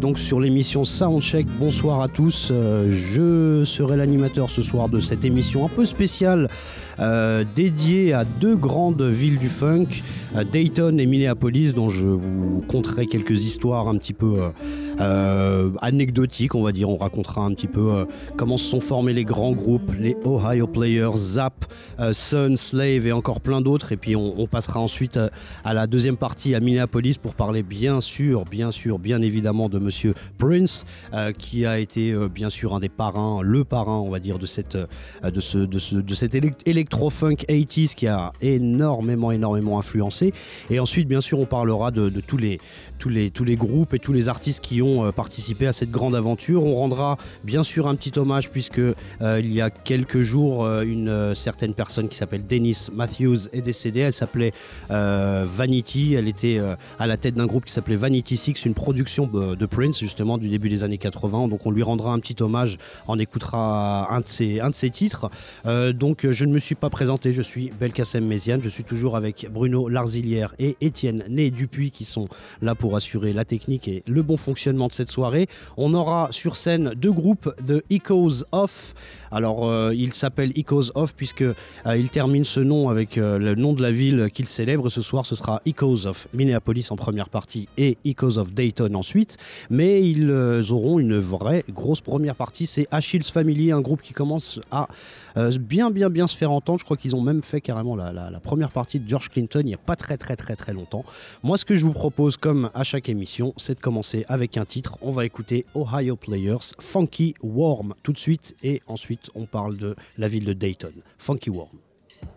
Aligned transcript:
Donc 0.00 0.18
sur 0.18 0.40
l'émission 0.40 0.84
Soundcheck. 0.84 1.46
Bonsoir 1.58 2.00
à 2.00 2.08
tous. 2.08 2.48
Euh, 2.50 2.90
je 2.90 3.64
serai 3.64 3.96
l'animateur 3.96 4.48
ce 4.48 4.62
soir 4.62 4.88
de 4.88 4.98
cette 4.98 5.24
émission 5.24 5.64
un 5.66 5.68
peu 5.68 5.84
spéciale 5.84 6.48
euh, 6.98 7.44
dédiée 7.54 8.14
à 8.14 8.24
deux 8.24 8.56
grandes 8.56 9.02
villes 9.02 9.38
du 9.38 9.48
funk, 9.48 10.02
Dayton 10.50 10.98
et 10.98 11.06
Minneapolis, 11.06 11.74
dont 11.74 11.90
je 11.90 12.06
vous 12.06 12.64
conterai 12.66 13.06
quelques 13.06 13.44
histoires 13.44 13.88
un 13.88 13.96
petit 13.98 14.14
peu 14.14 14.38
euh, 15.00 15.70
anecdotique, 15.80 16.54
on 16.54 16.62
va 16.62 16.72
dire. 16.72 16.88
On 16.88 16.96
racontera 16.96 17.42
un 17.42 17.52
petit 17.54 17.66
peu 17.66 17.92
euh, 17.92 18.04
comment 18.36 18.56
se 18.56 18.64
sont 18.64 18.80
formés 18.80 19.12
les 19.12 19.24
grands 19.24 19.52
groupes, 19.52 19.92
les 19.98 20.16
Ohio 20.24 20.66
Players, 20.66 21.16
Zap, 21.16 21.64
euh, 21.98 22.12
Sun, 22.12 22.56
Slave 22.56 23.06
et 23.06 23.12
encore 23.12 23.40
plein 23.40 23.60
d'autres. 23.60 23.92
Et 23.92 23.96
puis 23.96 24.16
on, 24.16 24.46
passera 24.46 24.80
ensuite 24.80 25.18
à, 25.64 25.74
la 25.74 25.86
deuxième 25.86 26.16
partie 26.16 26.54
à 26.54 26.60
Minneapolis 26.60 27.18
pour 27.18 27.34
parler 27.34 27.62
bien 27.62 28.00
sûr, 28.00 28.44
bien 28.44 28.72
sûr, 28.72 28.98
bien 28.98 29.22
évidemment 29.22 29.68
de 29.68 29.78
Monsieur 29.78 30.14
Prince, 30.38 30.84
qui 31.38 31.66
a 31.66 31.78
été 31.78 32.12
bien 32.28 32.50
sûr 32.50 32.74
un 32.74 32.80
des 32.80 32.88
parrains, 32.88 33.42
le 33.42 33.64
parrain, 33.64 33.98
on 33.98 34.10
va 34.10 34.18
dire, 34.18 34.40
de 34.40 34.46
cette, 34.46 34.76
de 34.76 35.40
ce, 35.40 35.58
de 35.58 35.78
ce, 35.78 35.96
de 35.96 36.14
cet 36.14 36.34
électro-funk 36.66 37.36
80s 37.48 37.94
qui 37.94 38.08
a 38.08 38.32
énormément, 38.40 39.30
énormément 39.30 39.78
influencé. 39.78 40.32
Et 40.68 40.80
ensuite, 40.80 41.06
bien 41.06 41.20
sûr, 41.20 41.38
on 41.38 41.46
parlera 41.46 41.92
de, 41.92 42.08
de 42.08 42.20
tous 42.20 42.38
les 42.38 42.58
tous 43.00 43.08
les, 43.08 43.30
tous 43.30 43.44
les 43.44 43.56
groupes 43.56 43.94
et 43.94 43.98
tous 43.98 44.12
les 44.12 44.28
artistes 44.28 44.62
qui 44.62 44.82
ont 44.82 44.89
euh, 44.98 45.12
participé 45.12 45.66
à 45.66 45.72
cette 45.72 45.90
grande 45.90 46.14
aventure. 46.14 46.64
On 46.64 46.74
rendra 46.74 47.18
bien 47.44 47.62
sûr 47.62 47.88
un 47.88 47.94
petit 47.94 48.18
hommage 48.18 48.50
puisque 48.50 48.78
euh, 48.78 48.94
il 49.20 49.52
y 49.52 49.60
a 49.60 49.70
quelques 49.70 50.20
jours, 50.20 50.64
euh, 50.64 50.82
une 50.82 51.34
certaine 51.34 51.74
personne 51.74 52.08
qui 52.08 52.16
s'appelle 52.16 52.46
Dennis 52.46 52.88
Matthews 52.92 53.48
est 53.52 53.62
décédée. 53.62 54.00
Elle 54.00 54.14
s'appelait 54.14 54.52
Vanity. 54.88 56.14
Elle 56.14 56.28
était 56.28 56.60
à 56.98 57.06
la 57.06 57.16
tête 57.16 57.34
d'un 57.34 57.46
groupe 57.46 57.64
qui 57.64 57.72
s'appelait 57.72 57.96
Vanity 57.96 58.36
Six, 58.36 58.64
une 58.64 58.74
production 58.74 59.26
de, 59.26 59.66
Prince 59.66 60.00
justement 60.00 60.38
du 60.38 60.48
début 60.48 60.68
des 60.68 60.84
années 60.84 60.98
80. 60.98 61.48
Donc 61.48 61.66
on 61.66 61.70
lui 61.70 61.82
rendra 61.82 62.12
un 62.12 62.18
petit 62.18 62.42
hommage. 62.42 62.78
On 63.06 63.18
écoutera 63.18 64.12
un 64.12 64.20
de 64.20 64.26
ses, 64.26 64.60
un 64.60 64.70
de 64.70 64.74
ses 64.74 64.90
titres. 64.90 65.30
donc 65.94 66.26
je 66.28 66.44
ne 66.44 66.52
me 66.52 66.58
suis 66.58 66.74
pas 66.74 66.90
présenté. 66.90 67.32
Je 67.32 67.42
suis 67.42 67.70
Belkacem 67.78 68.24
Méziane. 68.24 68.62
Je 68.62 68.68
suis 68.68 68.84
toujours 68.84 69.16
avec 69.16 69.46
Bruno 69.50 69.88
Larzilière 69.88 70.54
et 70.58 70.76
Étienne 70.80 71.24
Né 71.28 71.50
Dupuis 71.50 71.90
qui 71.90 72.04
sont 72.04 72.26
là 72.62 72.74
pour 72.74 72.96
assurer 72.96 73.32
la 73.32 73.44
technique 73.44 73.88
et 73.88 74.02
le 74.06 74.22
bon 74.22 74.36
fonctionnement 74.36 74.79
de 74.88 74.92
cette 74.92 75.10
soirée. 75.10 75.46
On 75.76 75.94
aura 75.94 76.28
sur 76.30 76.56
scène 76.56 76.92
deux 76.96 77.12
groupes 77.12 77.52
de 77.66 77.82
Echoes 77.90 78.44
Off. 78.52 78.94
Alors, 79.30 79.68
euh, 79.68 79.94
il 79.94 80.12
s'appelle 80.12 80.52
Echoes 80.56 80.90
Off 80.94 81.14
puisque 81.14 81.42
euh, 81.42 81.54
il 81.86 82.10
termine 82.10 82.44
ce 82.44 82.60
nom 82.60 82.88
avec 82.88 83.16
euh, 83.16 83.38
le 83.38 83.54
nom 83.54 83.72
de 83.72 83.82
la 83.82 83.92
ville 83.92 84.28
qu'il 84.32 84.46
célèbre. 84.46 84.88
Ce 84.88 85.02
soir, 85.02 85.24
ce 85.26 85.34
sera 85.34 85.62
Echoes 85.66 86.06
of 86.06 86.26
Minneapolis 86.34 86.90
en 86.90 86.96
première 86.96 87.28
partie 87.28 87.68
et 87.78 87.96
Echoes 88.04 88.38
of 88.38 88.52
Dayton 88.52 88.94
ensuite. 88.94 89.36
Mais 89.70 90.02
ils 90.02 90.30
auront 90.70 90.98
une 90.98 91.18
vraie 91.18 91.64
grosse 91.70 92.00
première 92.00 92.34
partie. 92.34 92.66
C'est 92.66 92.88
Achilles 92.90 93.22
Family, 93.22 93.72
un 93.72 93.80
groupe 93.80 94.02
qui 94.02 94.12
commence 94.12 94.60
à 94.70 94.88
bien, 95.58 95.90
bien, 95.90 96.10
bien 96.10 96.26
se 96.26 96.36
faire 96.36 96.50
entendre. 96.50 96.78
Je 96.78 96.84
crois 96.84 96.96
qu'ils 96.96 97.16
ont 97.16 97.22
même 97.22 97.42
fait 97.42 97.60
carrément 97.60 97.96
la, 97.96 98.12
la, 98.12 98.40
première 98.40 98.70
partie 98.70 98.98
de 98.98 99.08
George 99.08 99.28
Clinton 99.28 99.60
il 99.60 99.66
n'y 99.66 99.74
a 99.74 99.78
pas 99.78 99.96
très, 99.96 100.16
très, 100.16 100.36
très, 100.36 100.56
très 100.56 100.72
longtemps. 100.72 101.04
Moi, 101.42 101.58
ce 101.58 101.64
que 101.64 101.74
je 101.74 101.84
vous 101.84 101.92
propose, 101.92 102.36
comme 102.36 102.70
à 102.74 102.84
chaque 102.84 103.08
émission, 103.08 103.54
c'est 103.56 103.74
de 103.74 103.80
commencer 103.80 104.24
avec 104.28 104.56
un 104.56 104.64
titre. 104.64 104.96
On 105.02 105.10
va 105.10 105.24
écouter 105.24 105.66
Ohio 105.74 106.16
Players, 106.16 106.74
Funky 106.78 107.34
Warm 107.42 107.94
tout 108.02 108.12
de 108.12 108.18
suite, 108.18 108.56
et 108.62 108.82
ensuite 108.86 109.30
on 109.34 109.46
parle 109.46 109.76
de 109.76 109.96
la 110.18 110.28
ville 110.28 110.44
de 110.44 110.52
Dayton. 110.52 110.92
Funky 111.18 111.50
Warm. 111.50 111.68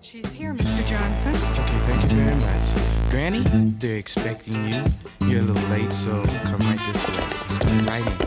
She's 0.01 0.31
here, 0.33 0.53
Mr. 0.53 0.87
Johnson. 0.87 1.31
Okay, 1.31 1.79
thank 1.87 2.03
you 2.03 2.17
very 2.17 2.35
much. 2.35 3.09
Granny, 3.09 3.43
they're 3.79 3.97
expecting 3.97 4.55
you. 4.65 4.83
You're 5.27 5.41
a 5.41 5.43
little 5.43 5.69
late, 5.69 5.91
so 5.91 6.11
come 6.45 6.59
right 6.61 6.79
this 6.91 7.07
way. 7.07 7.23
Start 7.47 7.87
right 7.87 8.05
in, 8.05 8.17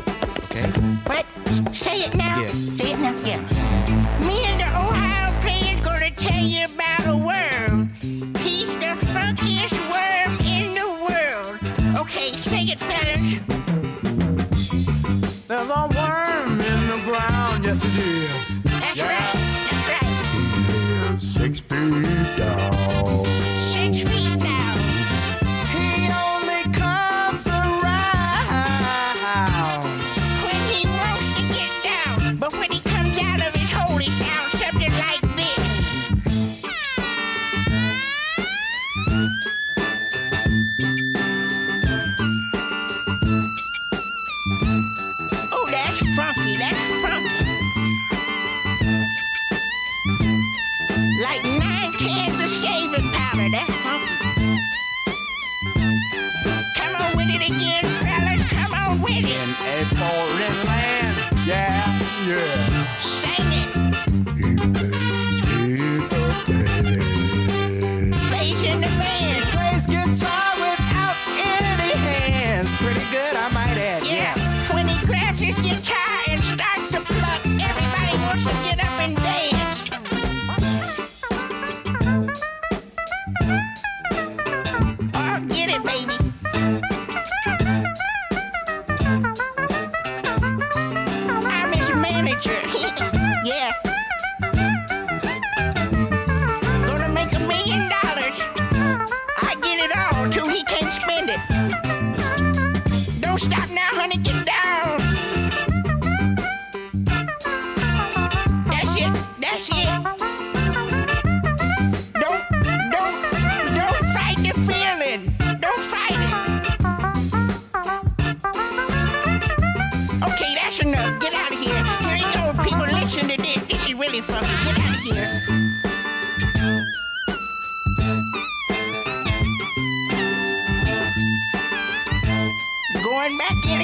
okay? 0.44 0.68
What? 1.06 1.26
Say 1.74 2.00
it 2.00 2.14
now. 2.14 2.40
Yes. 2.40 2.52
Say 2.52 2.92
it 2.92 2.98
now. 2.98 3.14
Yeah. 3.24 3.40
Me 4.26 4.45
and 5.48 5.80
the 5.80 5.80
Ohio 5.80 5.80
player's 5.80 5.80
gonna 5.80 6.10
tell 6.10 6.44
you 6.44 6.64
about 6.66 7.06
a 7.06 7.16
worm. 7.16 7.90
He's 8.38 8.72
the 8.78 8.94
funkiest 9.12 9.78
worm 9.90 10.38
in 10.46 10.74
the 10.74 10.86
world. 11.06 11.56
Okay, 12.02 12.32
say 12.32 12.64
it, 12.64 12.80
fellas. 12.80 13.26
There's 15.46 15.70
a 15.70 15.88
worm 15.94 16.60
in 16.60 16.88
the 16.88 17.00
ground, 17.04 17.64
yes 17.64 17.84
it 17.84 17.98
is. 17.98 18.62
That's 18.62 18.96
yeah. 18.96 19.06
right, 19.06 19.34
that's 19.70 19.88
right. 19.88 20.10
He 20.66 21.14
is 21.14 21.34
six 21.34 21.60
feet 21.60 22.36
down. 22.36 22.75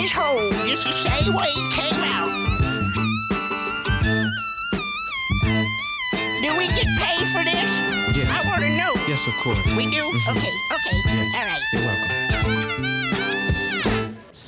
His 0.02 0.12
hole 0.12 0.50
just 0.66 0.82
the 0.82 0.90
same 0.90 1.32
way 1.32 1.46
he 1.46 1.62
came 1.70 2.02
out. 2.02 2.26
Do 6.42 6.58
we 6.58 6.66
get 6.66 6.88
paid 6.98 7.24
for 7.30 7.44
this? 7.44 7.70
Yes. 8.16 8.26
I 8.26 8.42
want 8.48 8.62
to 8.62 8.70
know. 8.70 8.92
Yes, 9.06 9.28
of 9.28 9.34
course. 9.34 9.58
We 9.76 9.86
do? 9.86 10.02
Mm-hmm. 10.02 10.36
Okay, 10.36 10.54
okay. 10.74 10.96
Yes. 11.06 11.34
All 11.38 11.46
right. 11.46 11.62
You're 11.72 11.86
welcome. 11.86 12.81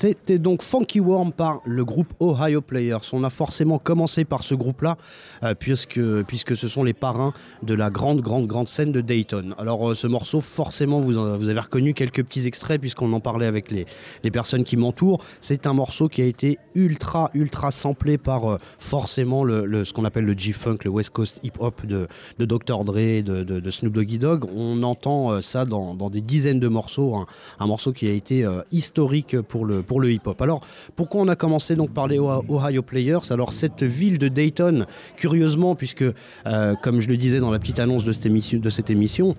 C'était 0.05 0.39
donc 0.39 0.61
Funky 0.61 1.01
Worm 1.01 1.33
par 1.33 1.63
le 1.65 1.83
groupe 1.83 2.13
Ohio 2.21 2.61
Players. 2.61 2.99
On 3.15 3.25
a 3.25 3.31
forcément 3.31 3.79
commencé 3.79 4.27
par 4.27 4.45
ce 4.45 4.55
groupe-là, 4.55 4.99
euh, 5.43 5.55
puisque, 5.59 5.99
puisque 6.25 6.55
ce 6.55 6.69
sont 6.69 6.85
les 6.85 6.93
parrains 6.93 7.33
de 7.63 7.73
la 7.73 7.89
grande, 7.89 8.21
grande, 8.21 8.47
grande 8.47 8.69
scène 8.69 8.93
de 8.93 9.01
Dayton. 9.01 9.55
Alors 9.57 9.93
euh, 9.93 9.95
ce 9.95 10.07
morceau, 10.07 10.43
forcément, 10.43 11.01
vous, 11.01 11.17
en- 11.17 11.39
vous 11.39 11.49
avez 11.49 11.59
reconnu 11.59 11.95
quelques 11.95 12.23
petits 12.23 12.47
extraits, 12.47 12.79
puisqu'on 12.83 13.11
en 13.15 13.21
parlait 13.21 13.47
avec 13.47 13.71
les, 13.71 13.87
les 14.23 14.31
personnes 14.31 14.63
qui 14.63 14.77
m'entourent. 14.77 15.25
C'est 15.41 15.67
un 15.67 15.73
morceau 15.73 16.11
qui 16.11 16.21
a 16.21 16.27
été 16.27 16.59
ultra, 16.75 17.31
ultra 17.33 17.71
samplé 17.71 18.19
par 18.19 18.45
euh, 18.45 18.59
forcément 18.79 19.43
le, 19.43 19.85
ce 19.87 19.95
qu'on 19.95 20.05
appelle 20.05 20.27
le 20.27 20.35
G-Funk, 20.37 20.81
le 20.85 20.91
West 20.91 21.11
Coast 21.15 21.41
hip-hop 21.43 21.87
de, 21.87 22.09
de 22.39 22.45
Dr. 22.45 22.85
Dre, 22.85 23.23
de, 23.23 23.43
de, 23.43 23.71
Snoop 23.71 23.95
Doggy 23.95 24.19
Dogg. 24.19 24.45
On 24.55 24.83
entend 24.83 25.33
euh, 25.33 25.41
ça 25.41 25.65
dans, 25.65 25.95
dans 25.95 26.11
des 26.11 26.21
dizaines 26.21 26.61
de 26.61 26.69
morceaux. 26.69 27.15
Un, 27.15 27.25
un 27.59 27.67
morceau 27.67 27.95
qui 27.95 28.07
a 28.07 28.13
été 28.13 28.45
euh, 28.45 28.61
historique 28.71 29.41
pour 29.41 29.65
le, 29.65 29.83
pour 29.83 29.94
le 30.01 30.13
hip-hop. 30.13 30.41
Alors, 30.43 30.61
pourquoi 30.97 31.21
on 31.23 31.29
a 31.29 31.37
commencé 31.37 31.77
donc 31.77 31.91
par 31.93 32.09
les 32.09 32.19
Oh- 32.19 32.43
Ohio 32.49 32.83
Players? 32.83 33.31
Alors, 33.31 33.53
cette 33.53 33.83
ville 33.83 34.19
de 34.19 34.29
Dayton, 34.29 34.87
curieusement, 35.17 35.75
puisque, 35.75 36.03
euh, 36.03 36.75
comme 36.83 37.01
je 37.01 37.09
le 37.09 37.17
disais 37.17 37.41
dans 37.41 37.51
la 37.51 37.59
petite 37.59 37.79
annonce 37.79 38.05
de 38.05 38.13
cette 38.13 38.91
émission 38.91 39.35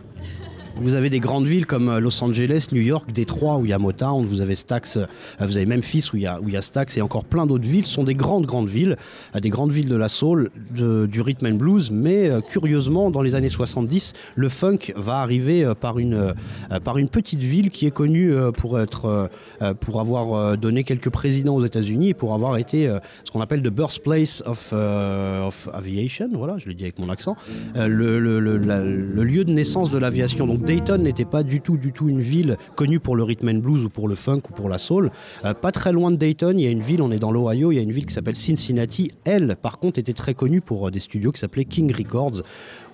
vous 0.78 0.94
avez 0.94 1.10
des 1.10 1.20
grandes 1.20 1.46
villes 1.46 1.66
comme 1.66 1.90
euh, 1.90 2.00
Los 2.00 2.24
Angeles, 2.24 2.68
New 2.72 2.82
York, 2.82 3.12
Détroit 3.12 3.58
où 3.58 3.66
il 3.66 3.70
y 3.70 3.74
a 3.74 3.80
Motown, 3.80 4.26
vous 4.26 4.42
avez 4.42 4.56
Stax, 4.56 4.98
euh, 4.98 5.06
vous 5.40 5.58
avez 5.58 5.66
Memphis 5.66 6.10
où 6.14 6.18
il 6.18 6.24
y 6.24 6.28
a, 6.28 6.40
où 6.42 6.50
Stax 6.60 6.98
et 6.98 7.02
encore 7.02 7.24
plein 7.24 7.46
d'autres 7.46 7.68
villes. 7.68 7.86
Ce 7.86 7.94
sont 7.94 8.04
des 8.04 8.14
grandes, 8.14 8.46
grandes 8.46 8.68
villes, 8.68 8.98
euh, 9.36 9.40
des 9.40 9.50
grandes 9.50 9.72
villes 9.72 9.88
de 9.88 9.96
la 9.96 10.10
soul, 10.10 10.52
du 10.72 11.22
rhythm 11.22 11.48
and 11.48 11.56
blues. 11.56 11.92
Mais 11.92 12.30
curieusement, 12.50 13.10
dans 13.10 13.22
les 13.22 13.36
années 13.36 13.50
70, 13.50 14.14
le 14.36 14.50
funk 14.50 14.94
va 14.96 15.20
arriver 15.20 15.72
par, 15.80 16.00
une, 16.00 16.34
par 16.84 16.98
une 16.98 17.10
petite 17.10 17.42
ville 17.42 17.70
qui 17.70 17.86
est 17.86 17.92
connue 17.92 18.34
pour, 18.58 18.80
être, 18.80 19.30
pour 19.80 20.00
avoir 20.00 20.58
donné 20.58 20.84
quelques 20.84 21.10
présidents 21.10 21.56
aux 21.56 21.66
États-Unis 21.66 22.10
et 22.10 22.14
pour 22.14 22.34
avoir 22.34 22.58
été 22.58 22.92
ce 23.24 23.32
qu'on 23.32 23.42
appelle 23.42 23.62
the 23.62 23.70
birthplace 23.70 24.44
of, 24.46 24.74
aviation. 25.74 26.30
Voilà, 26.34 26.58
je 26.58 26.68
le 26.68 26.74
dis 26.74 26.84
avec 26.84 27.00
mon 27.00 27.10
accent. 27.10 27.36
Le, 27.76 28.20
lieu 28.20 29.46
de 29.46 29.52
naissance 29.52 29.92
de 29.92 29.98
l'aviation. 29.98 30.48
Dayton 30.66 30.98
n'était 30.98 31.26
pas 31.26 31.44
du 31.44 31.62
tout, 31.62 31.78
du 31.78 31.94
tout 31.94 32.10
une 32.10 32.22
ville 32.22 32.58
connue 32.76 33.00
pour 33.00 33.16
le 33.16 33.22
rhythm 33.22 33.50
and 33.50 33.60
blues 33.60 33.86
ou 33.86 33.90
pour 33.90 34.08
le 34.08 34.16
funk 34.16 34.42
ou 34.50 34.54
pour 34.54 34.68
la 34.68 34.80
soul. 34.80 35.12
Euh, 35.44 35.54
pas 35.54 35.72
très 35.72 35.92
loin 35.92 36.10
de 36.10 36.16
Dayton, 36.16 36.56
il 36.58 36.64
y 36.64 36.68
a 36.68 36.72
une 36.72 36.80
ville, 36.80 37.04
on 37.04 37.12
est 37.12 37.20
dans 37.20 37.32
l'Ohio, 37.32 37.72
il 37.72 37.76
y 37.76 37.78
a 37.78 37.84
une 37.84 37.92
ville 37.92 38.08
qui 38.08 38.14
s'appelle 38.14 38.36
Cincinnati. 38.36 39.12
Elle, 39.26 39.58
par 39.62 39.78
contre, 39.78 40.00
était 40.00 40.14
très 40.14 40.34
connue 40.34 40.62
pour 40.62 40.88
euh, 40.88 40.92
des 40.92 41.00
studios 41.00 41.32
qui 41.32 41.40
s'appelaient 41.40 41.66
King 41.66 41.94
Records 41.96 42.42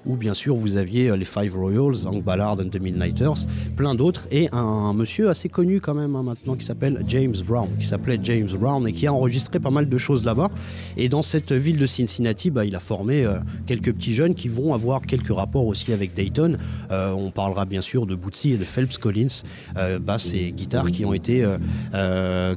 où 0.05 0.15
bien 0.15 0.33
sûr 0.33 0.55
vous 0.55 0.75
aviez 0.75 1.09
euh, 1.09 1.17
les 1.17 1.25
Five 1.25 1.55
Royals, 1.55 2.05
Hank 2.05 2.23
Ballard 2.23 2.59
and 2.59 2.69
the 2.69 2.79
Midnighters, 2.79 3.45
plein 3.75 3.95
d'autres, 3.95 4.27
et 4.31 4.49
un 4.51 4.93
monsieur 4.93 5.29
assez 5.29 5.49
connu 5.49 5.79
quand 5.81 5.93
même 5.93 6.15
hein, 6.15 6.23
maintenant 6.23 6.55
qui 6.55 6.65
s'appelle 6.65 7.03
James 7.07 7.35
Brown, 7.45 7.69
qui 7.79 7.85
s'appelait 7.85 8.19
James 8.23 8.49
Brown 8.59 8.87
et 8.87 8.93
qui 8.93 9.07
a 9.07 9.13
enregistré 9.13 9.59
pas 9.59 9.69
mal 9.69 9.89
de 9.89 9.97
choses 9.97 10.25
là-bas. 10.25 10.49
Et 10.97 11.09
dans 11.09 11.21
cette 11.21 11.51
ville 11.51 11.77
de 11.77 11.85
Cincinnati, 11.85 12.49
bah, 12.49 12.65
il 12.65 12.75
a 12.75 12.79
formé 12.79 13.23
euh, 13.23 13.39
quelques 13.65 13.93
petits 13.93 14.13
jeunes 14.13 14.35
qui 14.35 14.49
vont 14.49 14.73
avoir 14.73 15.01
quelques 15.01 15.33
rapports 15.33 15.65
aussi 15.65 15.93
avec 15.93 16.13
Dayton. 16.13 16.57
Euh, 16.91 17.11
on 17.11 17.31
parlera 17.31 17.65
bien 17.65 17.81
sûr 17.81 18.05
de 18.05 18.15
Bootsy 18.15 18.53
et 18.53 18.57
de 18.57 18.63
Phelps 18.63 18.97
Collins, 18.97 19.43
euh, 19.77 19.99
basses 19.99 20.33
et 20.33 20.51
guitares 20.51 20.91
qui 20.91 21.05
ont 21.05 21.13
été, 21.13 21.45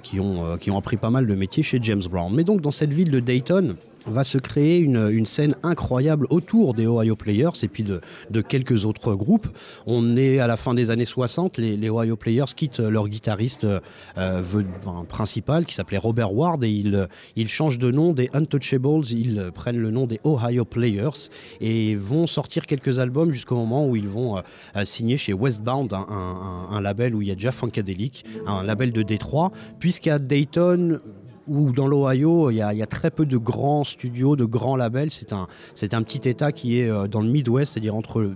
qui 0.03 0.21
ont, 0.21 0.57
qui 0.59 0.71
ont 0.71 0.79
appris 0.79 0.97
pas 0.97 1.11
mal 1.11 1.27
de 1.27 1.35
métiers 1.35 1.63
chez 1.63 1.79
James 1.83 2.03
Brown. 2.11 2.33
Mais 2.35 2.45
donc 2.45 2.61
dans 2.61 2.71
cette 2.71 2.93
ville 2.93 3.11
de 3.11 3.21
Dayton, 3.21 3.77
va 4.07 4.25
se 4.25 4.39
créer 4.39 4.79
une, 4.79 5.27
scène 5.27 5.55
incroyable 5.63 6.27
autour 6.31 6.75
des 6.75 6.87
Ohio 6.87 7.17
Players 7.17 7.51
et 7.63 7.69
puis 7.69 7.85
de, 7.85 8.01
quelques 8.43 8.85
autres 8.85 9.15
groupes. 9.15 9.49
On 9.87 10.17
est 10.17 10.39
à 10.39 10.47
la 10.47 10.57
fin 10.57 10.75
des 10.75 10.91
années 10.91 11.05
60, 11.05 11.59
les, 11.59 11.89
Ohio 11.89 12.17
Players 12.17 12.45
quittent 12.55 12.81
leur 12.81 13.09
guitariste 13.09 13.65
euh, 13.65 13.81
enfin, 14.17 15.05
principal 15.09 15.65
qui 15.67 15.75
s'appelait 15.75 15.99
Robert 15.99 16.33
Ward 16.35 16.63
et 16.65 16.71
ils, 16.71 17.49
changent 17.49 17.79
de 17.79 17.91
nom 17.91 18.13
des 18.13 18.29
Untouchables, 18.33 19.05
ils 19.11 19.51
prennent 19.55 19.79
le 19.79 19.91
nom 19.91 20.07
des 20.07 20.21
Ohio 20.25 20.65
Players 20.65 21.29
et 21.61 21.95
vont 21.95 22.27
sortir 22.27 22.67
quelques 22.67 22.99
albums 22.99 23.33
jusqu'au 23.33 23.57
moment 23.57 23.87
où 23.87 23.97
ils 23.97 24.09
vont 24.09 24.37
euh, 24.37 24.41
euh, 24.77 24.85
signer 24.85 25.17
chez 25.17 25.33
Westbound, 25.33 25.93
un, 25.93 26.07
un- 26.09 26.71
un- 26.71 26.77
un 26.77 26.81
label 26.81 27.15
où 27.15 27.23
il 27.23 27.29
y 27.29 27.31
a 27.31 27.35
déjà 27.35 27.53
Funkadelic, 27.53 28.25
un 28.47 28.63
label 28.63 28.93
de 28.93 29.03
Détroit, 29.03 29.53
puisqu'à 29.79 30.19
Dayton, 30.19 31.01
ou 31.47 31.73
dans 31.73 31.87
l'Ohio, 31.87 32.51
il 32.51 32.57
y, 32.57 32.63
a- 32.63 32.73
très 32.87 33.11
peu 33.11 33.27
de 33.27 33.37
grands 33.37 33.85
studios, 33.85 34.37
de 34.37 34.45
grands 34.45 34.77
labels. 34.77 35.11
C'est 35.11 35.33
un, 35.33 35.47
un 35.93 36.03
petit 36.03 36.29
État 36.29 36.53
qui 36.53 36.79
est 36.81 36.89
euh, 36.89 37.07
dans 37.09 37.21
le 37.21 37.29
Midwest, 37.29 37.73
c'est-à-dire 37.75 37.95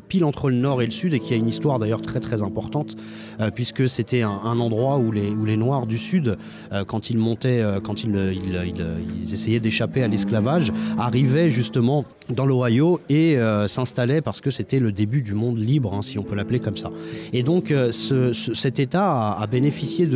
pile 0.09 0.25
entre 0.25 0.51
le 0.51 0.57
nord 0.57 0.83
et 0.83 0.85
le 0.87 0.91
sud, 0.91 1.15
et 1.15 1.21
qui 1.21 1.35
a 1.35 1.37
une 1.37 1.49
histoire 1.49 1.79
d'ailleurs 1.79 2.03
très 2.03 2.21
très 2.21 2.43
importante, 2.43 2.97
euh, 3.41 3.51
puisque 3.55 3.89
c'était 3.89 4.23
un, 4.23 4.31
endroit 4.59 4.99
où 4.99 5.13
les, 5.13 5.31
où 5.31 5.45
les 5.45 5.57
Noirs 5.57 5.87
du 5.87 5.99
Sud, 5.99 6.37
euh, 6.73 6.85
quand 6.85 7.11
ils 7.11 7.19
montaient, 7.19 7.63
quand 7.83 8.03
ils, 8.05 8.15
ils- 8.15 9.33
essayaient 9.33 9.61
d'échapper 9.61 10.03
à 10.03 10.09
l'esclavage, 10.09 10.73
arrivaient 10.99 11.51
justement 11.51 12.05
dans 12.31 12.45
l'Ohio 12.47 13.01
et 13.09 13.37
s'installaient 13.67 14.21
parce 14.21 14.41
que 14.41 14.51
c'était 14.51 14.81
le 14.81 14.93
début 14.93 15.23
du 15.23 15.35
monde 15.35 15.59
libre, 15.59 15.95
hein, 15.95 16.03
si 16.03 16.19
on 16.19 16.23
peut 16.23 16.35
l'appeler 16.35 16.61
comme 16.61 16.77
ça. 16.77 16.91
Et 17.33 17.43
donc 17.43 17.69
ce- 17.91 18.33
ce- 18.33 18.55
cet 18.55 18.79
État 18.79 19.33
a, 19.33 19.47
bénéficié 19.47 20.07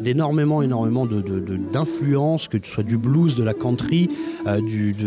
d'énormément, 0.00 0.62
énormément 0.62 1.06
de- 1.06 1.20
que 2.50 2.58
ce 2.62 2.70
soit 2.70 2.84
du 2.84 2.96
blues, 2.96 3.36
de 3.36 3.44
la 3.44 3.54
country, 3.54 4.08
euh, 4.46 4.60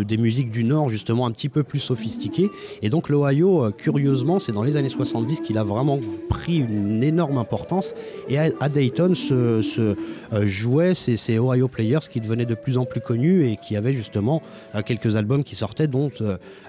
des 0.04 0.18
musiques 0.18 0.52
du 0.52 0.64
Nord 0.64 0.90
justement 0.90 1.26
un 1.26 1.32
petit 1.32 1.50
peu 1.50 1.64
plus 1.64 1.80
sophistiquées. 1.80 2.50
Et 2.82 2.90
donc 2.90 3.10
l'Ohio, 3.10 3.66
euh, 3.66 3.72
curieusement, 3.72 4.40
c'est 4.40 4.52
dans 4.52 4.64
les 4.64 4.78
années 4.78 4.90
70 4.90 5.42
qu'il 5.42 5.58
a 5.58 5.64
vraiment 5.64 6.00
pris 6.30 6.58
une 6.58 7.04
énorme 7.04 7.38
importance. 7.38 7.94
Et 8.30 8.38
à, 8.38 8.70
Dayton 8.70 9.14
se, 9.16 9.34
euh, 9.80 9.96
jouaient 10.46 10.94
ces, 10.94 11.18
ces 11.18 11.40
Ohio 11.40 11.68
Players 11.68 12.08
qui 12.10 12.22
devenaient 12.22 12.46
de 12.46 12.56
plus 12.56 12.78
en 12.78 12.86
plus 12.86 13.02
connus 13.02 13.50
et 13.50 13.58
qui 13.58 13.76
avaient 13.76 13.94
justement 13.94 14.42
quelques 14.86 15.18
albums 15.18 15.44
qui 15.44 15.56
sortaient, 15.56 15.88
dont 15.88 16.10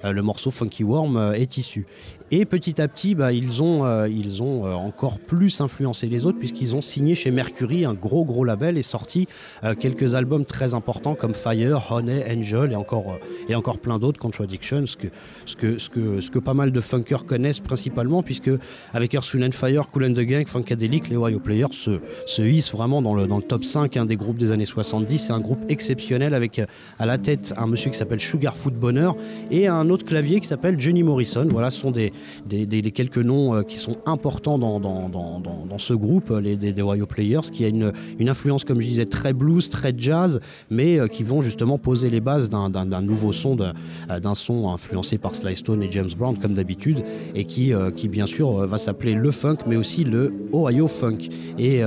le 0.04 0.22
morceau 0.22 0.50
Funky 0.50 0.84
Worm 0.84 1.32
est 1.34 1.56
issu. 1.56 1.86
Et 2.30 2.44
petit 2.44 2.80
à 2.82 2.88
petit, 2.88 3.14
bah, 3.14 3.32
ils 3.32 3.62
ont, 3.62 3.86
euh, 3.86 4.06
ils 4.06 4.42
ont 4.42 4.66
euh, 4.66 4.74
encore 4.74 5.18
plus 5.18 5.62
influencé 5.62 6.08
les 6.08 6.26
autres 6.26 6.38
puisqu'ils 6.38 6.76
ont 6.76 6.82
signé 6.82 7.14
chez 7.14 7.30
Mercury, 7.30 7.86
un 7.86 7.94
gros 7.94 8.22
gros 8.26 8.44
label, 8.44 8.76
et 8.76 8.82
sorti 8.82 9.26
euh, 9.64 9.74
quelques 9.74 10.14
albums 10.14 10.44
très 10.44 10.74
importants 10.74 11.14
comme 11.14 11.32
Fire, 11.32 11.86
Honey, 11.90 12.22
Angel 12.30 12.72
et 12.72 12.76
encore, 12.76 13.18
et 13.48 13.54
encore 13.54 13.78
plein 13.78 13.98
d'autres, 13.98 14.18
Contradiction, 14.18 14.84
ce 14.86 14.98
que, 14.98 15.06
ce, 15.46 15.56
que, 15.56 15.78
ce, 15.78 15.88
que, 15.88 16.20
ce 16.20 16.30
que 16.30 16.38
pas 16.38 16.52
mal 16.52 16.70
de 16.70 16.80
funkers 16.82 17.24
connaissent 17.24 17.60
principalement 17.60 18.22
puisque 18.22 18.50
avec 18.92 19.14
Earth, 19.14 19.32
Wind 19.32 19.46
and 19.46 19.52
Fire, 19.52 19.88
Cool 19.88 20.04
and 20.04 20.12
the 20.12 20.20
Gang, 20.20 20.46
Funkadelic, 20.46 21.08
les 21.08 21.16
Ohio 21.16 21.38
Players 21.38 21.72
se, 21.72 21.98
se 22.26 22.42
hissent 22.42 22.72
vraiment 22.72 23.00
dans 23.00 23.14
le, 23.14 23.26
dans 23.26 23.38
le 23.38 23.42
top 23.42 23.64
5 23.64 23.96
hein, 23.96 24.04
des 24.04 24.16
groupes 24.16 24.36
des 24.36 24.50
années 24.50 24.66
70. 24.66 25.18
C'est 25.18 25.32
un 25.32 25.40
groupe 25.40 25.60
exceptionnel 25.70 26.34
avec 26.34 26.60
à 26.98 27.06
la 27.06 27.16
tête 27.16 27.54
un 27.56 27.66
monsieur 27.66 27.90
qui 27.90 27.96
s'appelle 27.96 28.20
Sugarfoot 28.20 28.74
Bonner 28.74 29.12
et 29.50 29.66
un 29.66 29.88
autre 29.88 30.04
clavier 30.04 30.40
qui 30.40 30.46
s'appelle 30.46 30.78
Johnny 30.78 31.02
Morrison. 31.02 31.46
Voilà, 31.48 31.70
ce 31.70 31.80
sont 31.80 31.90
des, 31.90 32.12
des, 32.46 32.66
quelques 32.90 33.18
noms 33.18 33.54
euh, 33.54 33.62
qui 33.62 33.78
sont 33.78 33.96
importants 34.06 34.58
dans, 34.58 34.80
dans, 34.80 35.08
dans, 35.08 35.40
dans- 35.40 35.78
ce 35.78 35.94
groupe, 35.94 36.32
euh, 36.32 36.40
les 36.40 36.56
des, 36.56 36.82
Ohio 36.82 37.06
Players, 37.06 37.50
qui 37.52 37.64
a 37.64 37.68
une, 37.68 37.92
une 38.18 38.28
influence, 38.28 38.64
comme 38.64 38.80
je 38.80 38.86
disais, 38.88 39.06
très 39.06 39.32
blues, 39.32 39.70
très 39.70 39.94
jazz, 39.96 40.40
mais 40.70 40.98
euh, 40.98 41.06
qui 41.06 41.22
vont 41.22 41.40
justement 41.40 41.78
poser 41.78 42.10
les 42.10 42.20
bases 42.20 42.48
d'un 42.48 43.00
nouveau 43.00 43.32
son, 43.32 43.54
d'un 43.56 44.34
son 44.34 44.70
influencé 44.70 45.18
par 45.18 45.34
Sly 45.34 45.54
Stone 45.56 45.82
et 45.82 45.90
James 45.92 46.08
Brown, 46.18 46.36
comme 46.36 46.54
d'habitude, 46.54 47.02
et 47.34 47.44
qui, 47.44 47.72
qui 47.94 48.08
bien 48.08 48.26
sûr 48.26 48.66
va 48.66 48.78
s'appeler 48.78 49.14
le 49.14 49.30
funk, 49.30 49.58
mais 49.66 49.76
aussi 49.76 50.02
le 50.04 50.32
Ohio 50.52 50.88
Funk. 50.88 51.18
Et 51.58 51.82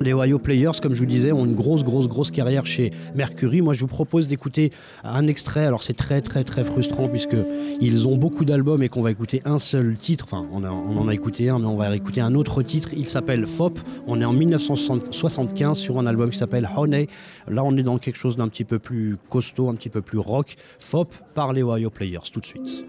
les 0.00 0.12
Ohio 0.12 0.38
Players, 0.38 0.78
comme 0.80 0.94
je 0.94 1.00
vous 1.00 1.06
disais, 1.06 1.32
ont 1.32 1.44
une 1.44 1.54
grosse, 1.54 1.84
grosse, 1.84 2.08
grosse 2.08 2.30
carrière 2.30 2.66
chez 2.66 2.90
Mercury. 3.14 3.60
Moi, 3.60 3.74
je 3.74 3.80
vous 3.80 3.86
propose 3.88 4.28
d'écouter 4.28 4.70
un 5.04 5.26
extrait. 5.26 5.64
Alors, 5.66 5.82
c'est 5.82 5.96
très, 5.96 6.20
très, 6.20 6.44
très 6.44 6.64
frustrant 6.64 7.08
puisque 7.08 7.36
ils 7.80 8.08
ont 8.08 8.16
beaucoup 8.16 8.44
d'albums 8.44 8.82
et 8.82 8.88
qu'on 8.88 9.02
va 9.02 9.10
écouter 9.10 9.42
un 9.44 9.58
titre. 9.98 10.24
Enfin, 10.24 10.46
on 10.52 10.64
en 10.64 11.08
a 11.08 11.14
écouté 11.14 11.48
un, 11.48 11.58
mais 11.58 11.66
on 11.66 11.76
va 11.76 11.94
écouter 11.94 12.20
un 12.20 12.34
autre 12.34 12.62
titre. 12.62 12.90
Il 12.96 13.08
s'appelle 13.08 13.46
Fop. 13.46 13.78
On 14.06 14.20
est 14.20 14.24
en 14.24 14.32
1975 14.32 15.78
sur 15.78 15.98
un 15.98 16.06
album 16.06 16.30
qui 16.30 16.38
s'appelle 16.38 16.68
Honey. 16.76 17.08
Là, 17.48 17.64
on 17.64 17.76
est 17.76 17.82
dans 17.82 17.98
quelque 17.98 18.16
chose 18.16 18.36
d'un 18.36 18.48
petit 18.48 18.64
peu 18.64 18.78
plus 18.78 19.16
costaud, 19.28 19.68
un 19.68 19.74
petit 19.74 19.90
peu 19.90 20.02
plus 20.02 20.18
rock. 20.18 20.56
Fop 20.78 21.14
par 21.34 21.52
les 21.52 21.62
Ohio 21.62 21.90
Players, 21.90 22.30
tout 22.32 22.40
de 22.40 22.46
suite. 22.46 22.86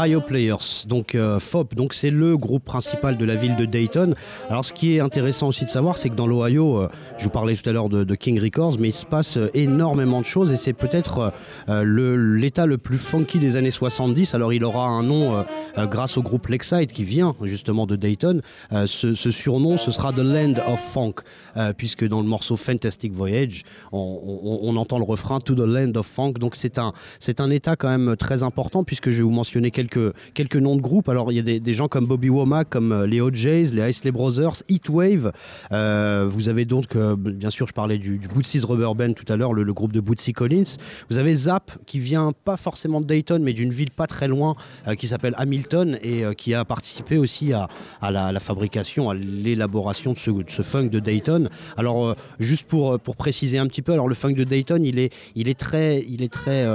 Ohio 0.00 0.20
Players, 0.22 0.86
donc 0.86 1.14
euh, 1.14 1.38
FOP, 1.38 1.74
donc 1.74 1.92
c'est 1.92 2.10
le 2.10 2.36
groupe 2.38 2.64
principal 2.64 3.18
de 3.18 3.24
la 3.26 3.34
ville 3.34 3.56
de 3.56 3.66
Dayton. 3.66 4.14
Alors 4.48 4.64
ce 4.64 4.72
qui 4.72 4.96
est 4.96 5.00
intéressant 5.00 5.48
aussi 5.48 5.64
de 5.66 5.70
savoir, 5.70 5.98
c'est 5.98 6.08
que 6.08 6.14
dans 6.14 6.26
l'Ohio, 6.26 6.78
euh, 6.78 6.88
je 7.18 7.24
vous 7.24 7.30
parlais 7.30 7.54
tout 7.54 7.68
à 7.68 7.72
l'heure 7.72 7.88
de, 7.90 8.14
King 8.14 8.40
Records, 8.40 8.76
mais 8.78 8.88
il 8.88 8.92
se 8.92 9.04
passe 9.04 9.36
euh, 9.36 9.50
énormément 9.52 10.20
de 10.20 10.26
choses 10.26 10.52
et 10.52 10.56
c'est 10.56 10.72
peut-être 10.72 11.32
l'état 11.68 12.66
le 12.66 12.78
plus 12.78 12.98
funky 12.98 13.38
des 13.38 13.56
années 13.56 13.70
70. 13.70 14.34
Alors 14.34 14.52
il 14.52 14.64
aura 14.64 14.86
un 14.86 15.02
nom 15.02 15.44
grâce 15.76 16.16
au 16.16 16.22
groupe 16.22 16.46
Lexide 16.48 16.92
qui 16.92 17.04
vient 17.04 17.34
justement 17.42 17.86
de 17.86 17.96
Dayton. 17.96 18.40
Ce, 18.86 19.14
surnom, 19.14 19.76
ce 19.76 19.92
sera 19.92 20.12
The 20.12 20.18
Land 20.18 20.54
of 20.66 20.80
Funk, 20.80 21.14
puisque 21.76 22.06
dans 22.06 22.20
le 22.20 22.26
morceau 22.26 22.56
Fantastic 22.56 23.12
Voyage, 23.12 23.64
on, 23.92 23.98
on- 23.98 24.60
on 24.62 24.76
entend 24.76 24.98
le 24.98 25.04
refrain 25.04 25.40
To 25.40 25.54
the 25.54 25.60
Land 25.60 25.92
of 25.96 26.06
Funk. 26.06 26.34
Donc 26.34 26.56
c'est 26.56 26.78
un, 26.78 26.92
c'est 27.18 27.40
un 27.40 27.50
état 27.50 27.76
quand 27.76 27.88
même 27.88 28.16
très 28.16 28.42
important, 28.42 28.84
puisque 28.84 29.10
je 29.10 29.18
vais 29.18 29.22
vous 29.22 29.30
mentionner 29.30 29.70
quelques, 29.70 29.89
quelques 30.34 30.56
noms 30.56 30.76
de 30.76 30.80
groupes. 30.80 31.08
Alors 31.08 31.32
il 31.32 31.36
y 31.36 31.38
a 31.38 31.58
des, 31.58 31.74
gens 31.74 31.88
comme 31.88 32.06
Bobby 32.06 32.28
Womack, 32.28 32.68
comme 32.70 32.92
euh, 32.92 33.06
les 33.06 33.20
OJs, 33.20 33.72
les 33.72 33.90
Isley 33.90 34.10
Brothers, 34.10 34.62
Heatwave. 34.68 35.32
Euh, 35.72 36.28
vous 36.30 36.48
avez 36.48 36.64
donc, 36.64 36.96
euh, 36.96 37.16
bien 37.16 37.50
sûr, 37.50 37.66
je 37.66 37.72
parlais 37.72 37.98
du, 37.98 38.18
du 38.18 38.28
Bootsy's 38.28 38.64
Rubber 38.64 38.92
Band 38.96 39.12
tout 39.14 39.30
à 39.32 39.36
l'heure, 39.36 39.52
le, 39.52 39.70
groupe 39.72 39.92
de 39.92 40.00
Bootsy 40.00 40.32
Collins. 40.32 40.76
Vous 41.10 41.18
avez 41.18 41.34
Zap, 41.34 41.70
qui 41.86 42.00
vient 42.00 42.32
pas 42.44 42.56
forcément 42.56 43.00
de 43.00 43.06
Dayton, 43.06 43.40
mais 43.40 43.52
d'une 43.52 43.70
ville 43.70 43.90
pas 43.90 44.06
très 44.06 44.26
loin, 44.26 44.54
qui 44.98 45.06
s'appelle 45.06 45.34
Hamilton, 45.36 45.98
et 46.02 46.24
qui 46.36 46.54
a 46.54 46.64
participé 46.64 47.18
aussi 47.18 47.52
à, 47.52 47.68
la, 48.10 48.40
fabrication, 48.40 49.10
à 49.10 49.14
l'élaboration 49.14 50.12
de 50.12 50.18
ce, 50.18 50.62
funk 50.62 50.88
de 50.88 50.98
Dayton. 50.98 51.48
Alors, 51.76 52.16
juste 52.40 52.66
pour, 52.66 52.98
préciser 53.16 53.58
un 53.58 53.68
petit 53.68 53.82
peu, 53.82 53.92
alors 53.92 54.08
le 54.08 54.14
funk 54.14 54.32
de 54.32 54.44
Dayton, 54.44 54.82
il 54.82 54.98
est, 54.98 55.58
très, 55.58 56.04
il 56.08 56.22
est 56.22 56.32
très 56.32 56.66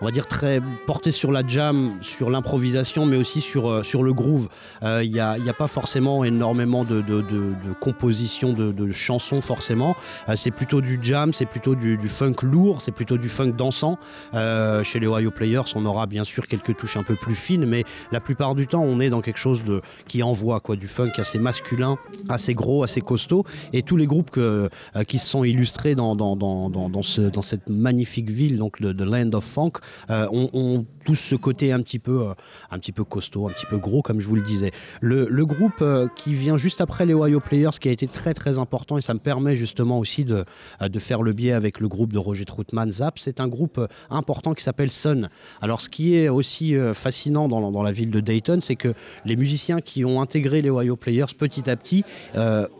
on 0.00 0.04
va 0.04 0.10
dire, 0.10 0.26
très 0.26 0.60
porté 0.86 1.10
sur 1.10 1.32
la 1.32 1.46
jam, 1.46 1.94
sur 2.00 2.30
l'improvisation, 2.30 3.06
mais 3.06 3.16
aussi 3.16 3.40
sur, 3.40 3.70
euh, 3.70 3.82
sur 3.82 4.02
le 4.02 4.12
groove. 4.12 4.48
Euh, 4.82 5.02
Il 5.04 5.12
n'y 5.12 5.20
a, 5.20 5.54
pas 5.56 5.68
forcément 5.68 6.24
énormément 6.24 6.84
de, 6.84 7.00
de, 7.00 7.22
de, 7.22 7.54
compositions, 7.80 8.52
de, 8.52 8.72
de 8.72 8.92
chansons 8.92 9.40
forcément. 9.40 9.96
Euh, 10.28 10.36
c'est 10.36 10.50
plutôt 10.50 10.80
du 10.80 10.98
jam, 11.02 11.32
c'est 11.32 11.46
plutôt 11.46 11.74
du, 11.74 11.98
funk 12.08 12.36
lourd, 12.42 12.82
c'est 12.82 12.92
plutôt 12.92 13.16
du 13.16 13.28
funk 13.28 13.52
dansant. 13.56 13.98
Euh, 14.34 14.82
chez 14.82 15.00
les 15.00 15.06
Ohio 15.06 15.30
Players, 15.30 15.62
on 15.74 15.86
aura 15.86 16.06
bien 16.06 16.24
sûr 16.24 16.46
quelques 16.46 16.76
touches 16.76 16.96
un 16.96 17.02
peu 17.02 17.14
plus 17.14 17.34
fines, 17.34 17.64
mais 17.64 17.84
la 18.12 18.20
plupart 18.20 18.54
du 18.54 18.66
temps, 18.66 18.82
on 18.82 19.00
est 19.00 19.10
dans 19.10 19.20
quelque 19.20 19.38
chose 19.38 19.64
de, 19.64 19.80
qui 20.06 20.22
envoie 20.22 20.60
quoi, 20.60 20.76
du 20.76 20.86
funk 20.86 21.12
assez 21.16 21.38
masculin, 21.38 21.98
assez 22.28 22.54
gros, 22.54 22.82
assez 22.82 23.00
costaud. 23.00 23.44
Et 23.72 23.82
tous 23.82 23.96
les 23.96 24.06
groupes 24.06 24.30
euh, 24.36 24.68
qui 25.06 25.18
se 25.18 25.26
sont 25.26 25.44
illustrés 25.44 25.94
dans, 25.94 26.16
dans, 26.16 26.36
dans, 26.36 26.70
dans, 26.70 26.88
dans 26.88 27.02
ce, 27.02 27.22
dans 27.22 27.42
cette 27.42 27.68
magnifique 27.68 28.30
ville, 28.30 28.58
donc 28.58 28.80
de 28.82 29.04
Land 29.04 29.30
of 29.32 29.44
Funk, 29.44 29.72
euh, 30.10 30.28
ont 30.32 30.86
tous 31.06 31.14
ce 31.14 31.36
côté 31.36 31.72
un 31.72 31.80
petit 31.80 31.98
peu, 32.00 32.28
euh, 32.28 32.34
un 32.70 32.78
petit 32.80 32.92
peu 32.92 33.04
costaud, 33.04 33.46
un 33.48 33.52
petit 33.52 33.64
peu 33.66 33.78
gros, 33.78 34.02
comme 34.02 34.20
je 34.20 34.26
vous 34.26 34.34
le 34.34 34.42
disais. 34.42 34.72
Le, 35.00 35.26
le 35.30 35.46
groupe 35.46 35.80
euh, 35.80 36.08
qui 36.16 36.34
vient 36.34 36.56
juste 36.56 36.80
après 36.80 37.06
les 37.06 37.14
Ohio 37.14 37.38
Players, 37.40 37.70
qui 37.80 37.88
a 37.88 37.92
été 37.92 38.08
très 38.08 38.34
très 38.34 38.58
important, 38.58 38.98
et 38.98 39.02
ça 39.02 39.14
me 39.14 39.20
permet 39.20 39.54
justement 39.56 39.98
aussi 40.00 40.24
de, 40.24 40.44
euh, 40.82 40.88
de 40.88 40.98
faire 40.98 41.22
le 41.22 41.32
biais 41.32 41.52
avec 41.52 41.78
le 41.80 41.86
groupe 41.88 42.12
de 42.12 42.18
Roger 42.18 42.44
Troutman, 42.44 42.90
Zap, 42.90 43.18
c'est 43.20 43.40
un 43.40 43.46
groupe 43.48 43.80
important 44.10 44.52
qui 44.52 44.64
s'appelle 44.64 44.90
Sun. 44.90 45.28
Alors 45.62 45.80
ce 45.80 45.88
qui 45.88 46.16
est 46.16 46.28
aussi 46.28 46.74
fascinant 46.92 47.48
dans, 47.48 47.70
dans 47.70 47.82
la 47.84 47.92
ville 47.92 48.10
de 48.10 48.18
Dayton, 48.20 48.58
c'est 48.60 48.74
que 48.76 48.92
les 49.24 49.36
musiciens 49.36 49.80
qui 49.80 50.04
ont 50.04 50.20
intégré 50.20 50.60
les 50.60 50.70
Ohio 50.70 50.96
Players 50.96 51.26
petit 51.38 51.70
à 51.70 51.76
petit 51.76 52.02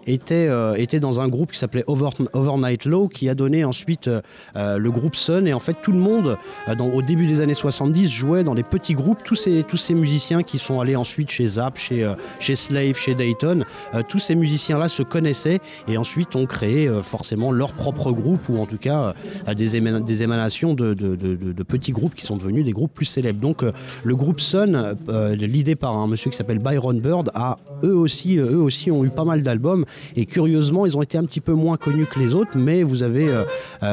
étaient, 0.06 0.48
étaient 0.76 1.00
dans 1.00 1.20
un 1.20 1.28
groupe 1.28 1.52
qui 1.52 1.58
s'appelait 1.58 1.84
Over, 1.86 2.10
Overnight 2.32 2.84
Low, 2.84 3.08
qui 3.08 3.28
a 3.28 3.34
donné 3.34 3.64
ensuite 3.64 4.10
le 4.54 4.88
groupe 4.90 5.14
Sun. 5.16 5.46
Et 5.46 5.52
en 5.52 5.60
fait, 5.60 5.76
tout 5.82 5.92
le 5.92 5.98
monde, 5.98 6.36
dans- 6.76 6.88
au 6.88 7.02
début 7.02 7.26
des 7.26 7.40
années 7.40 7.54
70, 7.54 8.08
jouait 8.16 8.42
dans 8.44 8.54
les 8.54 8.62
petits 8.62 8.94
groupes. 8.94 9.22
Tous 9.24 9.34
ces, 9.34 9.62
tous 9.62 9.76
ces 9.76 9.94
musiciens 9.94 10.42
qui 10.42 10.58
sont 10.58 10.80
allés 10.80 10.96
ensuite 10.96 11.30
chez 11.30 11.46
Zap, 11.46 11.76
chez, 11.76 12.02
euh, 12.04 12.14
chez 12.40 12.54
Slave, 12.54 12.96
chez 12.96 13.14
Dayton, 13.14 13.64
euh, 13.94 14.02
tous 14.08 14.18
ces 14.18 14.34
musiciens-là 14.34 14.88
se 14.88 15.02
connaissaient 15.02 15.60
et 15.88 15.98
ensuite 15.98 16.34
ont 16.34 16.46
créé 16.46 16.88
euh, 16.88 17.02
forcément 17.02 17.52
leur 17.52 17.72
propre 17.72 18.12
groupe 18.12 18.48
ou 18.48 18.58
en 18.58 18.66
tout 18.66 18.78
cas 18.78 19.14
des, 19.54 19.76
émana- 19.80 20.02
des 20.02 20.22
émanations 20.22 20.74
de, 20.74 20.94
de- 20.94 21.14
de- 21.16 21.62
petits 21.62 21.92
groupes 21.92 22.14
qui 22.14 22.24
sont 22.24 22.36
devenus 22.36 22.64
des 22.64 22.72
groupes 22.72 22.92
plus 22.94 23.04
célèbres. 23.04 23.40
Donc 23.40 23.64
le 24.04 24.16
groupe 24.16 24.40
Sun, 24.40 24.96
l'idée 25.32 25.74
par 25.76 25.96
un 25.96 26.06
monsieur 26.06 26.30
qui 26.30 26.36
s'appelle 26.36 26.58
Byron 26.60 27.00
Bird, 27.00 27.30
a 27.34 27.58
eux 27.84 27.94
aussi, 27.96 28.36
eux 28.36 28.58
aussi 28.60 28.90
ont 28.90 29.04
eu 29.04 29.10
pas 29.10 29.24
mal 29.24 29.42
d'albums 29.42 29.84
et 30.14 30.24
curieusement 30.26 30.86
ils 30.86 30.96
ont 30.96 31.02
été 31.02 31.18
un 31.18 31.24
petit 31.24 31.40
peu 31.40 31.52
moins 31.52 31.76
connus 31.76 32.06
que 32.06 32.18
les 32.20 32.34
autres, 32.34 32.56
mais 32.56 32.82
vous 32.82 33.02
avez 33.02 33.28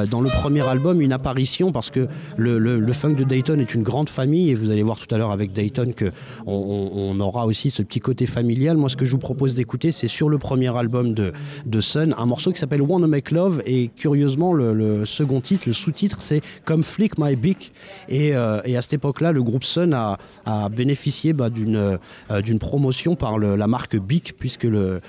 dans 0.10 0.22
le 0.22 0.30
premier 0.30 0.62
album 0.68 1.02
une 1.02 1.12
apparition 1.14 1.72
parce 1.72 1.90
que 1.90 2.08
le, 2.38 2.58
le- 2.60 2.80
le 2.80 2.94
funk 2.94 3.14
de 3.14 3.24
Dayton 3.24 3.60
est 3.60 3.74
une 3.74 3.84
grande 3.84 4.10
famille 4.14 4.52
et 4.52 4.54
vous 4.54 4.72
allez 4.72 4.84
voir 4.84 4.98
tout 4.98 5.14
à 5.14 5.18
l'heure 5.18 5.32
avec 5.32 5.52
Dayton 5.52 5.92
que 5.96 6.12
on, 6.46 7.20
aura 7.20 7.46
aussi 7.46 7.70
ce 7.70 7.84
petit 7.84 8.00
côté 8.00 8.26
familial. 8.26 8.78
Moi, 8.78 8.90
ce 8.90 8.96
que 8.96 9.06
je 9.06 9.12
vous 9.12 9.18
propose 9.18 9.56
d'écouter, 9.56 9.92
c'est 9.92 10.08
sur 10.08 10.30
le 10.30 10.38
premier 10.38 10.76
album 10.76 11.14
de, 11.14 11.32
Sun, 11.82 12.16
un 12.18 12.26
morceau 12.26 12.52
qui 12.52 12.60
s'appelle 12.60 12.82
Wanna 12.82 13.08
Make 13.08 13.32
Love 13.32 13.62
et 13.66 13.90
curieusement 13.90 14.54
le, 14.54 15.06
second 15.06 15.42
titre, 15.42 15.64
le 15.68 15.74
sous-titre, 15.74 16.22
c'est 16.22 16.42
Come 16.66 16.84
Flick 16.84 17.18
My 17.18 17.36
Beak 17.36 17.74
et, 18.08 18.36
euh, 18.36 18.62
et 18.66 18.78
à 18.78 18.82
cette 18.82 18.94
époque-là, 18.94 19.32
le 19.32 19.44
groupe 19.44 19.64
Sun 19.64 19.94
a, 19.94 20.18
bénéficié 20.70 21.34
bah, 21.34 21.50
d'une 21.50 21.76
euh, 21.76 22.42
d'une 22.42 22.60
promotion 22.60 23.16
par 23.16 23.38
la 23.38 23.68
marque 23.68 23.98
Bic 23.98 24.34
puisque 24.38 24.66
euh, 24.66 25.00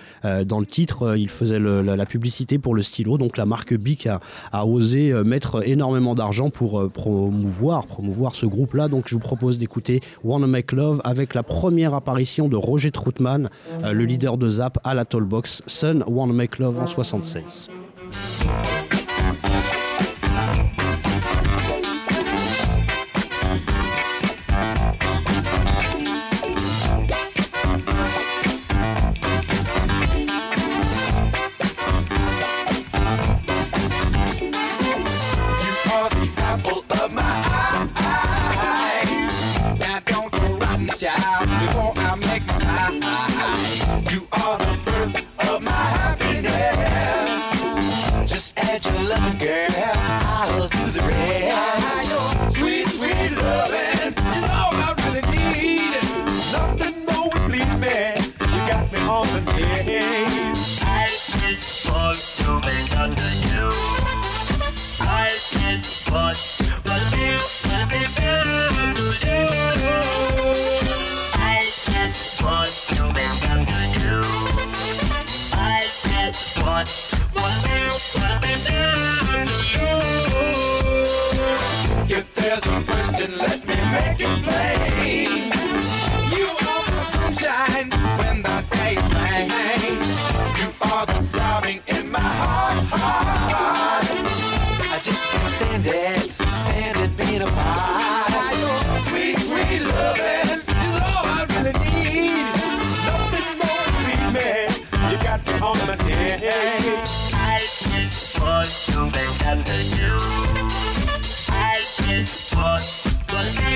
dans 0.44 0.60
le 0.60 0.66
titre, 0.66 1.16
il 1.16 1.28
faisait 1.28 1.58
la, 1.58 2.06
publicité 2.06 2.58
pour 2.58 2.74
le 2.74 2.82
stylo. 2.82 3.18
Donc 3.18 3.36
la 3.36 3.46
marque 3.46 3.74
Bic 3.74 4.06
a, 4.06 4.20
a 4.52 4.66
osé 4.66 5.12
mettre 5.24 5.66
énormément 5.66 6.14
d'argent 6.14 6.50
pour 6.50 6.90
promouvoir, 6.90 7.86
promouvoir 7.86 8.34
ce 8.34 8.46
groupe-là. 8.46 8.88
Donc 8.94 9.08
je 9.08 9.14
vous 9.14 9.20
propose 9.20 9.58
d'écouter 9.58 10.00
Wanna 10.22 10.46
Make 10.46 10.70
Love 10.70 11.00
avec 11.02 11.34
la 11.34 11.42
première 11.42 11.94
apparition 11.94 12.48
de 12.48 12.54
Roger 12.54 12.92
Troutman, 12.92 13.50
euh, 13.82 13.92
le 13.92 14.04
leader 14.04 14.38
de 14.38 14.48
Zap 14.48 14.78
à 14.84 14.94
la 14.94 15.04
Tollbox, 15.04 15.64
Sun 15.66 16.04
Wanna 16.06 16.32
Make 16.32 16.60
Love 16.60 16.78
en 16.78 16.86
76. 16.86 17.70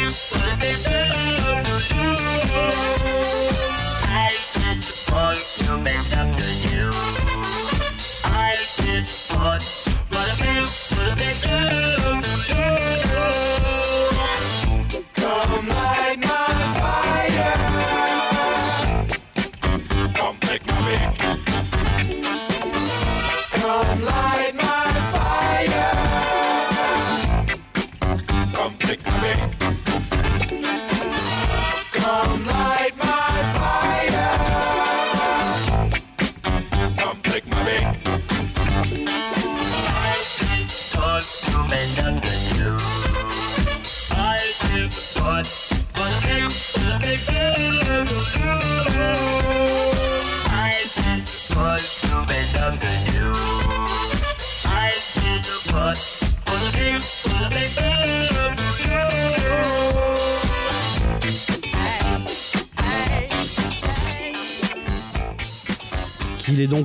i'm 0.09 0.59
gonna 0.59 0.59
Yeah. 0.63 0.88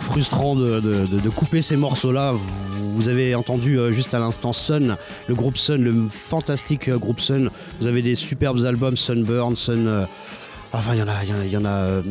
Frustrant 0.02 0.56
de, 0.56 1.30
couper 1.30 1.62
ces 1.62 1.76
morceaux-là. 1.76 2.34
Vous, 2.96 3.10
avez 3.10 3.36
entendu 3.36 3.80
euh, 3.80 3.92
juste 3.92 4.14
à 4.14 4.20
l'instant 4.20 4.54
Sun, 4.54 4.98
le 5.28 5.36
groupe 5.36 5.58
Sun, 5.58 5.82
le 5.82 6.08
fantastique 6.10 6.90
euh, 6.90 6.98
groupe 6.98 7.20
Sun. 7.20 7.50
Vous 7.80 7.88
avez 7.88 8.02
des 8.02 8.16
superbes 8.16 8.66
albums, 8.66 8.96
Sunburn, 8.96 9.56
Sun. 9.56 10.06
Enfin, 10.76 10.96
il 10.96 11.00
y 11.00 11.04
en 11.04 11.08
a, 11.08 11.24
il 11.24 11.52
y 11.52 11.56
en 11.56 11.66
a, 11.66 11.70
euh, 11.70 12.02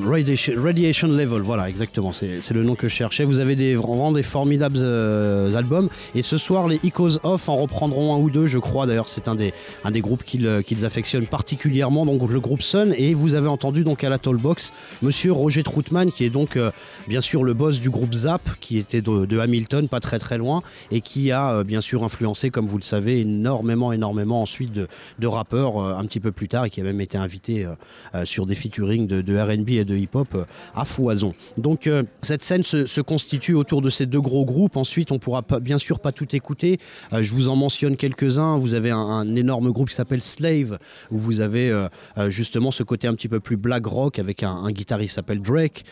Radiation, 0.56 1.08
Level, 1.08 1.42
voilà, 1.42 1.68
exactement, 1.68 2.12
c'est 2.12 2.48
le 2.52 2.62
nom 2.62 2.76
que 2.76 2.86
je 2.86 2.94
cherchais. 2.94 3.24
Vous 3.24 3.40
avez 3.40 3.56
des, 3.56 3.74
vraiment 3.74 4.12
des 4.12 4.22
formidables 4.22 4.78
euh, 4.78 5.56
albums. 5.56 5.88
Et 6.14 6.22
ce 6.22 6.36
soir, 6.36 6.68
les 6.68 6.78
Echoes 6.84 7.18
Off 7.24 7.48
en 7.48 7.56
reprendront 7.56 8.14
un 8.14 8.18
ou 8.18 8.30
deux, 8.30 8.46
je 8.46 8.58
crois. 8.58 8.86
D'ailleurs, 8.86 9.08
c'est 9.08 9.26
un 9.26 9.34
des, 9.34 9.52
un 9.82 9.90
des 9.90 10.00
groupes 10.00 10.22
qu'ils 10.22 10.46
euh, 10.46 10.62
qu'ils 10.62 10.84
affectionnent 10.84 11.26
particulièrement, 11.26 12.06
donc 12.06 12.30
le 12.30 12.38
groupe 12.38 12.62
Sun. 12.62 12.94
Et 12.96 13.14
vous 13.14 13.34
avez 13.34 13.48
entendu 13.48 13.82
donc 13.82 14.04
à 14.04 14.08
la 14.08 14.18
Tollbox, 14.18 14.72
monsieur 15.02 15.32
Roger 15.32 15.64
Troutman, 15.64 16.12
qui 16.12 16.24
est 16.24 16.30
donc 16.30 16.56
bien 17.08 17.20
sûr 17.20 17.42
le 17.42 17.54
boss 17.54 17.80
du 17.80 17.90
groupe 17.90 18.14
Zap, 18.14 18.42
qui 18.60 18.78
était 18.78 19.00
de, 19.00 19.38
Hamilton, 19.40 19.88
pas 19.88 19.98
très 19.98 20.20
très 20.20 20.38
loin, 20.38 20.62
et 20.92 21.00
qui 21.00 21.32
a 21.32 21.64
bien 21.64 21.80
sûr 21.80 22.04
influencé, 22.04 22.50
comme 22.50 22.68
vous 22.68 22.78
le 22.78 22.84
savez, 22.84 23.22
énormément, 23.22 23.92
énormément 23.92 24.40
ensuite 24.40 24.72
de, 24.72 24.86
de 25.18 25.26
rappeurs 25.26 25.80
un 25.80 26.04
petit 26.04 26.20
peu 26.20 26.30
plus 26.30 26.46
tard, 26.46 26.66
et 26.66 26.70
qui 26.70 26.80
a 26.80 26.84
même 26.84 27.00
été 27.00 27.18
invité 27.18 27.66
sur 28.22 28.46
des 28.46 28.51
featuring 28.54 29.06
de, 29.06 29.22
de 29.22 29.38
RB 29.38 29.70
et 29.70 29.84
de 29.84 29.96
hip-hop 29.96 30.28
euh, 30.34 30.44
à 30.74 30.84
foison. 30.84 31.34
Donc 31.56 31.86
euh, 31.86 32.02
cette 32.22 32.42
scène 32.42 32.62
se, 32.62 33.00
constitue 33.00 33.54
autour 33.54 33.82
de 33.82 33.90
ces 33.90 34.06
deux 34.06 34.20
gros 34.20 34.44
groupes. 34.44 34.76
Ensuite, 34.76 35.12
on 35.12 35.18
pourra 35.18 35.42
bien 35.60 35.78
sûr 35.78 35.98
pas 35.98 36.12
tout 36.12 36.36
écouter. 36.36 36.78
Euh, 37.12 37.22
je 37.22 37.32
vous 37.32 37.48
en 37.48 37.56
mentionne 37.56 37.96
quelques-uns. 37.96 38.58
Vous 38.58 38.74
avez 38.74 38.90
un, 38.90 39.34
énorme 39.34 39.70
groupe 39.72 39.88
qui 39.88 39.94
s'appelle 39.94 40.22
Slave, 40.22 40.78
où 41.10 41.18
vous 41.18 41.40
avez 41.40 41.72
justement 42.28 42.70
ce 42.70 42.82
côté 42.82 43.08
un 43.08 43.14
petit 43.14 43.28
peu 43.28 43.40
plus 43.40 43.56
black 43.56 43.86
rock 43.86 44.18
avec 44.18 44.42
un, 44.42 44.70
guitariste 44.70 45.10
qui 45.10 45.14
s'appelle 45.14 45.40
Drake, 45.40 45.84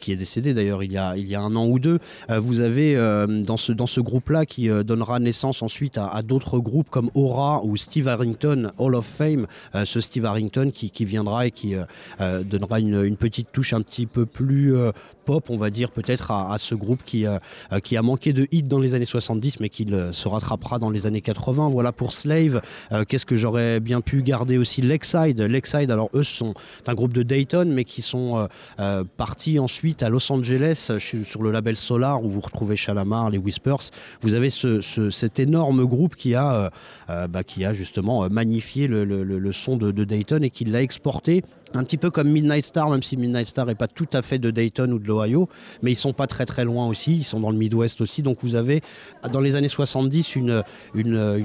qui 0.00 0.12
est 0.12 0.16
décédé 0.16 0.52
d'ailleurs 0.52 0.82
il, 0.82 0.92
y 0.92 0.96
a- 0.98 1.40
un 1.40 1.54
an 1.54 1.66
ou 1.66 1.78
deux. 1.78 1.98
Vous 2.28 2.60
avez 2.60 2.96
dans 3.44 3.56
ce, 3.56 3.72
dans 3.72 3.86
ce 3.86 4.00
groupe-là 4.00 4.46
qui 4.46 4.68
donnera 4.84 5.20
naissance 5.20 5.62
ensuite 5.62 5.96
à, 5.96 6.22
d'autres 6.22 6.58
groupes 6.58 6.90
comme 6.90 7.10
Aura 7.14 7.62
ou 7.64 7.76
Steve 7.76 8.08
Harrington, 8.08 8.72
Hall 8.78 8.94
of 8.94 9.06
Fame. 9.06 9.46
Ce 9.84 10.00
Steve 10.00 10.24
Harrington 10.24 10.70
qui 10.72 11.04
viendra 11.04 11.46
et 11.46 11.50
qui 11.50 11.74
euh, 12.20 12.42
donnera 12.42 12.80
une, 12.80 13.16
petite 13.16 13.48
touche 13.52 13.72
un 13.72 13.82
petit 13.82 14.06
peu 14.06 14.26
plus 14.26 14.76
euh, 14.76 14.92
pop, 15.24 15.50
on 15.50 15.56
va 15.56 15.70
dire 15.70 15.90
peut-être 15.90 16.30
à, 16.30 16.56
ce 16.58 16.74
groupe 16.74 17.00
qui, 17.04 17.26
euh, 17.26 17.38
qui 17.82 17.96
a 17.96 18.02
manqué 18.02 18.32
de 18.32 18.46
hits 18.52 18.62
dans 18.62 18.78
les 18.78 18.94
années 18.94 19.04
70 19.04 19.60
mais 19.60 19.68
qui 19.68 19.86
se 20.12 20.28
rattrapera 20.28 20.78
dans 20.78 20.90
les 20.90 21.06
années 21.06 21.20
80. 21.20 21.68
Voilà 21.68 21.92
pour 21.92 22.12
Slave. 22.12 22.62
Qu'est-ce 23.08 23.26
que 23.26 23.36
j'aurais 23.36 23.80
bien 23.80 24.00
pu 24.00 24.22
garder 24.22 24.56
aussi? 24.58 24.82
Lakeside. 24.82 25.40
Lakeside, 25.40 25.90
alors 25.90 26.10
eux 26.14 26.22
sont 26.22 26.54
un 26.86 26.94
groupe 26.94 27.12
de 27.12 27.22
Dayton 27.22 27.66
mais 27.68 27.84
qui 27.84 28.02
sont 28.02 28.48
partis 29.16 29.58
ensuite 29.58 30.02
à 30.02 30.08
Los 30.08 30.32
Angeles 30.32 30.92
sur 31.24 31.42
le 31.42 31.50
label 31.50 31.76
Solar 31.76 32.24
où 32.24 32.28
vous 32.28 32.40
retrouvez 32.40 32.76
Shalamar, 32.76 33.30
les 33.30 33.38
Whispers. 33.38 33.90
Vous 34.22 34.34
avez 34.34 34.50
ce- 34.50 34.80
ce- 34.80 35.10
cet 35.10 35.38
énorme 35.38 35.84
groupe 35.84 36.16
qui 36.16 36.34
a, 36.34 36.70
bah, 37.08 37.42
justement 37.72 38.28
magnifié 38.28 38.86
le, 38.86 39.52
son 39.52 39.76
de 39.76 40.04
Dayton 40.04 40.40
et 40.42 40.50
qui 40.50 40.64
l'a 40.64 40.82
exporté 40.82 41.42
un 41.74 41.84
petit 41.84 41.96
peu 41.96 42.10
comme 42.10 42.28
Midnight 42.28 42.64
Star, 42.64 42.90
même 42.90 43.02
si 43.02 43.16
Midnight 43.16 43.46
Star 43.46 43.66
n'est 43.66 43.74
pas 43.74 43.88
tout 43.88 44.08
à 44.12 44.22
fait 44.22 44.38
de 44.38 44.50
Dayton 44.50 44.90
ou 44.92 44.98
de 44.98 45.06
l'Ohio, 45.06 45.48
mais 45.82 45.92
ils 45.92 45.96
sont 45.96 46.12
pas 46.12 46.26
très 46.26 46.46
très 46.46 46.64
loin 46.64 46.86
aussi, 46.86 47.16
ils 47.16 47.24
sont 47.24 47.40
dans 47.40 47.50
le 47.50 47.56
Midwest 47.56 48.00
aussi, 48.00 48.22
donc 48.22 48.38
vous 48.42 48.54
avez 48.54 48.80
dans 49.32 49.40
les 49.40 49.56
années 49.56 49.68
70 49.68 50.36
une, 50.36 50.62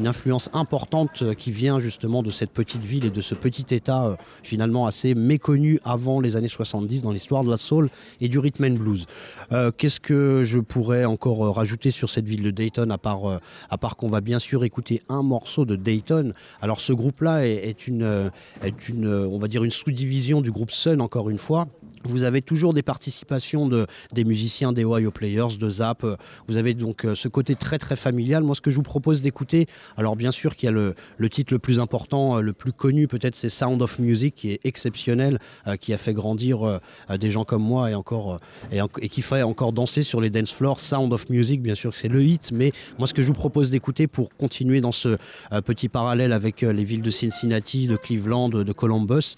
influence 0.06 0.50
importante 0.54 1.36
qui 1.36 1.52
vient 1.52 1.80
justement 1.80 2.24
de 2.24 2.32
cette 2.32 2.52
petite 2.52 2.84
ville 2.84 3.06
et 3.06 3.10
de 3.10 3.22
ce 3.22 3.36
petit 3.36 3.74
état 3.74 4.06
euh, 4.06 4.16
finalement 4.44 4.86
assez 4.86 5.16
méconnu 5.16 5.80
avant 5.84 6.20
les 6.20 6.36
années 6.36 6.48
70 6.48 7.02
dans 7.02 7.12
l'histoire 7.12 7.44
de 7.44 7.50
la 7.50 7.58
soul 7.58 7.90
et 8.20 8.28
du 8.28 8.40
rhythm 8.40 8.66
and 8.66 8.72
blues. 8.72 9.06
Euh, 9.52 9.72
Qu'est-ce 9.76 10.00
que 10.00 10.44
je 10.44 10.60
pourrais 10.60 11.06
encore 11.06 11.46
euh, 11.46 11.52
rajouter 11.52 11.92
sur 11.92 12.10
cette 12.10 12.28
ville 12.28 12.44
de 12.44 12.52
Dayton 12.52 12.90
à 12.90 12.98
part, 12.98 13.30
euh, 13.30 13.40
à 13.70 13.78
part 13.78 13.96
qu'on 13.96 14.10
va 14.10 14.22
bien 14.22 14.40
sûr 14.40 14.64
écouter 14.64 15.02
un 15.10 15.24
morceau 15.24 15.66
de 15.66 15.76
Dayton? 15.76 16.34
Alors 16.62 16.82
ce 16.82 16.94
groupe-là 16.94 17.46
est, 17.48 17.88
une, 17.88 18.04
euh, 18.04 18.30
est 18.64 18.90
une, 18.90 19.06
euh, 19.06 19.28
on 19.28 19.40
va 19.40 19.48
dire 19.48 19.64
une 19.64 19.72
sous-division 19.72 20.12
du 20.41 20.52
groupe 20.52 20.71
Sun 20.71 21.02
encore 21.02 21.30
une 21.30 21.38
fois. 21.38 21.67
Vous 22.06 22.24
avez 22.24 22.42
toujours 22.42 22.74
des 22.74 22.82
participations 22.82 23.68
de, 23.68 23.88
des 24.13 24.24
musiciens 24.26 24.74
des 24.74 24.84
Ohio 24.84 25.12
Players, 25.12 25.58
de 25.60 25.70
Zap. 25.70 26.04
Euh, 26.04 26.16
Vous 26.48 26.58
avez 26.58 26.74
donc 26.74 27.06
euh, 27.06 27.16
ce 27.16 27.28
côté 27.28 27.56
très 27.56 27.78
très 27.78 27.96
familial. 27.96 28.44
Moi, 28.44 28.56
ce 28.56 28.62
que 28.62 28.72
je 28.72 28.76
vous 28.76 28.84
propose 28.84 29.22
d'écouter, 29.22 29.68
alors 29.96 30.16
bien 30.16 30.32
sûr 30.32 30.56
qu'il 30.56 30.68
y 30.68 30.70
a 30.70 30.72
le, 30.72 30.96
titre 31.30 31.54
le 31.54 31.60
plus 31.60 31.80
important, 31.80 32.38
euh, 32.38 32.42
le 32.42 32.54
plus 32.54 32.74
connu 32.74 33.08
peut-être, 33.08 33.36
c'est 33.36 33.50
Sound 33.50 33.82
of 33.82 34.00
Music, 34.00 34.36
qui 34.36 34.52
est 34.52 34.60
exceptionnel, 34.63 35.39
qui 35.80 35.94
a 35.94 35.98
fait 35.98 36.13
grandir 36.13 36.80
des 37.10 37.32
gens 37.32 37.46
comme 37.46 37.63
moi 37.63 37.92
et 37.92 37.96
encore 37.96 38.38
et, 38.72 39.10
qui 39.10 39.22
fait 39.22 39.42
encore 39.42 39.74
danser 39.74 40.04
sur 40.04 40.20
les 40.22 40.30
dance 40.30 40.52
floors. 40.52 40.80
Sound 40.80 41.13
of 41.13 41.30
Music, 41.30 41.62
bien 41.62 41.76
sûr 41.76 41.92
que 41.92 41.98
c'est 41.98 42.08
le 42.08 42.24
hit, 42.24 42.52
mais 42.54 42.72
moi 42.98 43.08
ce 43.08 43.13
que 43.13 43.22
je 43.22 43.28
vous 43.28 43.34
propose 43.34 43.70
d'écouter 43.70 44.08
pour 44.08 44.36
continuer 44.36 44.82
dans 44.82 44.92
ce 44.92 45.18
petit 45.66 45.89
parallèle 45.89 46.34
avec 46.34 46.62
les 46.62 46.84
villes 46.84 47.02
de 47.02 47.10
Cincinnati, 47.10 47.88
de 47.88 47.96
Cleveland, 47.96 48.50
de, 48.50 48.74
Columbus, 48.74 49.36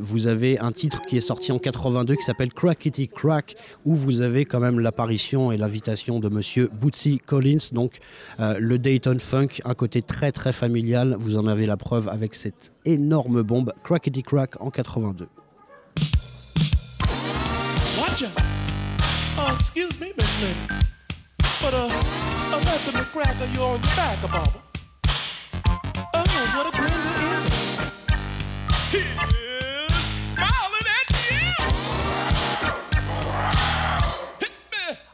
vous 0.00 0.26
avez 0.26 0.58
un 0.58 0.72
titre 0.72 1.02
qui 1.06 1.16
est 1.16 1.20
sorti 1.20 1.52
en 1.52 1.58
82 1.86 2.16
qui 2.16 2.24
s'appelle 2.24 2.52
Crackety 2.52 3.08
Crack, 3.08 3.54
où 3.84 3.94
vous 3.94 4.20
avez 4.20 4.44
quand 4.44 4.58
même 4.58 4.80
l'apparition 4.80 5.52
et 5.52 5.56
l'invitation 5.56 6.18
de 6.18 6.28
monsieur 6.28 6.68
Bootsy 6.72 7.18
Collins, 7.18 7.70
donc 7.72 7.98
euh, 8.40 8.56
le 8.58 8.78
Dayton 8.78 9.18
Funk, 9.20 9.60
un 9.64 9.74
côté 9.74 10.02
très 10.02 10.32
très 10.32 10.52
familial, 10.52 11.16
vous 11.18 11.36
en 11.36 11.46
avez 11.46 11.64
la 11.64 11.76
preuve 11.76 12.08
avec 12.08 12.34
cette 12.34 12.72
énorme 12.84 13.42
bombe 13.42 13.72
Crackety 13.84 14.24
Crack 14.24 14.60
en 14.60 14.70
82. 14.70 15.28
Watch 17.98 18.22
out. 18.22 18.30
Uh, 19.38 19.52
excuse 19.52 20.00
me, 20.00 20.06
Miss. 20.16 20.38
But, 21.62 21.72
uh, 21.72 21.88
let 22.64 22.80
the 22.80 22.92
McCracker 22.98 23.54
you 23.54 23.60
on 23.62 23.80
the 23.80 23.86
back 23.94 24.20
Barbara. 24.22 24.62
Oh, 26.14 26.75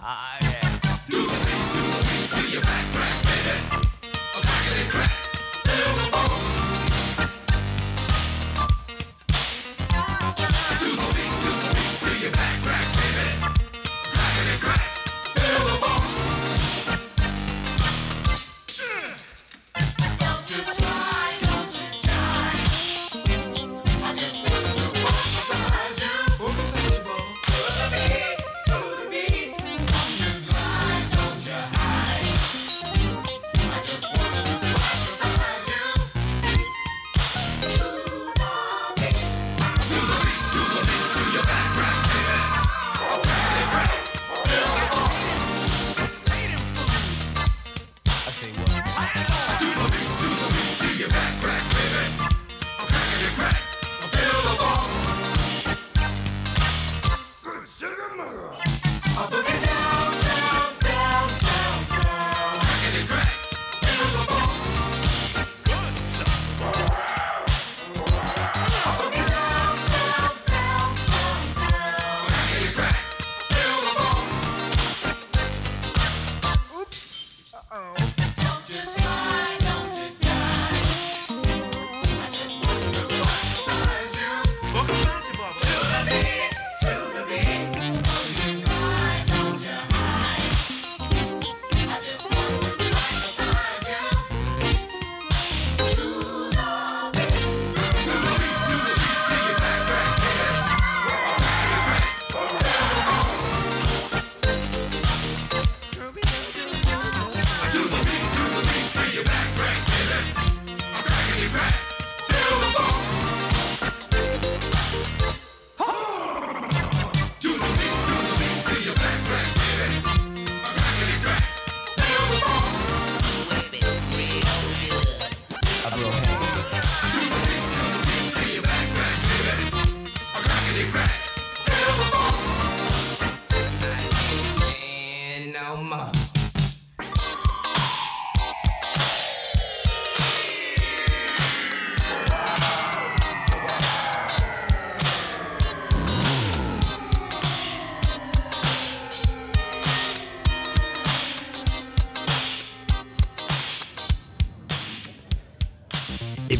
me. 0.02 0.41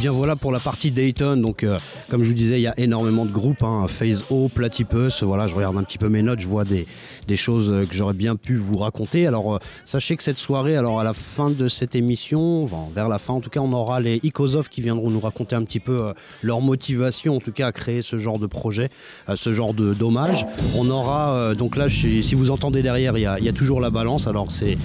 Bien 0.03 0.11
voilà 0.11 0.35
pour 0.35 0.51
la 0.51 0.59
partie 0.59 0.91
Dayton. 0.91 1.37
Donc, 1.37 1.63
euh, 1.63 1.79
comme 2.09 2.25
je 2.25 2.29
vous 2.29 2.35
disais, 2.35 2.59
il 2.59 2.63
y 2.63 2.67
a 2.67 2.77
énormément 2.77 3.25
de 3.25 3.31
groupes. 3.31 3.63
Hein, 3.63 3.87
Phase 3.87 4.25
O, 4.31 4.49
Platypus. 4.49 5.23
Voilà, 5.23 5.47
je 5.47 5.55
regarde 5.55 5.77
un 5.77 5.85
petit 5.85 5.97
peu 5.97 6.09
mes 6.09 6.23
notes. 6.23 6.41
Je 6.41 6.49
vois 6.49 6.65
des, 6.65 6.89
des 7.33 7.37
choses 7.37 7.71
euh, 7.71 7.87
que 7.87 7.95
j'aurais 7.95 8.13
bien 8.13 8.37
pu 8.37 8.57
vous 8.57 8.77
raconter. 8.77 9.27
Alors, 9.27 9.55
euh, 9.55 9.59
sachez 9.87 10.17
que 10.17 10.23
cette 10.23 10.37
soirée, 10.37 10.77
alors 10.77 11.01
à 11.01 11.05
la 11.05 11.15
fin 11.15 11.49
de 11.49 11.67
cette 11.67 11.95
émission, 11.95 12.69
vers 12.95 13.09
la 13.09 13.19
fin 13.19 13.33
en 13.33 13.41
tout 13.41 13.49
cas, 13.49 13.61
on 13.61 13.73
aura 13.73 14.01
les 14.01 14.21
Ikozov 14.23 14.69
qui 14.69 14.83
viendront 14.83 15.09
nous 15.09 15.21
raconter 15.21 15.57
un 15.57 15.63
petit 15.63 15.81
peu 15.81 15.99
euh, 15.99 16.13
leur 16.43 16.61
motivation, 16.61 17.37
en 17.37 17.39
tout 17.39 17.53
cas, 17.53 17.69
à 17.69 17.73
créer 17.73 18.03
ce 18.03 18.19
genre 18.19 18.39
de 18.39 18.47
projet, 18.47 18.91
ce 19.35 19.55
genre 19.55 19.73
de 19.73 19.95
dommage. 19.95 20.45
On 20.77 20.91
aura, 20.91 21.55
donc 21.55 21.77
là, 21.77 21.89
si 21.89 22.35
vous 22.35 22.51
entendez 22.51 22.83
derrière, 22.83 23.17
il 23.17 23.23
y 23.23 23.49
a, 23.49 23.53
toujours 23.53 23.81
la 23.81 23.91
balance. 23.91 24.27
Alors, 24.27 24.49
c'est 24.51 24.77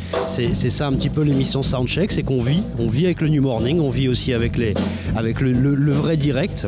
ça 0.54 0.88
un 0.88 0.94
petit 0.94 1.10
peu 1.10 1.22
l'émission 1.22 1.64
Soundcheck, 1.64 2.12
c'est 2.12 2.24
qu'on 2.24 2.42
vit, 2.42 2.64
on 2.80 2.88
vit 2.88 3.06
avec 3.06 3.22
le 3.22 3.28
New 3.28 3.42
Morning, 3.42 3.80
on 3.82 3.90
vit 3.90 4.08
aussi 4.08 4.34
avec, 4.34 4.58
les, 4.58 4.74
avec 5.16 5.42
le, 5.42 5.92
vrai 5.92 6.16
direct. 6.16 6.68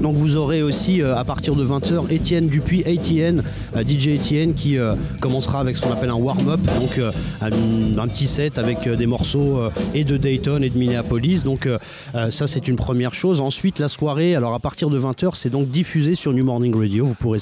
Donc 0.00 0.16
vous 0.16 0.36
aurez 0.36 0.62
aussi 0.62 1.02
à 1.02 1.24
partir 1.24 1.54
de 1.54 1.64
20h 1.64 2.10
Étienne 2.10 2.48
Dupuis, 2.48 2.82
ATN, 2.84 3.42
DJ 3.86 4.08
Étienne 4.08 4.54
qui 4.54 4.78
commencera 5.20 5.60
avec 5.60 5.76
ce 5.76 5.82
qu'on 5.82 5.92
appelle 5.92 6.10
un 6.10 6.14
warm-up, 6.14 6.60
donc 6.78 6.98
euh, 6.98 7.12
un, 7.40 8.08
petit 8.08 8.26
set 8.26 8.58
avec 8.58 8.86
euh, 8.86 8.96
des 8.96 9.06
morceaux 9.06 9.58
euh, 9.58 9.70
et 9.94 10.04
de 10.04 10.16
Dayton 10.16 10.62
et 10.62 10.70
de 10.70 10.78
Minneapolis. 10.78 11.42
Donc 11.44 11.66
euh, 11.66 11.78
euh, 12.14 12.30
ça 12.30 12.46
c'est 12.46 12.68
une 12.68 12.76
première 12.76 13.14
chose. 13.14 13.40
Ensuite 13.40 13.78
la 13.78 13.88
soirée, 13.88 14.34
alors 14.34 14.54
à 14.54 14.58
partir 14.58 14.90
de 14.90 14.98
20h 14.98 15.32
c'est 15.34 15.50
donc 15.50 15.68
diffusé 15.68 16.14
sur 16.14 16.32
New 16.32 16.44
Morning 16.44 16.76
Radio. 16.76 17.04
Vous 17.04 17.14
pourrez 17.14 17.40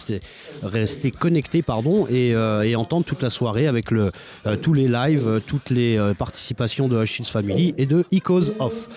rester, 0.63 1.11
connecté 1.11 1.63
pardon, 1.63 2.07
et, 2.09 2.35
euh, 2.35 2.77
entendre 2.77 3.05
toute 3.05 3.23
la 3.23 3.31
soirée 3.31 3.67
avec 3.67 3.93
euh, 3.93 4.57
tous 4.57 4.73
les 4.73 4.89
lives, 4.89 5.27
euh, 5.27 5.41
toutes 5.45 5.71
les 5.71 5.97
euh, 5.97 6.15
participations 6.15 6.89
de 6.89 7.03
Hushins 7.03 7.25
Family 7.25 7.75
et 7.77 7.87
de 7.87 8.05
Ecos 8.13 8.53
Off. 8.61 8.89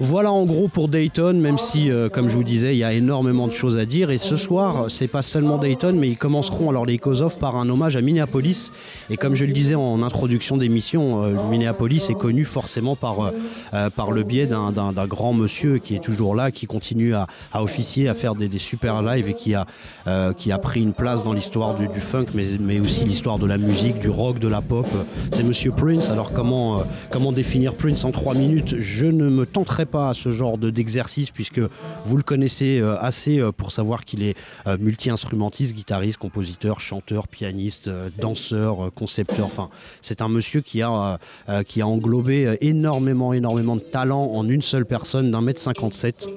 Voilà 0.00 0.32
en 0.32 0.44
gros 0.44 0.68
pour 0.68 0.88
Dayton, 0.88 1.34
même 1.34 1.58
si, 1.58 1.90
euh, 1.90 2.08
comme 2.08 2.28
je 2.28 2.36
vous 2.36 2.44
disais, 2.44 2.74
il 2.74 2.78
y 2.78 2.84
a 2.84 2.92
énormément 2.92 3.48
de 3.48 3.52
choses 3.52 3.78
à 3.78 3.84
dire. 3.84 4.10
Et 4.10 4.18
ce 4.18 4.36
soir, 4.36 4.86
c'est 4.88 5.08
pas 5.08 5.22
seulement 5.22 5.58
Dayton, 5.58 5.96
mais 5.98 6.08
ils 6.08 6.16
commenceront 6.16 6.70
alors 6.70 6.86
les 6.86 6.98
Kozov 6.98 7.38
par 7.38 7.56
un 7.56 7.61
hommage 7.68 7.96
à 7.96 8.00
Minneapolis. 8.00 8.72
Et 9.10 9.16
comme 9.16 9.34
je 9.34 9.44
le 9.44 9.52
disais 9.52 9.74
en 9.74 10.02
introduction 10.02 10.56
d'émission, 10.56 11.22
euh, 11.24 11.34
Minneapolis 11.50 12.08
est 12.10 12.14
connu 12.14 12.44
forcément 12.44 12.96
par, 12.96 13.20
euh, 13.20 13.30
euh, 13.74 13.90
par 13.90 14.12
le 14.12 14.22
biais 14.22 14.46
d'un- 14.46 14.72
grand 15.06 15.32
monsieur 15.32 15.78
qui 15.78 15.94
est 15.94 16.02
toujours 16.02 16.34
là, 16.34 16.50
qui 16.50 16.66
continue 16.66 17.14
à, 17.14 17.26
à 17.52 17.62
officier, 17.62 18.08
à 18.08 18.14
faire 18.14 18.34
des, 18.34 18.58
super 18.58 19.02
lives 19.02 19.28
et 19.28 19.34
qui 19.34 19.54
a, 19.54 19.66
qui 20.36 20.52
a 20.52 20.58
pris 20.58 20.80
une 20.80 20.92
place 20.92 21.24
dans 21.24 21.32
l'histoire 21.32 21.74
du, 21.76 21.88
funk, 22.00 22.26
mais, 22.34 22.44
mais 22.60 22.78
aussi 22.80 23.04
l'histoire 23.04 23.38
de 23.38 23.46
la 23.46 23.58
musique, 23.58 23.98
du 23.98 24.08
rock, 24.08 24.38
de 24.38 24.48
la 24.48 24.60
pop. 24.60 24.86
C'est 25.32 25.42
Monsieur 25.42 25.72
Prince. 25.72 26.10
Alors 26.10 26.32
comment, 26.32 26.82
comment 27.10 27.32
définir 27.32 27.74
Prince 27.74 28.04
en 28.04 28.10
trois 28.12 28.34
minutes? 28.34 28.76
Je 28.78 29.06
ne 29.06 29.28
me 29.28 29.46
tenterai 29.46 29.86
pas 29.86 30.10
à 30.10 30.14
ce 30.14 30.30
genre 30.30 30.58
de- 30.58 30.70
d'exercice 30.70 31.30
puisque 31.30 31.60
vous 32.04 32.16
le 32.16 32.22
connaissez 32.22 32.80
assez 33.00 33.40
pour 33.56 33.72
savoir 33.72 34.04
qu'il 34.04 34.22
est 34.22 34.36
multi-instrumentiste, 34.78 35.74
guitariste, 35.74 36.18
compositeur, 36.18 36.80
chanteur, 36.80 37.26
pianiste, 37.28 37.41
euh, 37.44 38.08
danseur, 38.18 38.84
euh, 38.86 38.90
concepteur. 38.90 39.46
Enfin, 39.46 39.68
c'est 40.00 40.22
un 40.22 40.28
monsieur 40.28 40.60
qui 40.60 40.82
a, 40.82 41.18
euh, 41.48 41.82
englobé 41.82 42.56
énormément, 42.60 43.32
énormément 43.32 43.76
de 43.76 43.80
talent 43.80 44.24
en 44.32 44.48
une 44.48 44.62
seule 44.62 44.86
personne 44.86 45.30
d'un 45.30 45.40
mètre 45.40 45.60
57. 45.60 46.28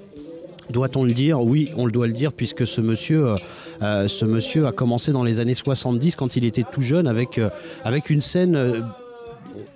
Doit-on 0.71 1.03
le 1.03 1.13
dire? 1.13 1.41
Oui, 1.41 1.69
on 1.75 1.85
le 1.85 1.91
doit 1.91 2.07
le 2.07 2.13
dire, 2.13 2.33
puisque 2.33 2.65
ce 2.65 2.81
monsieur, 2.81 3.35
ce 3.81 4.25
monsieur 4.25 4.65
a 4.65 4.71
commencé 4.71 5.11
dans 5.11 5.23
les 5.23 5.39
années 5.39 5.53
70 5.53 6.15
quand 6.15 6.35
il 6.35 6.43
était 6.43 6.63
tout 6.63 6.81
jeune 6.81 7.07
avec, 7.07 7.39
une 8.09 8.21
scène. 8.21 8.83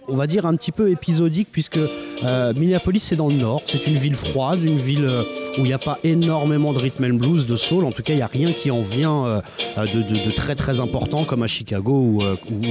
On 0.09 0.15
va 0.15 0.27
dire 0.27 0.45
un 0.45 0.55
petit 0.55 0.71
peu 0.71 0.89
épisodique 0.89 1.49
puisque 1.51 1.77
euh, 2.23 2.53
Minneapolis 2.53 2.99
c'est 3.01 3.15
dans 3.15 3.27
le 3.27 3.35
nord, 3.35 3.61
c'est 3.65 3.87
une 3.87 3.95
ville 3.95 4.15
froide, 4.15 4.63
une 4.63 4.79
ville 4.79 5.05
euh, 5.05 5.23
où 5.57 5.61
il 5.61 5.63
n'y 5.63 5.73
a 5.73 5.79
pas 5.79 5.99
énormément 6.03 6.73
de 6.73 6.79
rhythm 6.79 7.05
and 7.05 7.13
blues, 7.15 7.45
de 7.45 7.55
soul, 7.55 7.85
en 7.85 7.91
tout 7.91 8.03
cas 8.03 8.13
il 8.13 8.17
n'y 8.17 8.21
a 8.21 8.27
rien 8.27 8.51
qui 8.51 8.71
en 8.71 8.81
vient 8.81 9.25
euh, 9.25 9.41
de, 9.77 10.31
très 10.31 10.55
très 10.55 10.79
important 10.79 11.23
comme 11.23 11.43
à 11.43 11.47
Chicago 11.47 11.93
ou, 11.93 12.21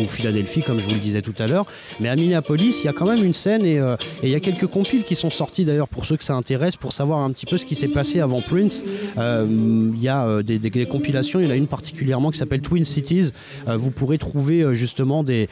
Philadelphie 0.08 0.62
comme 0.62 0.80
je 0.80 0.86
vous 0.86 0.94
le 0.94 1.00
disais 1.00 1.22
tout 1.22 1.34
à 1.38 1.46
l'heure, 1.46 1.66
mais 2.00 2.08
à 2.08 2.16
Minneapolis 2.16 2.82
il 2.82 2.86
y 2.86 2.88
a 2.88 2.92
quand 2.92 3.06
même 3.06 3.24
une 3.24 3.34
scène 3.34 3.64
et 3.64 3.80
il 4.22 4.28
y 4.28 4.34
a 4.34 4.40
quelques 4.40 4.66
compiles 4.66 5.04
qui 5.04 5.14
sont 5.14 5.30
sortis 5.30 5.64
d'ailleurs 5.64 5.88
pour 5.88 6.06
ceux 6.06 6.16
que 6.16 6.24
ça 6.24 6.34
intéresse 6.34 6.76
pour 6.76 6.92
savoir 6.92 7.20
un 7.20 7.30
petit 7.30 7.46
peu 7.46 7.56
ce 7.56 7.66
qui 7.66 7.74
s'est 7.74 7.88
passé 7.88 8.20
avant 8.20 8.40
Prince. 8.40 8.84
Il 9.16 10.00
y 10.00 10.08
a 10.08 10.42
des, 10.42 10.86
compilations, 10.86 11.40
il 11.40 11.44
y 11.44 11.48
en 11.48 11.50
a 11.50 11.56
une 11.56 11.66
particulièrement 11.66 12.30
qui 12.30 12.38
s'appelle 12.38 12.60
Twin 12.60 12.84
Cities. 12.84 13.32
Vous 13.66 13.90
pourrez 13.90 14.18
trouver 14.18 14.74
justement 14.74 15.22
des, 15.22 15.48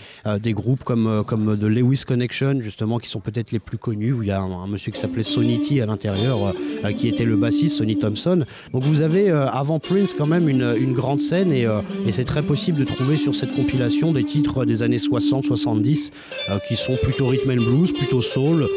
groupes 0.46 0.84
comme, 0.84 1.24
comme 1.26 1.56
de 1.56 1.66
Lewis 1.76 2.04
Connection, 2.06 2.60
justement, 2.60 2.98
qui 2.98 3.08
sont 3.08 3.20
peut-être 3.20 3.52
les 3.52 3.58
plus 3.58 3.76
connus, 3.76 4.12
où 4.12 4.22
il 4.22 4.28
y 4.28 4.32
a 4.32 4.40
un, 4.40 4.66
monsieur 4.66 4.92
qui 4.92 4.98
s'appelait 4.98 5.22
Sonny 5.22 5.60
T 5.60 5.82
à 5.82 5.86
l'intérieur, 5.86 6.46
euh, 6.46 6.52
euh, 6.84 6.92
qui 6.92 7.08
était 7.08 7.24
le 7.24 7.36
bassiste, 7.36 7.76
Sonny 7.76 7.98
Thompson. 7.98 8.44
Donc 8.72 8.84
vous 8.84 9.02
avez 9.02 9.30
euh, 9.30 9.46
avant 9.48 9.78
Prince 9.78 10.14
quand 10.16 10.26
même 10.26 10.48
une, 10.48 10.94
grande 10.94 11.20
scène 11.20 11.52
et, 11.52 11.66
c'est 12.10 12.24
très 12.24 12.42
possible 12.42 12.78
de 12.78 12.84
trouver 12.84 13.18
sur 13.18 13.34
cette 13.34 13.54
compilation 13.54 14.12
des 14.12 14.24
titres 14.24 14.64
des 14.64 14.82
années 14.82 14.96
60-70 14.96 16.10
euh, 16.48 16.58
qui 16.66 16.76
sont 16.76 16.96
plutôt 16.96 17.26
rhythm 17.26 17.50
and 17.50 17.56
blues, 17.56 17.92
plutôt 17.92 18.22
soul, 18.22 18.68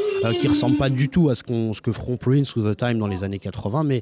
qui 0.42 0.48
ressemblent 0.48 0.78
pas 0.78 0.90
du 0.90 1.08
tout 1.08 1.30
à 1.30 1.36
ce, 1.36 1.44
ce 1.48 1.82
que 1.82 1.92
feront 1.94 2.18
Prince 2.18 2.56
ou 2.58 2.62
The 2.62 2.76
Time 2.76 3.00
dans 3.00 3.08
les 3.08 3.24
années 3.24 3.40
80, 3.40 3.84
mais 3.84 4.02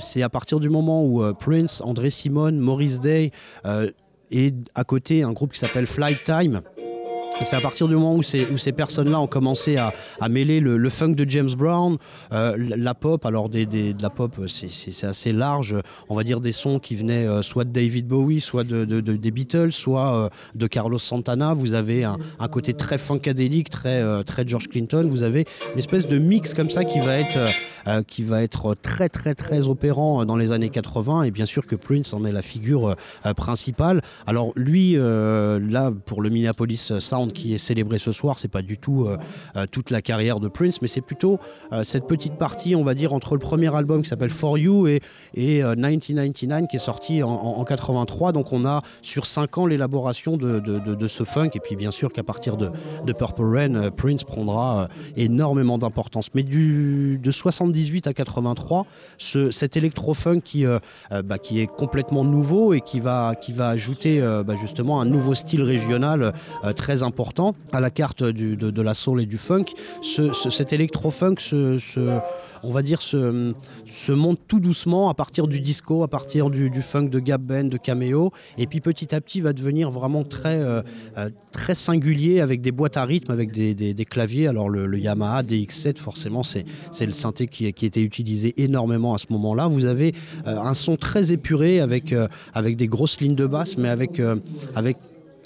c'est 0.00 0.22
à 0.22 0.28
partir 0.28 0.58
du 0.58 0.68
moment 0.68 1.04
où 1.04 1.22
Prince, 1.34 1.80
André 1.84 2.10
Simone, 2.10 2.58
Maurice 2.58 3.00
Day 3.00 3.30
et 4.30 4.52
à 4.74 4.84
côté 4.84 5.22
un 5.22 5.32
groupe 5.32 5.52
qui 5.52 5.60
s'appelle 5.60 5.86
Flight 5.86 6.24
Time. 6.24 6.62
C'est 7.44 7.56
à 7.56 7.60
partir 7.60 7.88
du 7.88 7.94
moment 7.94 8.14
où 8.14 8.22
ces, 8.22 8.46
personnes-là 8.72 9.20
ont 9.20 9.26
commencé 9.26 9.76
à, 9.76 9.92
mêler 10.28 10.60
le, 10.60 10.88
funk 10.88 11.10
de 11.10 11.28
James 11.28 11.50
Brown, 11.56 11.96
euh, 12.32 12.56
la 12.58 12.94
pop, 12.94 13.24
alors 13.26 13.48
des, 13.48 13.66
de 13.66 14.00
la 14.02 14.10
pop 14.10 14.40
c'est- 14.46 14.70
c'est 14.72 15.06
assez 15.06 15.32
large, 15.32 15.76
on 16.08 16.14
va 16.14 16.24
dire 16.24 16.40
des 16.40 16.52
sons 16.52 16.78
qui 16.78 16.94
venaient 16.96 17.26
euh, 17.26 17.42
soit 17.42 17.64
de 17.64 17.70
David 17.70 18.06
Bowie, 18.06 18.40
soit 18.40 18.64
de, 18.64 18.84
de- 18.84 19.00
de- 19.00 19.16
des 19.16 19.30
Beatles, 19.30 19.72
soit 19.72 20.14
euh, 20.14 20.28
de 20.54 20.66
Carlos 20.66 20.98
Santana. 20.98 21.54
Vous 21.54 21.74
avez 21.74 22.04
un, 22.04 22.16
côté 22.50 22.74
très 22.74 22.98
funkadélique, 22.98 23.70
très, 23.70 24.02
euh, 24.02 24.22
très 24.22 24.46
George 24.46 24.68
Clinton. 24.68 25.06
Vous 25.10 25.22
avez 25.22 25.44
une 25.72 25.78
espèce 25.78 26.06
de 26.06 26.18
mix 26.18 26.54
comme 26.54 26.70
ça 26.70 26.84
qui 26.84 27.00
va 27.00 27.18
être, 27.18 27.36
euh, 27.36 27.48
euh, 27.88 28.02
qui 28.02 28.22
va 28.22 28.42
être 28.42 28.74
très 28.80 29.08
très 29.08 29.34
très 29.34 29.68
opérant 29.68 30.22
euh, 30.22 30.24
dans 30.24 30.36
les 30.36 30.52
années 30.52 30.68
80 30.70 31.24
et 31.24 31.30
bien 31.30 31.46
sûr 31.46 31.66
que 31.66 31.76
Prince 31.76 32.12
en 32.12 32.24
est 32.24 32.32
la 32.32 32.42
figure 32.42 32.90
euh, 32.90 32.94
euh, 33.26 33.34
principale. 33.34 34.02
Alors 34.26 34.52
lui, 34.56 34.92
euh, 34.96 35.58
là 35.60 35.90
pour 36.06 36.22
le 36.22 36.30
Minneapolis 36.30 36.98
Sound 36.98 37.31
qui 37.32 37.54
est 37.54 37.58
célébré 37.58 37.98
ce 37.98 38.12
soir, 38.12 38.38
c'est 38.38 38.48
pas 38.48 38.62
du 38.62 38.78
tout 38.78 39.06
euh, 39.06 39.16
euh, 39.56 39.66
toute 39.70 39.90
la 39.90 40.02
carrière 40.02 40.38
de 40.40 40.48
Prince, 40.48 40.80
mais 40.82 40.88
c'est 40.88 41.00
plutôt 41.00 41.38
euh, 41.72 41.84
cette 41.84 42.06
petite 42.06 42.34
partie, 42.34 42.76
on 42.76 42.84
va 42.84 42.94
dire, 42.94 43.12
entre 43.12 43.34
le 43.34 43.40
premier 43.40 43.74
album 43.74 44.02
qui 44.02 44.08
s'appelle 44.08 44.30
For 44.30 44.58
You 44.58 44.86
et, 44.86 45.00
et 45.34 45.62
euh, 45.62 45.74
1999 45.74 46.68
qui 46.68 46.76
est 46.76 46.78
sorti 46.78 47.22
en, 47.22 47.30
en- 47.30 47.58
en 47.58 47.64
83. 47.64 48.32
Donc 48.32 48.52
on 48.52 48.64
a 48.66 48.82
sur 49.02 49.26
5 49.26 49.58
ans 49.58 49.66
l'élaboration 49.66 50.36
de, 50.36 51.06
ce 51.08 51.24
funk 51.24 51.50
et 51.54 51.60
puis 51.60 51.76
bien 51.76 51.90
sûr 51.90 52.12
qu'à 52.12 52.22
partir 52.22 52.56
de, 52.56 52.70
Purple 53.12 53.42
Rain, 53.44 53.90
Prince 53.90 54.24
prendra 54.24 54.88
énormément 55.16 55.78
d'importance. 55.78 56.28
Mais 56.34 56.42
du, 56.42 57.18
de 57.22 57.30
78 57.30 58.06
à 58.06 58.12
83, 58.14 58.86
ce, 59.18 59.50
cet 59.50 59.76
électro-funk 59.76 60.40
qui, 60.44 60.64
bah, 61.24 61.38
qui 61.38 61.60
est 61.60 61.66
complètement 61.66 62.24
nouveau 62.24 62.72
et 62.74 62.80
qui 62.80 63.00
va, 63.00 63.34
qui 63.40 63.52
va 63.52 63.68
ajouter 63.68 64.20
bah, 64.46 64.54
justement 64.56 65.00
un 65.00 65.04
nouveau 65.04 65.34
style 65.34 65.62
régional 65.62 66.32
très 66.76 67.02
important 67.02 67.21
à 67.72 67.80
la 67.80 67.90
carte 67.90 68.22
de, 68.22 68.82
la 68.82 68.94
soul 68.94 69.20
et 69.20 69.26
du 69.26 69.38
funk. 69.38 69.66
Ce- 70.00 70.32
ce- 70.32 70.50
cet 70.50 70.72
électro-funk 70.72 71.36
on 72.62 72.70
va 72.70 72.82
dire, 72.82 73.02
se, 73.02 73.52
monte 74.12 74.38
tout 74.46 74.60
doucement 74.60 75.08
à 75.08 75.14
partir 75.14 75.46
du 75.46 75.60
disco, 75.60 76.02
à 76.02 76.08
partir 76.08 76.50
du, 76.50 76.70
funk 76.80 77.08
de 77.08 77.18
Gap 77.18 77.42
Band, 77.42 77.64
de 77.64 77.76
Cameo, 77.76 78.32
et 78.58 78.66
puis 78.66 78.80
petit 78.80 79.14
à 79.14 79.20
petit 79.20 79.40
va 79.40 79.52
devenir 79.52 79.90
vraiment 79.90 80.24
très, 80.24 80.60
euh, 80.60 80.82
euh, 81.18 81.30
très 81.52 81.74
singulier 81.74 82.40
avec 82.40 82.60
des 82.60 82.72
boîtes 82.72 82.96
à 82.96 83.04
rythme, 83.04 83.32
avec 83.32 83.52
des, 83.52 84.04
claviers. 84.04 84.48
Alors 84.48 84.68
le, 84.68 84.98
Yamaha 84.98 85.42
DX7, 85.42 85.98
forcément, 85.98 86.42
c'est 86.42 86.64
le 87.00 87.12
synthé 87.12 87.46
qui, 87.46 87.66
était 87.66 88.02
utilisé 88.02 88.54
énormément 88.62 89.14
à 89.14 89.18
ce 89.18 89.26
moment-là. 89.30 89.66
Vous 89.66 89.86
avez 89.86 90.14
euh, 90.46 90.58
un 90.58 90.74
son 90.74 90.96
très 90.96 91.32
épuré 91.32 91.80
avec, 91.80 92.14
avec 92.54 92.76
des 92.76 92.86
grosses 92.86 93.20
lignes 93.20 93.34
de 93.34 93.46
basse, 93.46 93.76
mais 93.76 93.88
avec, 93.88 94.20
avec 94.74 94.96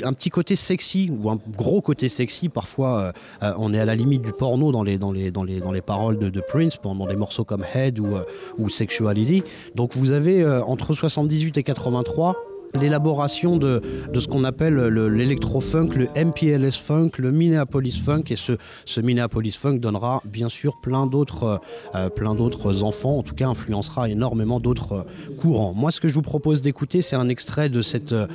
un 0.05 0.13
petit 0.13 0.31
côté 0.31 0.57
sexy 0.57 1.11
ou 1.11 1.31
un 1.31 1.39
gros 1.57 1.81
côté 1.81 2.09
sexy. 2.09 2.49
Parfois, 2.49 3.01
euh, 3.01 3.13
euh, 3.43 3.55
on 3.59 3.73
est 3.75 3.81
à 3.81 3.85
la 3.85 3.95
limite 3.95 4.23
du 4.23 4.33
porno 4.33 4.73
dans 4.73 4.83
les, 4.83 4.99
dans 4.99 5.13
les, 5.13 5.31
dans 5.31 5.45
les, 5.45 5.61
dans 5.61 5.73
les 5.73 5.83
paroles 5.83 6.19
de, 6.19 6.29
de 6.29 6.41
Prince 6.41 6.77
pendant 6.77 7.07
des 7.07 7.17
morceaux 7.17 7.45
comme 7.45 7.65
Head 7.75 7.99
ou, 7.99 8.17
euh, 8.17 8.25
ou 8.59 8.69
Sexuality. 8.69 9.43
Donc 9.75 9.95
vous 9.95 10.13
avez 10.13 10.47
entre 10.47 10.93
78 10.93 11.59
et 11.59 11.63
83 11.63 12.37
l'élaboration 12.79 13.57
de, 13.57 13.81
ce 14.19 14.27
qu'on 14.29 14.45
appelle 14.45 14.75
le- 14.75 15.09
l'électro-funk, 15.09 15.91
le 15.97 16.09
MPLS 16.17 16.73
funk, 16.79 17.11
le 17.19 17.31
Minneapolis 17.33 18.01
funk, 18.03 18.25
et 18.31 18.37
ce, 18.37 19.01
Minneapolis 19.01 19.57
funk 19.57 19.75
donnera 19.79 20.21
bien 20.25 20.49
sûr 20.49 20.77
plein 20.81 21.07
d'autres 21.07 21.61
euh, 21.95 22.09
plein 22.09 22.35
d'autres 22.35 22.83
enfants, 22.83 23.19
en 23.19 23.23
tout 23.23 23.35
cas 23.35 23.49
influencera 23.49 24.09
énormément 24.09 24.61
d'autres 24.61 24.93
euh, 24.93 25.35
courants. 25.37 25.73
Moi, 25.75 25.91
ce 25.91 26.01
que 26.01 26.09
je 26.09 26.15
vous 26.15 26.23
propose 26.23 26.63
d'écouter, 26.63 27.03
c'est 27.03 27.17
un 27.17 27.29
extrait 27.29 27.69
de 27.69 27.83
cette, 27.83 28.13
euh, 28.13 28.27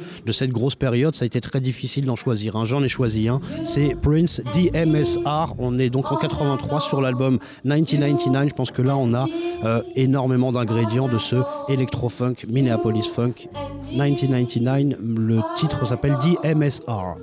grosse 0.48 0.76
période. 0.76 1.16
Ça 1.16 1.24
a 1.24 1.26
été 1.28 1.42
très 1.42 1.60
difficile 1.60 2.06
d'en 2.06 2.16
choisir 2.16 2.56
un. 2.56 2.66
J'en 2.66 2.84
ai 2.84 2.88
choisi 2.90 3.28
un. 3.28 3.40
C'est 3.64 3.96
Prince 4.02 4.42
DMSR. 4.54 5.54
On 5.60 5.78
est 5.80 5.90
donc 5.90 6.12
en 6.12 6.18
83 6.18 6.80
sur 6.80 7.02
l'album 7.02 7.40
1999. 7.64 8.50
Je 8.50 8.56
pense 8.56 8.72
que 8.72 8.82
là, 8.82 8.98
on 8.98 9.14
a 9.14 9.26
euh, 9.66 9.82
énormément 9.96 10.52
d'ingrédients 10.52 11.08
de 11.08 11.18
ce 11.18 11.38
électro-funk, 11.70 12.36
Minneapolis 12.50 13.08
funk 13.08 13.48
1999. 13.92 14.98
Le 15.02 15.42
titre 15.58 15.86
s'appelle 15.86 16.18
DMSR. 16.24 17.16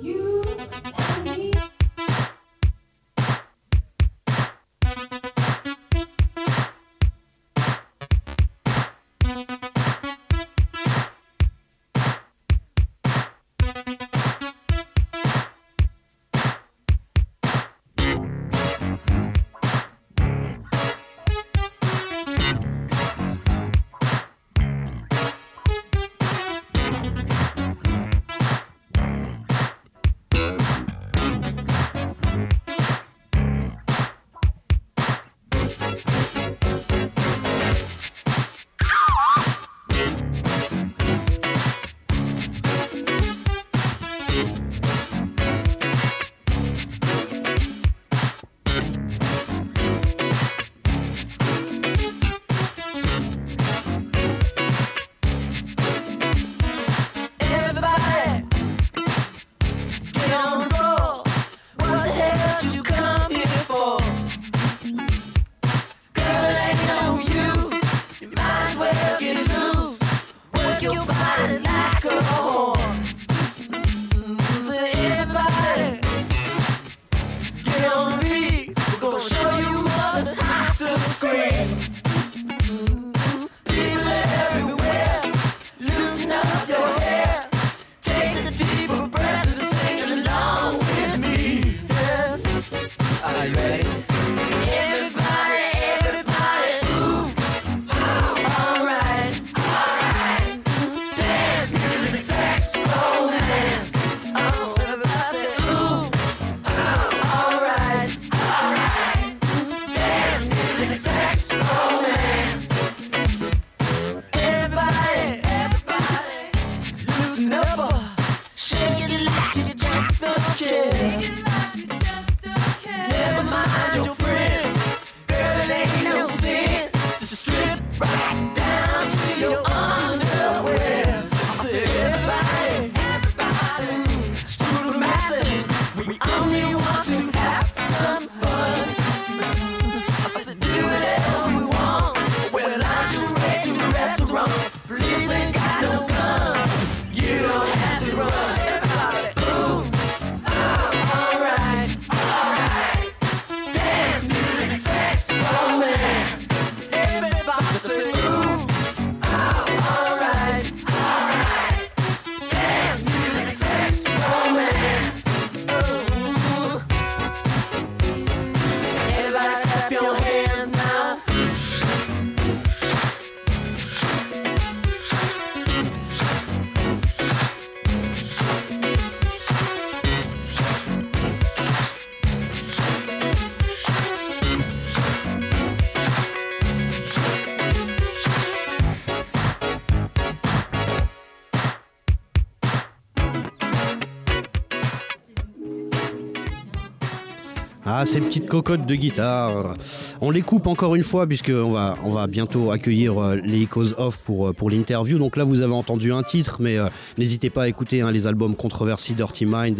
Ces 198.05 198.21
petites 198.21 198.47
cocottes 198.47 198.85
de 198.85 198.95
guitare. 198.95 199.75
On 200.21 200.31
les 200.31 200.41
coupe 200.41 200.67
encore 200.67 200.95
une 200.95 201.03
fois 201.03 201.27
puisque 201.27 201.51
on 201.53 201.69
va, 201.69 201.95
on 202.03 202.09
va 202.09 202.27
bientôt 202.27 202.71
accueillir 202.71 203.17
euh, 203.17 203.35
les 203.37 203.61
Echoes 203.63 203.93
Off 203.97 204.17
pour, 204.17 204.49
euh, 204.49 204.53
pour 204.53 204.69
l'interview. 204.69 205.17
Donc 205.17 205.37
là, 205.37 205.45
vous 205.45 205.61
avez 205.61 205.71
entendu 205.71 206.11
un 206.11 206.23
titre, 206.23 206.57
mais 206.59 206.77
euh, 206.77 206.87
n'hésitez 207.17 207.49
pas 207.49 207.63
à 207.63 207.67
écouter 207.69 208.01
hein, 208.01 208.11
les 208.11 208.27
albums 208.27 208.57
Controversy, 208.57 209.13
Dirty 209.13 209.45
Mind 209.45 209.79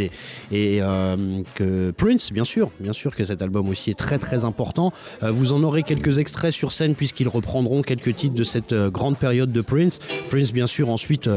et, 0.52 0.80
Prince, 1.98 2.32
bien 2.32 2.46
sûr, 2.46 2.72
bien 2.80 2.94
sûr 2.94 3.14
que 3.14 3.26
cet 3.26 3.42
album 3.42 3.68
aussi 3.68 3.92
est 3.92 4.00
très 4.00 4.18
très 4.18 4.46
important. 4.46 4.94
Vous 5.22 5.52
en 5.52 5.64
aurez 5.64 5.84
quelques 5.84 6.20
extraits 6.20 6.54
sur 6.54 6.72
scène 6.72 6.96
puisqu'ils 6.96 7.28
reprendront 7.28 7.82
quelques 7.82 8.16
titres 8.16 8.36
de 8.36 8.44
cette 8.44 8.74
grande 8.74 9.18
période 9.18 9.52
de 9.52 9.62
Prince. 9.62 10.00
Prince, 10.30 10.54
bien 10.54 10.68
sûr, 10.68 10.90
ensuite 10.90 11.30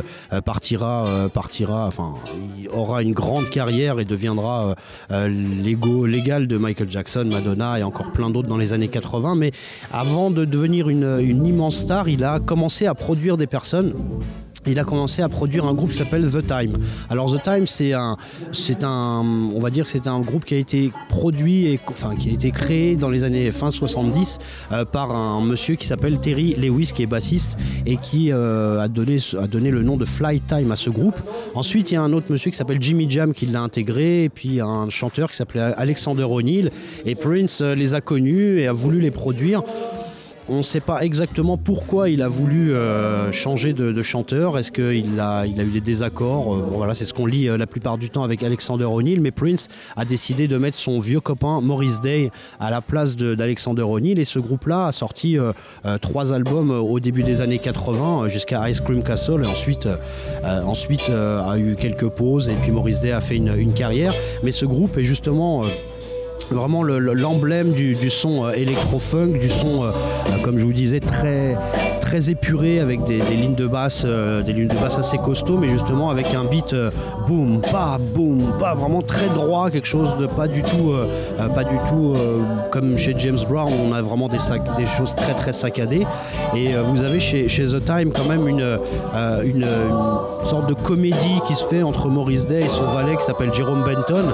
partira, 0.44 1.28
partira, 1.32 1.86
enfin, 1.86 2.14
il 2.58 2.68
aura 2.68 3.02
une 3.02 3.12
grande 3.12 3.48
carrière 3.50 3.98
et 3.98 4.04
deviendra 4.04 4.76
l'ego 5.10 6.06
légal 6.06 6.46
de 6.46 6.56
Michael 6.56 6.90
Jackson, 6.90 7.24
Madonna 7.24 7.78
et 7.78 7.82
encore 7.82 8.12
plein 8.12 8.30
d'autres 8.30 8.48
dans 8.48 8.58
les 8.58 8.72
années 8.72 8.88
80. 8.92 9.34
Mais 9.34 9.50
avant 9.90 10.30
de 10.30 10.44
devenir 10.44 10.88
une 10.88 11.46
immense 11.46 11.76
star, 11.76 12.08
il 12.08 12.22
a 12.22 12.38
commencé 12.38 12.86
à 12.86 12.94
produire 12.94 13.36
des 13.36 13.48
personnes. 13.48 13.94
Il 14.66 14.78
a 14.78 14.84
commencé 14.84 15.22
à 15.22 15.28
produire 15.28 15.64
un 15.64 15.74
groupe 15.74 15.90
qui 15.90 15.96
s'appelle 15.96 16.30
The 16.30 16.46
Time. 16.46 16.78
Alors 17.10 17.34
The 17.34 17.42
Time, 17.42 17.66
c'est 17.66 17.94
un, 17.94 18.16
c'est 18.52 18.84
un, 18.84 19.50
on 19.54 19.58
va 19.58 19.70
dire 19.70 19.86
que 19.86 19.90
c'est 19.90 20.06
un 20.06 20.20
groupe 20.20 20.44
qui 20.44 20.54
a 20.54 20.58
été 20.58 20.92
produit 21.08 21.66
et 21.66 21.80
enfin 21.88 22.14
qui 22.14 22.30
a 22.30 22.32
été 22.32 22.52
créé 22.52 22.94
dans 22.94 23.10
les 23.10 23.24
années 23.24 23.50
fin 23.50 23.72
70 23.72 24.38
euh, 24.70 24.84
par 24.84 25.10
un 25.10 25.40
monsieur 25.40 25.74
qui 25.74 25.86
s'appelle 25.86 26.18
Terry 26.20 26.54
Lewis, 26.54 26.92
qui 26.94 27.02
est 27.02 27.06
bassiste 27.06 27.58
et 27.86 27.96
qui 27.96 28.30
euh, 28.30 28.80
a 28.80 28.86
donné, 28.86 29.18
a 29.36 29.48
donné 29.48 29.72
le 29.72 29.82
nom 29.82 29.96
de 29.96 30.04
Flight 30.04 30.46
Time 30.46 30.70
à 30.70 30.76
ce 30.76 30.90
groupe. 30.90 31.16
Ensuite, 31.56 31.90
il 31.90 31.94
y 31.94 31.96
a 31.96 32.02
un 32.02 32.12
autre 32.12 32.26
monsieur 32.30 32.52
qui 32.52 32.56
s'appelle 32.56 32.80
Jimmy 32.80 33.10
Jam 33.10 33.34
qui 33.34 33.46
l'a 33.46 33.62
intégré 33.62 34.24
et 34.24 34.28
puis 34.28 34.60
un 34.60 34.88
chanteur 34.90 35.30
qui 35.30 35.36
s'appelait 35.36 35.72
Alexander 35.76 36.22
O'Neill 36.22 36.70
et 37.04 37.16
Prince 37.16 37.62
euh, 37.62 37.74
les 37.74 37.94
a 37.94 38.00
connus 38.00 38.60
et 38.60 38.68
a 38.68 38.72
voulu 38.72 39.00
les 39.00 39.10
produire 39.10 39.62
on 40.52 40.58
ne 40.58 40.62
sait 40.62 40.80
pas 40.80 41.00
exactement 41.02 41.56
pourquoi 41.56 42.10
il 42.10 42.20
a 42.20 42.28
voulu 42.28 42.74
euh, 42.74 43.32
changer 43.32 43.72
de, 43.72 44.02
chanteur. 44.02 44.58
Est-ce 44.58 44.70
qu'il 44.70 45.18
a, 45.18 45.46
eu 45.46 45.70
des 45.70 45.80
désaccords 45.80 46.54
Euh, 46.54 46.94
c'est 46.94 47.06
ce 47.06 47.14
qu'on 47.14 47.24
lit 47.24 47.48
euh, 47.48 47.56
la 47.56 47.66
plupart 47.66 47.96
du 47.96 48.10
temps 48.10 48.22
avec 48.22 48.42
Alexander 48.42 48.84
O'Neill. 48.84 49.20
Mais 49.20 49.30
Prince 49.30 49.68
a 49.96 50.04
décidé 50.04 50.48
de 50.48 50.58
mettre 50.58 50.76
son 50.76 50.98
vieux 50.98 51.20
copain 51.20 51.62
Maurice 51.62 52.00
Day 52.00 52.30
à 52.60 52.70
la 52.70 52.82
place 52.82 53.16
de- 53.16 53.34
d'Alexander 53.34 53.82
O'Neill. 53.82 54.18
Et 54.18 54.26
ce 54.26 54.38
groupe-là 54.38 54.88
a 54.88 54.92
sorti 54.92 55.38
trois 56.02 56.32
albums 56.34 56.70
au 56.70 57.00
début 57.00 57.22
des 57.22 57.40
années 57.40 57.58
80 57.58 58.24
euh, 58.24 58.28
jusqu'à 58.28 58.68
Ice 58.68 58.80
Cream 58.80 59.02
Castle. 59.02 59.44
Et 59.44 59.46
ensuite, 59.46 59.88
a 61.10 61.58
eu 61.58 61.76
quelques 61.76 62.08
pauses. 62.08 62.50
Et 62.50 62.54
puis 62.60 62.72
Maurice 62.72 63.00
Day 63.00 63.12
a 63.12 63.22
fait 63.22 63.36
une 63.36 63.72
carrière. 63.72 64.14
Mais 64.42 64.52
ce 64.52 64.66
groupe 64.66 64.98
est 64.98 65.04
justement. 65.04 65.64
Vraiment 66.50 66.82
le- 66.82 66.98
le- 66.98 67.14
l'emblème 67.14 67.72
du, 67.72 67.94
du 67.94 68.10
son 68.10 68.44
euh, 68.46 68.52
électro-funk, 68.52 69.38
du 69.40 69.48
son, 69.50 69.84
euh, 69.84 69.90
euh, 69.90 70.38
comme 70.42 70.58
je 70.58 70.64
vous 70.64 70.72
disais, 70.72 71.00
très, 71.00 71.56
très 72.12 72.28
épuré 72.28 72.78
avec 72.78 73.04
des, 73.04 73.20
lignes 73.20 73.54
de 73.54 73.66
basse, 73.66 74.02
euh, 74.04 74.42
des 74.42 74.52
lignes 74.52 74.68
de 74.68 74.76
basse 74.76 74.98
assez 74.98 75.16
costauds, 75.16 75.56
mais 75.56 75.70
justement 75.70 76.10
avec 76.10 76.34
un 76.34 76.44
beat 76.44 76.74
euh, 76.74 76.90
boum, 77.26 77.62
pas, 77.62 77.96
boum, 77.98 78.52
pas, 78.60 78.74
vraiment 78.74 79.00
très 79.00 79.28
droit, 79.28 79.70
quelque 79.70 79.88
chose 79.88 80.10
de 80.18 80.26
pas 80.26 80.46
du 80.46 80.60
tout, 80.60 80.90
euh, 80.90 81.06
euh, 81.40 81.48
pas 81.48 81.64
du 81.64 81.76
tout 81.88 82.12
comme 82.70 82.98
chez 82.98 83.14
James 83.16 83.38
Brown, 83.48 83.72
on 83.88 83.94
a 83.94 84.02
vraiment 84.02 84.28
des, 84.28 84.36
des 84.76 84.84
choses 84.84 85.14
très 85.14 85.32
très 85.32 85.54
saccadées. 85.54 86.06
Et 86.54 86.74
vous 86.84 87.02
avez 87.02 87.18
chez, 87.18 87.48
chez 87.48 87.64
The 87.64 87.82
Time 87.82 88.12
quand 88.12 88.26
même 88.26 88.46
une, 88.46 88.78
une, 89.44 89.66
sorte 90.44 90.68
de 90.68 90.74
comédie 90.74 91.40
qui 91.46 91.54
se 91.54 91.64
fait 91.64 91.82
entre 91.82 92.08
Maurice 92.08 92.46
Day 92.46 92.62
et 92.62 92.68
son 92.68 92.84
valet 92.86 93.16
qui 93.16 93.24
s'appelle 93.24 93.54
Jérôme 93.54 93.84
Benton. 93.84 94.24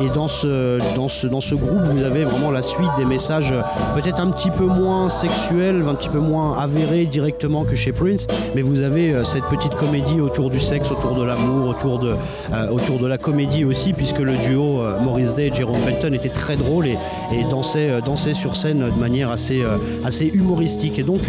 Et 0.00 0.08
dans 0.14 0.28
ce, 0.28 0.78
dans, 0.94 1.08
ce, 1.08 1.26
dans 1.26 1.40
ce 1.40 1.54
groupe, 1.54 1.82
vous 1.84 2.04
avez 2.04 2.24
vraiment 2.24 2.50
la 2.50 2.62
suite 2.62 2.90
des 2.96 3.04
messages 3.04 3.52
peut-être 3.94 4.20
un 4.20 4.30
petit 4.30 4.50
peu 4.50 4.64
moins 4.64 5.08
sexuels, 5.08 5.84
un 5.88 5.94
petit 5.94 6.08
peu 6.08 6.20
moins 6.20 6.58
avérés 6.58 7.06
directement 7.18 7.64
que 7.64 7.74
chez 7.74 7.90
Prince, 7.90 8.28
mais 8.54 8.62
vous 8.62 8.82
avez 8.82 9.12
euh, 9.12 9.24
cette 9.24 9.42
petite 9.46 9.74
comédie 9.74 10.20
autour 10.20 10.50
du 10.50 10.60
sexe, 10.60 10.92
autour 10.92 11.16
de 11.16 11.24
l'amour, 11.24 11.70
autour 11.70 11.98
de, 11.98 12.14
euh, 12.52 12.68
autour 12.70 13.00
de 13.00 13.08
la 13.08 13.18
comédie 13.18 13.64
aussi, 13.64 13.92
puisque 13.92 14.20
le 14.20 14.36
duo 14.36 14.82
euh, 14.82 15.00
Maurice 15.00 15.34
Day 15.34 15.48
et 15.48 15.54
Jérôme 15.54 15.80
Benton 15.84 16.14
était 16.14 16.28
très 16.28 16.54
drôle 16.54 16.86
et, 16.86 16.96
et 17.32 17.42
dansait, 17.50 18.00
dansait 18.06 18.34
sur 18.34 18.54
scène 18.54 18.78
de 18.78 19.00
manière 19.00 19.32
assez, 19.32 19.64
assez 20.04 20.26
humoristique. 20.26 20.98
Et 21.00 21.02
donc 21.02 21.22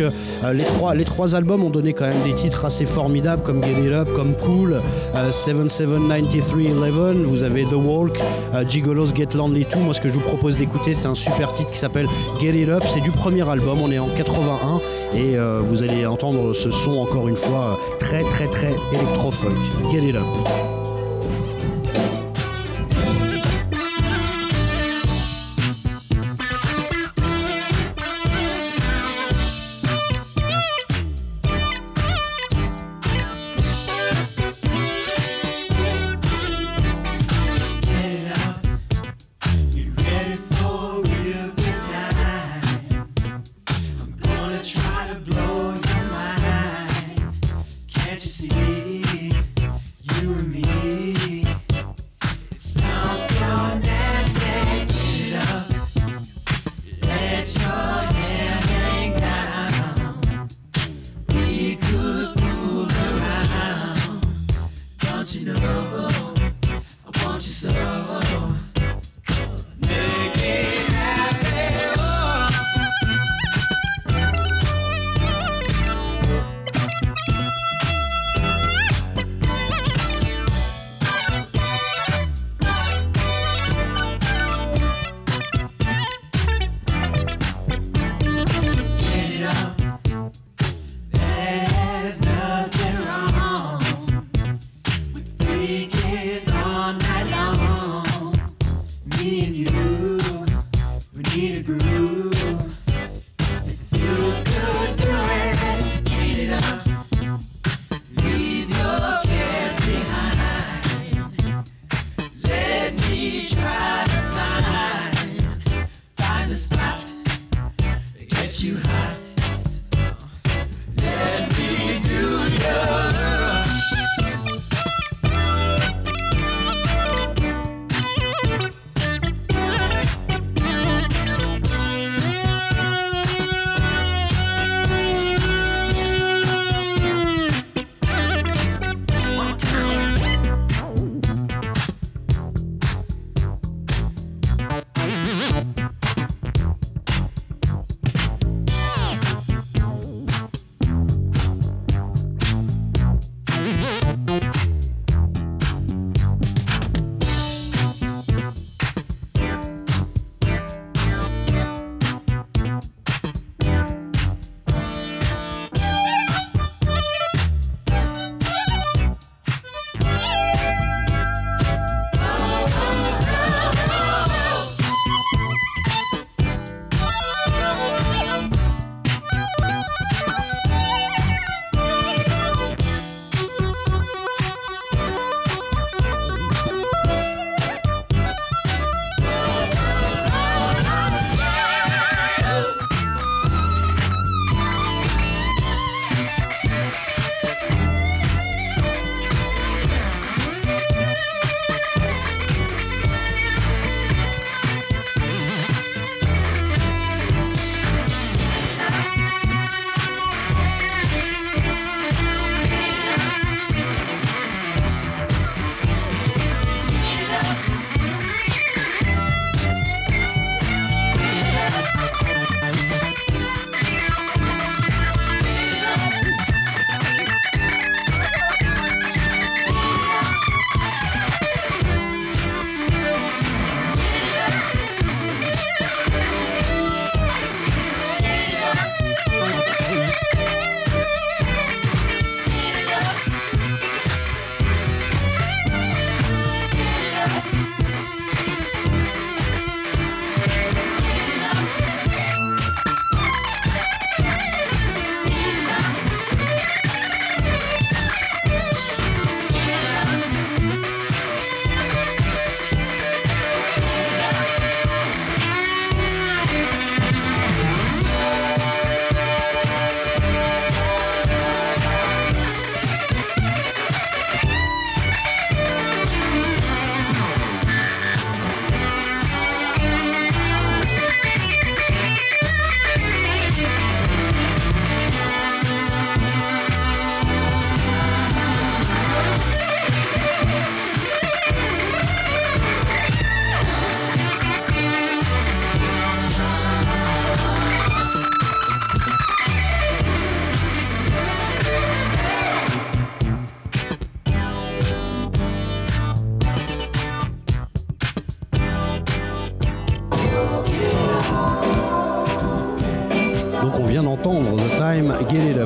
les, 0.53 0.63
trois, 0.63 0.93
les 0.93 1.05
trois 1.05 1.33
albums 1.35 1.63
ont 1.63 1.71
donné 1.71 1.93
quand 1.93 2.07
même 2.07 2.21
des 2.23 2.35
titres 2.35 2.65
assez 2.65 2.85
formidables 2.85 3.41
comme 3.41 3.63
Get 3.63 3.81
It 3.83 3.91
Up, 3.91 4.09
comme 4.15 4.35
Cool, 4.35 4.79
euh, 5.15 5.31
779311, 5.31 7.25
vous 7.25 7.43
avez 7.43 7.63
The 7.63 7.73
Walk, 7.73 8.19
Gigolos 8.67 9.07
Get 9.15 9.29
Lonely 9.35 9.65
Too. 9.65 9.79
Moi 9.79 9.93
ce 9.95 10.01
que 10.01 10.09
je 10.09 10.13
vous 10.13 10.19
propose 10.19 10.57
d'écouter 10.57 10.93
c'est 10.93 11.07
un 11.07 11.15
super 11.15 11.51
titre 11.51 11.71
qui 11.71 11.77
s'appelle 11.77 12.07
Get 12.39 12.55
It 12.55 12.69
Up, 12.69 12.83
c'est 12.87 13.01
du 13.01 13.11
premier 13.11 13.47
album, 13.49 13.79
on 13.81 13.91
est 13.91 13.99
en 13.99 14.07
81 14.07 14.79
et 15.13 15.37
euh, 15.37 15.61
vous 15.79 15.85
allez 15.85 16.05
entendre 16.05 16.51
ce 16.51 16.71
son 16.71 16.97
encore 16.97 17.29
une 17.29 17.37
fois 17.37 17.79
très 17.99 18.23
très 18.23 18.47
très 18.49 18.75
électro-funk. 18.91 19.55
Get 19.89 20.13
Up. 20.13 20.78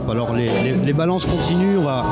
Alors 0.10 0.34
les, 0.34 0.48
les- 0.64 0.72
les 0.74 0.94
balances 0.94 1.26
continuent, 1.26 1.78
on 1.78 1.84
va, 1.84 2.04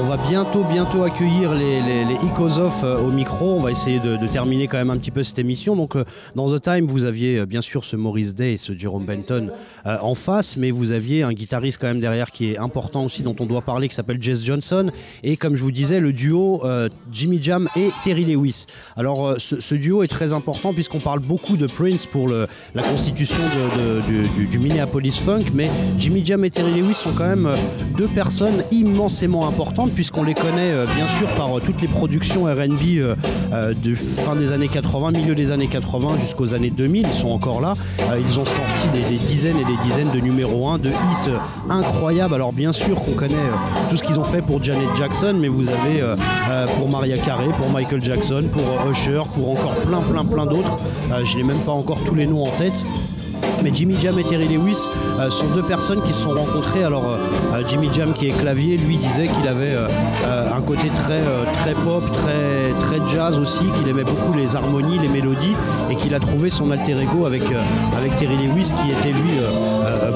on 0.00 0.04
va 0.04 0.16
bientôt, 0.16 0.64
bientôt 0.64 1.02
accueillir 1.04 1.52
les, 1.52 1.82
les, 1.82 2.04
les 2.04 2.14
euh, 2.14 2.98
au 2.98 3.10
micro. 3.10 3.56
On 3.56 3.60
va 3.60 3.70
essayer 3.70 3.98
de, 3.98 4.26
terminer 4.26 4.66
quand 4.66 4.78
même 4.78 4.88
un 4.88 4.96
petit 4.96 5.10
peu 5.10 5.22
cette 5.22 5.38
émission. 5.38 5.76
Donc 5.76 5.94
euh, 5.94 6.04
dans 6.34 6.50
The 6.50 6.62
Time, 6.62 6.86
vous 6.86 7.04
aviez 7.04 7.38
euh, 7.38 7.46
bien 7.46 7.60
sûr 7.60 7.84
ce 7.84 7.96
Maurice 7.96 8.34
Day 8.34 8.54
et 8.54 8.56
ce 8.56 8.72
Jerome 8.76 9.04
Benton 9.04 9.50
en 9.84 10.14
face, 10.14 10.56
mais 10.56 10.70
vous 10.70 10.92
aviez 10.92 11.22
un 11.22 11.32
guitariste 11.32 11.78
quand 11.80 11.86
même 11.86 12.00
derrière 12.00 12.30
qui 12.30 12.52
est 12.52 12.58
important 12.58 13.04
aussi, 13.04 13.22
dont 13.22 13.34
on 13.40 13.46
doit 13.46 13.62
parler, 13.62 13.88
qui 13.88 13.94
s'appelle 13.94 14.22
Jess 14.22 14.44
Johnson. 14.44 14.90
Et 15.22 15.36
comme 15.36 15.56
je 15.56 15.62
vous 15.62 15.72
disais, 15.72 16.00
le 16.00 16.12
duo 16.12 16.62
Jimmy 17.10 17.42
Jam 17.42 17.68
et 17.76 17.90
Terry 18.04 18.24
Lewis. 18.24 18.66
Alors 18.96 19.36
ce, 19.38 19.74
duo 19.74 20.02
est 20.02 20.08
très 20.08 20.32
important 20.32 20.74
puisqu'on 20.74 20.98
parle 20.98 21.20
beaucoup 21.20 21.56
de 21.56 21.66
Prince 21.66 22.06
pour 22.06 22.28
la 22.28 22.82
constitution 22.82 23.42
du, 24.06 24.58
Minneapolis 24.58 25.18
Funk, 25.18 25.46
mais 25.54 25.70
Jimmy 25.98 26.24
Jam 26.24 26.44
et 26.44 26.50
Terry 26.50 26.80
Lewis 26.80 26.94
sont 26.94 27.12
quand 27.12 27.28
même 27.28 27.48
deux 27.96 28.08
personnes 28.08 28.62
immensément 28.70 29.48
importantes 29.48 29.89
puisqu'on 29.94 30.22
les 30.22 30.34
connaît 30.34 30.72
euh, 30.72 30.86
bien 30.96 31.06
sûr 31.18 31.28
par 31.34 31.56
euh, 31.56 31.60
toutes 31.60 31.80
les 31.80 31.88
productions 31.88 32.44
R&B 32.44 32.98
euh, 32.98 33.14
de 33.74 33.94
fin 33.94 34.34
des 34.34 34.52
années 34.52 34.68
80, 34.68 35.12
milieu 35.12 35.34
des 35.34 35.52
années 35.52 35.66
80 35.66 36.18
jusqu'aux 36.20 36.54
années 36.54 36.70
2000. 36.70 37.06
Ils 37.06 37.18
sont 37.18 37.30
encore 37.30 37.60
là. 37.60 37.74
Ils 38.18 38.38
ont 38.38 38.44
sorti 38.44 38.88
des, 38.92 39.16
dizaines 39.16 39.58
et 39.58 39.64
des 39.64 39.76
dizaines 39.82 40.10
de 40.10 40.20
numéros 40.20 40.68
1, 40.68 40.78
de 40.78 40.88
hits 40.88 41.30
incroyables. 41.68 42.34
Alors 42.34 42.52
bien 42.52 42.72
sûr 42.72 43.00
qu'on 43.00 43.12
connaît 43.12 43.34
tout 43.88 43.96
ce 43.96 44.02
qu'ils 44.02 44.18
ont 44.18 44.24
fait 44.24 44.42
pour 44.42 44.62
Janet 44.62 44.88
Jackson, 44.96 45.34
mais 45.38 45.48
vous 45.48 45.68
avez 45.68 46.02
pour 46.76 46.88
Maria 46.88 47.18
Carey, 47.18 47.48
pour 47.56 47.70
Michael 47.70 48.02
Jackson, 48.02 48.44
pour 48.52 48.90
Usher, 48.90 49.22
pour 49.34 49.50
encore 49.50 49.74
plein 49.74 50.00
plein 50.00 50.24
plein 50.24 50.46
d'autres. 50.46 50.78
Je 51.22 51.36
n'ai 51.36 51.44
même 51.44 51.60
pas 51.60 51.72
encore 51.72 52.02
tous 52.04 52.14
les 52.14 52.26
noms 52.26 52.44
en 52.44 52.50
tête. 52.50 52.84
Mais 53.62 53.70
Jimmy 53.74 53.94
Jam 54.00 54.18
et 54.18 54.24
Terry 54.24 54.48
Lewis 54.48 54.88
euh, 55.18 55.30
sont 55.30 55.46
deux 55.54 55.62
personnes 55.62 56.02
qui 56.02 56.12
se 56.12 56.22
sont 56.22 56.30
rencontrées. 56.30 56.82
Alors 56.82 57.04
euh, 57.04 57.16
euh, 57.54 57.62
Jimmy 57.68 57.90
Jam 57.92 58.12
qui 58.14 58.28
est 58.28 58.32
clavier, 58.32 58.78
lui 58.78 58.96
disait 58.96 59.28
qu'il 59.28 59.46
avait 59.46 59.74
un 60.24 60.60
côté 60.62 60.88
très 60.88 61.20
très 61.62 61.74
pop, 61.74 62.02
très 62.12 62.72
très 62.80 63.08
jazz 63.08 63.38
aussi, 63.38 63.64
qu'il 63.76 63.88
aimait 63.88 64.04
beaucoup 64.04 64.36
les 64.36 64.56
harmonies, 64.56 64.98
les 64.98 65.08
mélodies, 65.08 65.54
et 65.90 65.96
qu'il 65.96 66.14
a 66.14 66.20
trouvé 66.20 66.50
son 66.50 66.70
alter 66.70 66.96
ego 67.00 67.26
avec 67.26 67.42
avec 67.96 68.16
Terry 68.16 68.36
Lewis 68.36 68.72
qui 68.82 68.90
était 68.90 69.16
lui 69.16 69.30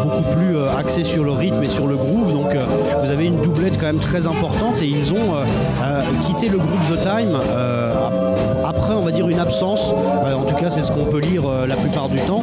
beaucoup 0.03 0.22
plus 0.37 0.57
axé 0.79 1.05
sur 1.05 1.25
le 1.25 1.33
rythme 1.33 1.62
et 1.62 1.68
sur 1.68 1.87
le 1.87 1.97
groove. 1.97 2.33
Donc 2.33 2.57
vous 3.03 3.11
avez 3.11 3.27
une 3.27 3.41
doublette 3.43 3.79
quand 3.79 3.87
même 3.87 3.99
très 3.99 4.27
importante 4.27 4.81
et 4.83 4.87
ils 4.87 5.12
ont 5.12 5.35
quitté 6.27 6.49
le 6.49 6.59
groupe 6.59 6.81
The 6.91 7.03
Time 7.03 7.37
après 8.66 8.95
on 8.95 9.03
va 9.03 9.11
dire 9.11 9.29
une 9.29 9.41
absence. 9.41 9.93
En 10.25 10.45
tout 10.45 10.57
cas 10.57 10.70
c'est 10.70 10.83
ce 10.83 10.93
qu'on 10.93 11.05
peut 11.05 11.20
lire 11.20 11.43
la 11.66 11.77
plupart 11.77 12.09
du 12.09 12.18
temps 12.20 12.43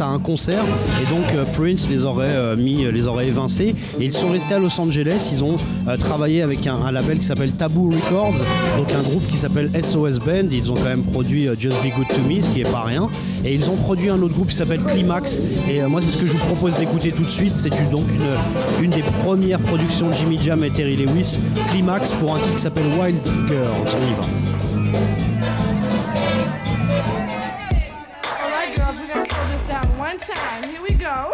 à 0.00 0.06
un 0.06 0.18
concert 0.18 0.62
et 1.02 1.14
donc 1.14 1.24
euh, 1.34 1.44
Prince 1.52 1.88
les 1.88 2.04
aurait 2.04 2.28
euh, 2.28 2.56
mis, 2.56 2.84
les 2.90 3.06
aurait 3.06 3.28
évincés 3.28 3.74
et 3.98 4.04
ils 4.04 4.12
sont 4.12 4.28
restés 4.28 4.54
à 4.54 4.58
Los 4.58 4.78
Angeles. 4.80 5.30
Ils 5.32 5.42
ont 5.42 5.56
euh, 5.88 5.96
travaillé 5.96 6.42
avec 6.42 6.66
un, 6.66 6.90
label 6.90 7.18
qui 7.18 7.26
s'appelle 7.26 7.52
Taboo 7.52 7.90
Records, 7.90 8.36
donc 8.76 8.92
un 8.92 9.02
groupe 9.02 9.26
qui 9.26 9.36
s'appelle 9.36 9.70
SOS 9.74 10.18
Band. 10.18 10.48
Ils 10.50 10.70
ont 10.70 10.74
quand 10.74 10.84
même 10.84 11.04
produit 11.04 11.48
euh, 11.48 11.54
Just 11.58 11.76
Be 11.82 11.94
Good 11.94 12.08
to 12.08 12.20
Me, 12.28 12.40
ce 12.40 12.48
qui 12.50 12.60
est 12.60 12.70
pas 12.70 12.82
rien. 12.82 13.08
Et 13.44 13.54
ils 13.54 13.70
ont 13.70 13.76
produit 13.76 14.10
un 14.10 14.20
autre 14.22 14.34
groupe 14.34 14.48
qui 14.48 14.56
s'appelle 14.56 14.80
Climax. 14.80 15.40
Et 15.70 15.82
euh, 15.82 15.88
moi 15.88 16.00
c'est 16.02 16.10
ce 16.10 16.16
que 16.16 16.26
je 16.26 16.32
vous 16.32 16.46
propose 16.46 16.76
d'écouter 16.76 17.12
tout 17.12 17.22
de 17.22 17.28
suite. 17.28 17.56
C'est 17.56 17.70
donc 17.90 18.04
une, 18.14 18.84
une 18.84 18.90
des 18.90 19.04
premières 19.24 19.60
productions 19.60 20.08
de 20.08 20.14
Jimmy 20.14 20.38
Jam 20.40 20.62
et 20.64 20.70
Terry 20.70 20.96
Lewis, 20.96 21.40
Climax 21.70 22.12
pour 22.12 22.34
un 22.34 22.38
titre 22.38 22.54
qui 22.54 22.62
s'appelle 22.62 22.86
Wild 22.98 23.20
Girls. 23.48 23.96
On 23.96 24.10
y 24.10 24.14
va. 24.14 25.23
Time. 30.26 30.70
Here 30.70 30.80
we 30.82 30.92
go. 30.92 31.33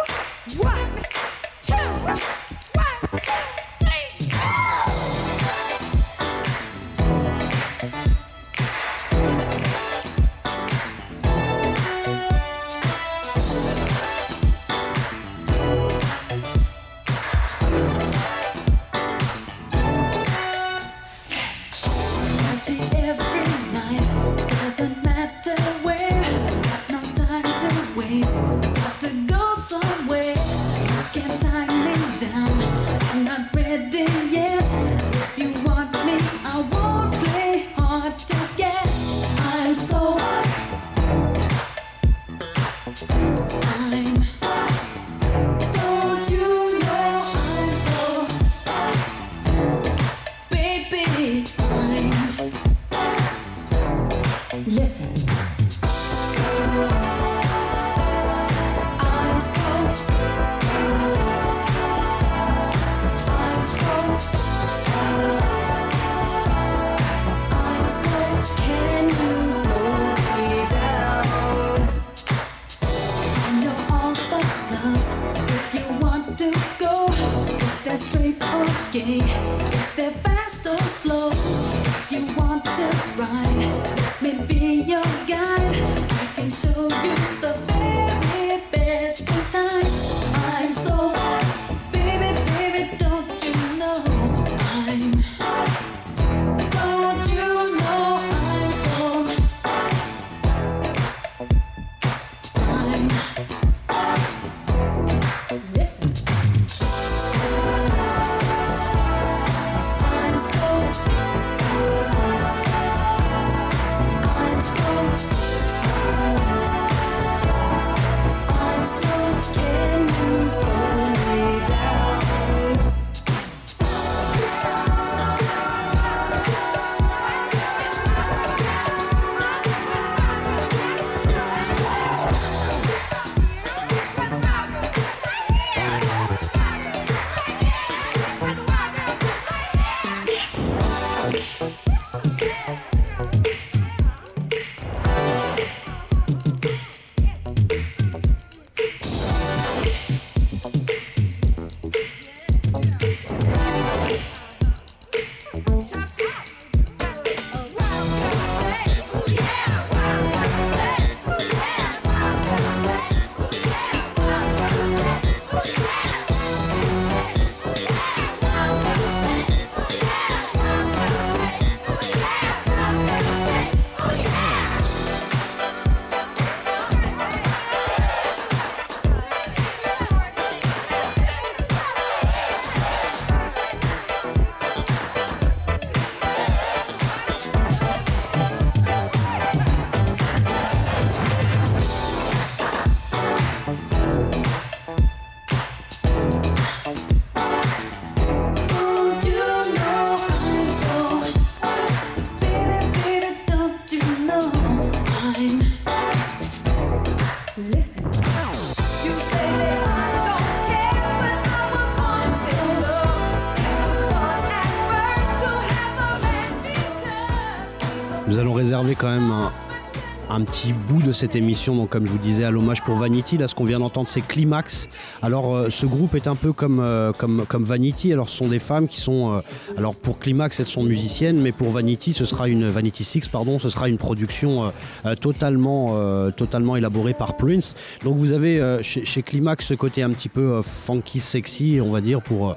Petit 220.61 220.73
bout 220.73 221.00
cette 221.11 221.35
émission, 221.35 221.75
donc 221.75 221.89
comme 221.89 222.05
je 222.05 222.11
vous 222.11 222.17
disais, 222.17 222.43
à 222.43 222.51
l'hommage 222.51 222.81
pour 222.81 222.95
Vanity. 222.95 223.37
Là, 223.37 223.47
ce 223.47 223.55
qu'on 223.55 223.63
vient 223.63 223.79
d'entendre, 223.79 224.07
c'est 224.07 224.21
Climax. 224.21 224.89
Alors, 225.21 225.55
euh, 225.55 225.69
ce 225.69 225.85
groupe 225.85 226.15
est 226.15 226.27
un 226.27 226.35
peu 226.35 226.53
comme, 226.53 226.79
euh, 226.79 227.11
comme, 227.11 227.45
comme 227.47 227.63
Vanity. 227.63 228.13
Alors, 228.13 228.29
ce 228.29 228.37
sont 228.37 228.47
des 228.47 228.59
femmes 228.59 228.87
qui 228.87 228.99
sont. 228.99 229.31
euh, 229.31 229.41
alors, 229.77 229.95
pour 229.95 230.19
Climax, 230.19 230.59
elles 230.59 230.67
sont 230.67 230.83
musiciennes, 230.83 231.39
mais 231.39 231.51
pour 231.51 231.71
Vanity, 231.71 232.13
ce 232.13 232.25
sera 232.25 232.47
une. 232.47 232.67
Vanity 232.67 233.03
Six, 233.03 233.27
pardon, 233.29 233.59
ce 233.59 233.69
sera 233.69 233.89
une 233.89 233.97
production 233.97 234.71
totalement, 235.19 235.97
totalement 236.31 236.75
élaborée 236.75 237.13
par 237.13 237.35
Prince. 237.35 237.73
Donc, 238.03 238.15
vous 238.15 238.31
avez 238.31 238.79
chez, 238.81 239.21
Climax 239.21 239.67
ce 239.67 239.73
côté 239.73 240.03
un 240.03 240.09
petit 240.09 240.29
peu 240.29 240.61
funky, 240.61 241.19
sexy, 241.19 241.79
on 241.83 241.89
va 241.89 242.01
dire, 242.01 242.21
pour, 242.21 242.55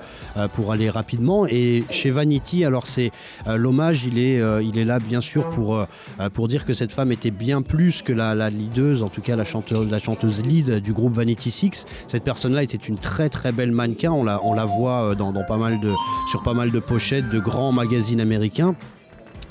pour 0.55 0.73
aller 0.73 0.91
rapidement. 0.91 1.47
Et 1.47 1.85
chez 1.91 2.11
Vanity, 2.11 2.65
alors, 2.65 2.87
c'est 2.87 3.11
l'hommage, 3.47 4.05
il 4.05 4.19
est, 4.19 4.41
il 4.63 4.79
est 4.79 4.85
là, 4.85 4.99
bien 4.99 5.21
sûr, 5.21 5.49
pour, 5.51 5.87
pour 6.33 6.49
dire 6.49 6.65
que 6.65 6.73
cette 6.73 6.93
femme 6.93 7.13
était 7.13 7.31
bien 7.31 7.63
plus 7.63 8.03
que 8.03 8.13
la 8.13 8.44
leaduse, 8.51 9.03
en 9.03 9.09
tout 9.09 9.21
cas 9.21 9.37
la 9.37 9.45
chanteuse, 9.45 9.91
la 9.91 9.99
lead 10.43 10.81
du 10.81 10.93
groupe 10.93 11.15
Vanity 11.15 11.51
Six. 11.51 11.87
Cette 12.07 12.25
personne-là 12.25 12.63
était 12.63 12.77
une 12.77 12.99
très 12.99 13.29
très 13.29 13.53
belle 13.53 13.73
mannequin. 13.73 14.13
On 14.13 14.25
la, 14.25 14.41
la 14.55 14.65
voit 14.65 15.11
euh, 15.11 15.15
dans 15.15 15.33
pas 15.45 15.57
mal 15.57 15.81
de, 15.81 15.93
sur 16.31 16.43
pas 16.43 16.55
mal 16.55 16.71
de 16.71 16.79
pochettes 16.79 17.31
de 17.31 17.39
grands 17.39 17.73
magazines 17.73 18.21
américains. 18.21 18.75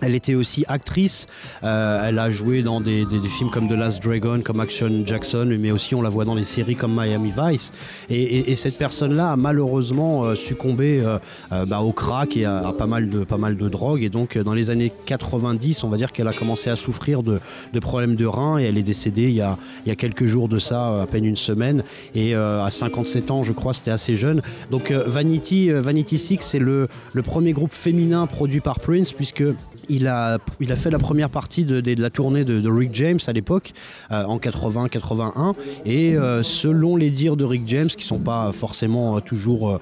Elle 0.05 0.15
était 0.15 0.35
aussi 0.35 0.65
actrice. 0.67 1.27
Euh, 1.63 2.07
elle 2.07 2.19
a 2.19 2.29
joué 2.29 2.61
dans 2.61 2.81
des, 2.81 3.05
films 3.29 3.49
comme 3.49 3.67
The 3.69 3.73
Last 3.73 4.03
Dragon, 4.03 4.41
comme 4.43 4.59
Action 4.59 4.89
Jackson, 5.05 5.55
mais 5.59 5.71
aussi 5.71 5.95
on 5.95 6.01
la 6.01 6.09
voit 6.09 6.25
dans 6.25 6.35
des 6.35 6.43
séries 6.43 6.75
comme 6.75 6.93
Miami 6.93 7.31
Vice. 7.35 7.71
Et, 8.09 8.21
et- 8.21 8.51
et 8.51 8.55
cette 8.55 8.77
personne-là 8.77 9.31
a 9.31 9.35
malheureusement 9.35 10.25
euh, 10.25 10.35
succombé 10.35 11.01
euh, 11.01 11.65
bah, 11.65 11.79
au 11.79 11.91
crack 11.91 12.35
et 12.37 12.45
à, 12.45 12.73
pas 12.77 12.85
mal 12.85 13.07
de 13.09 13.23
pas 13.23 13.37
mal 13.37 13.55
de 13.55 13.69
drogue. 13.69 14.03
Et 14.03 14.09
donc 14.09 14.37
dans 14.37 14.53
les 14.53 14.69
années 14.69 14.91
90, 15.05 15.83
on 15.83 15.89
va 15.89 15.97
dire 15.97 16.11
qu'elle 16.11 16.27
a 16.27 16.33
commencé 16.33 16.69
à 16.69 16.75
souffrir 16.75 17.23
de, 17.23 17.39
problèmes 17.79 18.15
de 18.15 18.25
reins 18.25 18.59
et 18.59 18.63
elle 18.63 18.77
est 18.77 18.83
décédée 18.83 19.29
il 19.29 19.35
y 19.35 19.41
a, 19.41 19.57
quelques 19.95 20.25
jours 20.25 20.49
de 20.49 20.59
ça, 20.59 21.01
à 21.03 21.07
peine 21.07 21.25
une 21.25 21.35
semaine. 21.35 21.83
Et 22.15 22.35
à 22.35 22.67
57 22.69 23.31
ans, 23.31 23.43
je 23.43 23.53
crois, 23.53 23.73
c'était 23.73 23.91
assez 23.91 24.15
jeune. 24.15 24.41
Donc 24.71 24.91
Vanity, 24.91 25.69
Vanity 25.69 26.17
Six, 26.17 26.39
c'est 26.41 26.59
le, 26.59 26.87
le 27.13 27.21
premier 27.21 27.53
groupe 27.53 27.73
féminin 27.73 28.27
produit 28.27 28.59
par 28.59 28.79
Prince 28.79 29.13
puisque 29.13 29.43
il 29.89 30.07
a, 30.07 30.37
il 30.59 30.71
a 30.71 30.75
fait 30.75 30.89
la 30.89 30.99
première 30.99 31.29
partie 31.29 31.65
de, 31.65 31.81
de- 31.81 32.01
la 32.01 32.09
tournée 32.09 32.43
de, 32.43 32.69
Rick 32.69 32.93
James 32.93 33.19
à 33.27 33.33
l'époque, 33.33 33.73
euh, 34.11 34.23
en 34.23 34.37
80-81. 34.37 35.53
Et 35.85 36.15
euh, 36.15 36.43
selon 36.43 36.95
les 36.95 37.09
dires 37.09 37.37
de 37.37 37.45
Rick 37.45 37.63
James, 37.67 37.87
qui 37.87 38.03
sont 38.03 38.19
pas 38.19 38.51
forcément 38.51 39.17
euh, 39.17 39.19
toujours, 39.19 39.79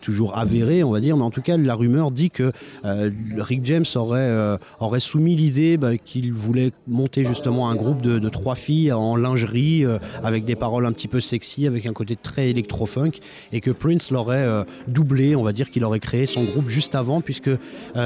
toujours 0.00 0.36
avérés, 0.36 0.84
on 0.84 0.90
va 0.90 1.00
dire, 1.00 1.16
mais 1.16 1.22
en 1.22 1.30
tout 1.30 1.42
cas, 1.42 1.56
la 1.56 1.74
rumeur 1.74 2.10
dit 2.10 2.30
que 2.30 2.52
Rick 2.82 3.64
James 3.64 3.84
aurait, 3.94 4.58
aurait 4.80 5.00
soumis 5.00 5.36
l'idée 5.36 5.76
bah, 5.76 5.96
qu'il 5.96 6.32
voulait 6.32 6.72
monter 6.86 7.24
justement 7.24 7.70
un 7.70 7.74
groupe 7.74 8.02
de, 8.02 8.28
trois 8.28 8.54
filles 8.54 8.92
en 8.92 9.16
lingerie, 9.16 9.84
avec 10.22 10.44
des 10.44 10.56
paroles 10.56 10.86
un 10.86 10.92
petit 10.92 11.08
peu 11.08 11.20
sexy, 11.20 11.66
avec 11.66 11.86
un 11.86 11.92
côté 11.92 12.16
très 12.16 12.50
électro-funk, 12.50 13.12
et 13.52 13.60
que 13.60 13.70
Prince 13.70 14.10
l'aurait 14.10 14.46
doublé, 14.88 15.36
on 15.36 15.42
va 15.42 15.52
dire 15.52 15.70
qu'il 15.70 15.84
aurait 15.84 16.00
créé 16.00 16.26
son 16.26 16.44
groupe 16.44 16.68
juste 16.68 16.94
avant, 16.94 17.20
puisque 17.20 17.50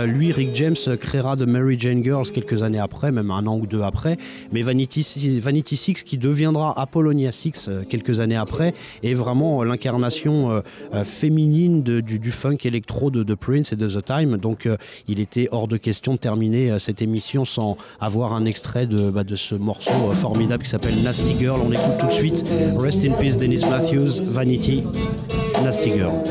lui, 0.07 0.33
Rick 0.33 0.55
James, 0.55 0.77
créera 1.01 1.37
de 1.39 1.45
Mary 1.45 1.79
Jane 1.79 2.05
Girls 2.05 2.31
quelques 2.31 2.63
années 2.63 2.79
après, 2.79 3.13
même 3.13 3.31
un 3.31 3.47
an 3.47 3.57
ou 3.57 3.67
deux 3.67 3.83
après, 3.83 4.17
mais 4.53 4.63
Vanity, 4.63 5.03
Six, 5.03 6.03
qui 6.03 6.19
deviendra 6.19 6.79
Apollonia 6.79 7.33
Six 7.33 7.69
euh, 7.69 7.85
quelques 7.89 8.21
années 8.21 8.37
après, 8.37 8.75
est 9.03 9.15
vraiment 9.15 9.63
euh, 9.63 9.65
l'incarnation 9.65 10.51
euh, 10.51 11.05
féminine 11.05 11.83
du, 11.83 12.31
funk 12.31 12.59
électro 12.65 13.11
de, 13.11 13.23
de 13.23 13.35
Prince 13.35 13.73
et 13.73 13.77
de 13.77 13.89
The 13.89 14.05
Time. 14.05 14.37
Donc 14.37 14.69
il 15.07 15.21
était 15.21 15.49
hors 15.51 15.69
de 15.69 15.77
question 15.77 16.13
de 16.13 16.19
terminer 16.19 16.79
cette 16.79 17.01
émission 17.01 17.45
sans 17.45 17.77
avoir 18.01 18.33
un 18.33 18.45
extrait 18.45 18.87
de, 18.87 19.11
bah, 19.11 19.23
ce 19.35 19.55
morceau 19.55 20.11
formidable 20.15 20.65
qui 20.65 20.71
s'appelle 20.71 21.03
Nasty 21.03 21.37
Girl. 21.39 21.61
On 21.65 21.73
écoute 21.73 21.99
tout 21.99 22.07
de 22.07 22.13
suite 22.13 22.45
Rest 22.79 23.05
in 23.05 23.13
Peace 23.13 23.37
Dennis 23.37 23.63
Matthews, 23.69 24.23
Vanity, 24.25 24.85
Nasty 25.63 25.91
Girl. 25.91 26.23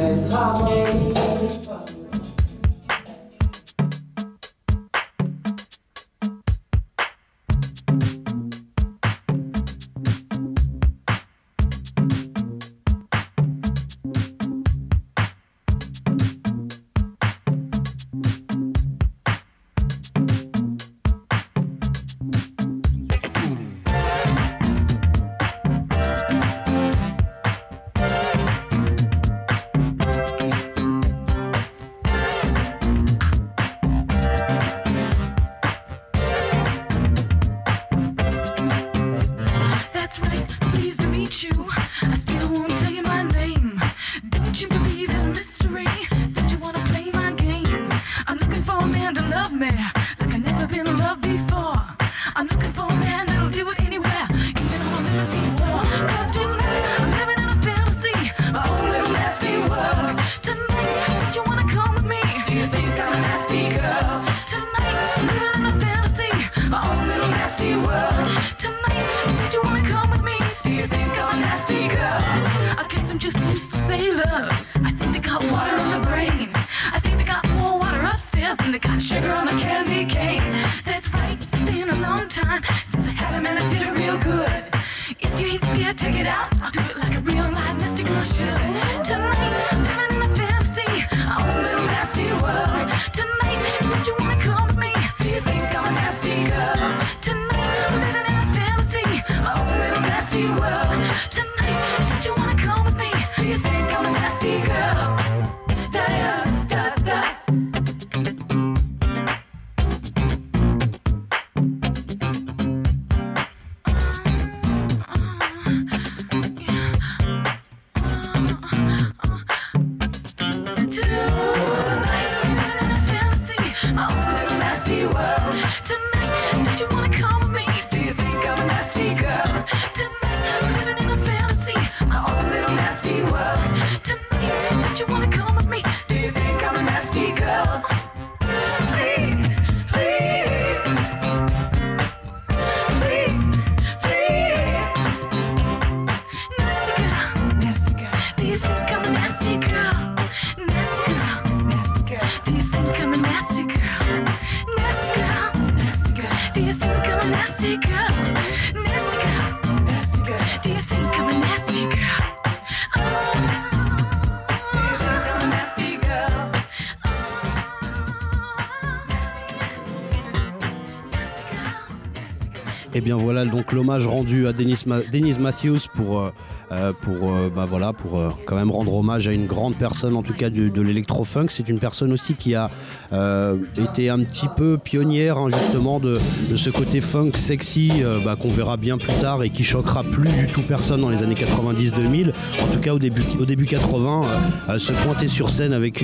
Et 172.97 173.01
bien 173.01 173.15
voilà 173.15 173.45
donc 173.45 173.73
l'hommage 173.73 174.07
rendu 174.07 174.47
à 174.47 174.53
Dennis, 174.53 174.81
Ma- 174.87 175.01
Dennis 175.01 175.37
Matthews 175.39 175.81
pour, 175.93 176.19
euh, 176.19 176.31
euh, 176.71 176.93
euh, 177.29 177.47
bah 177.55 177.67
voilà, 177.69 177.93
pour 177.93 178.19
quand 178.45 178.55
même 178.55 178.71
rendre 178.71 178.91
hommage 178.95 179.27
à 179.27 179.33
une 179.33 179.45
grande 179.45 179.75
personne 179.75 180.15
en 180.15 180.23
tout 180.23 180.33
cas 180.33 180.49
du- 180.49 180.71
de 180.71 180.81
l'électro-funk. 180.81 181.45
C'est 181.49 181.69
une 181.69 181.77
personne 181.77 182.11
aussi 182.11 182.33
qui 182.33 182.55
a 182.55 182.71
euh, 183.13 183.57
été 183.81 184.09
un 184.09 184.19
petit 184.19 184.47
peu 184.55 184.77
pionnière 184.77 185.37
hein, 185.37 185.47
justement 185.49 185.99
de, 185.99 186.19
ce 186.55 186.69
côté 186.69 186.99
funk 186.99 187.31
sexy 187.35 187.91
euh, 188.01 188.19
bah, 188.23 188.35
qu'on 188.35 188.49
verra 188.49 188.75
bien 188.75 188.97
plus 188.97 189.13
tard 189.21 189.43
et 189.43 189.49
qui 189.49 189.63
choquera 189.63 190.03
plus 190.03 190.29
du 190.29 190.47
tout 190.47 190.61
personne 190.61 191.01
dans 191.01 191.09
les 191.09 191.23
années 191.23 191.35
90-2000. 191.35 192.31
En 192.61 192.67
tout 192.67 192.79
cas 192.79 192.93
au 192.93 192.99
début, 192.99 193.23
au 193.39 193.45
début 193.45 193.65
80, 193.65 194.21
euh, 194.69 194.79
se 194.79 194.91
pointer 194.91 195.27
sur 195.27 195.49
scène 195.49 195.73
avec 195.73 196.03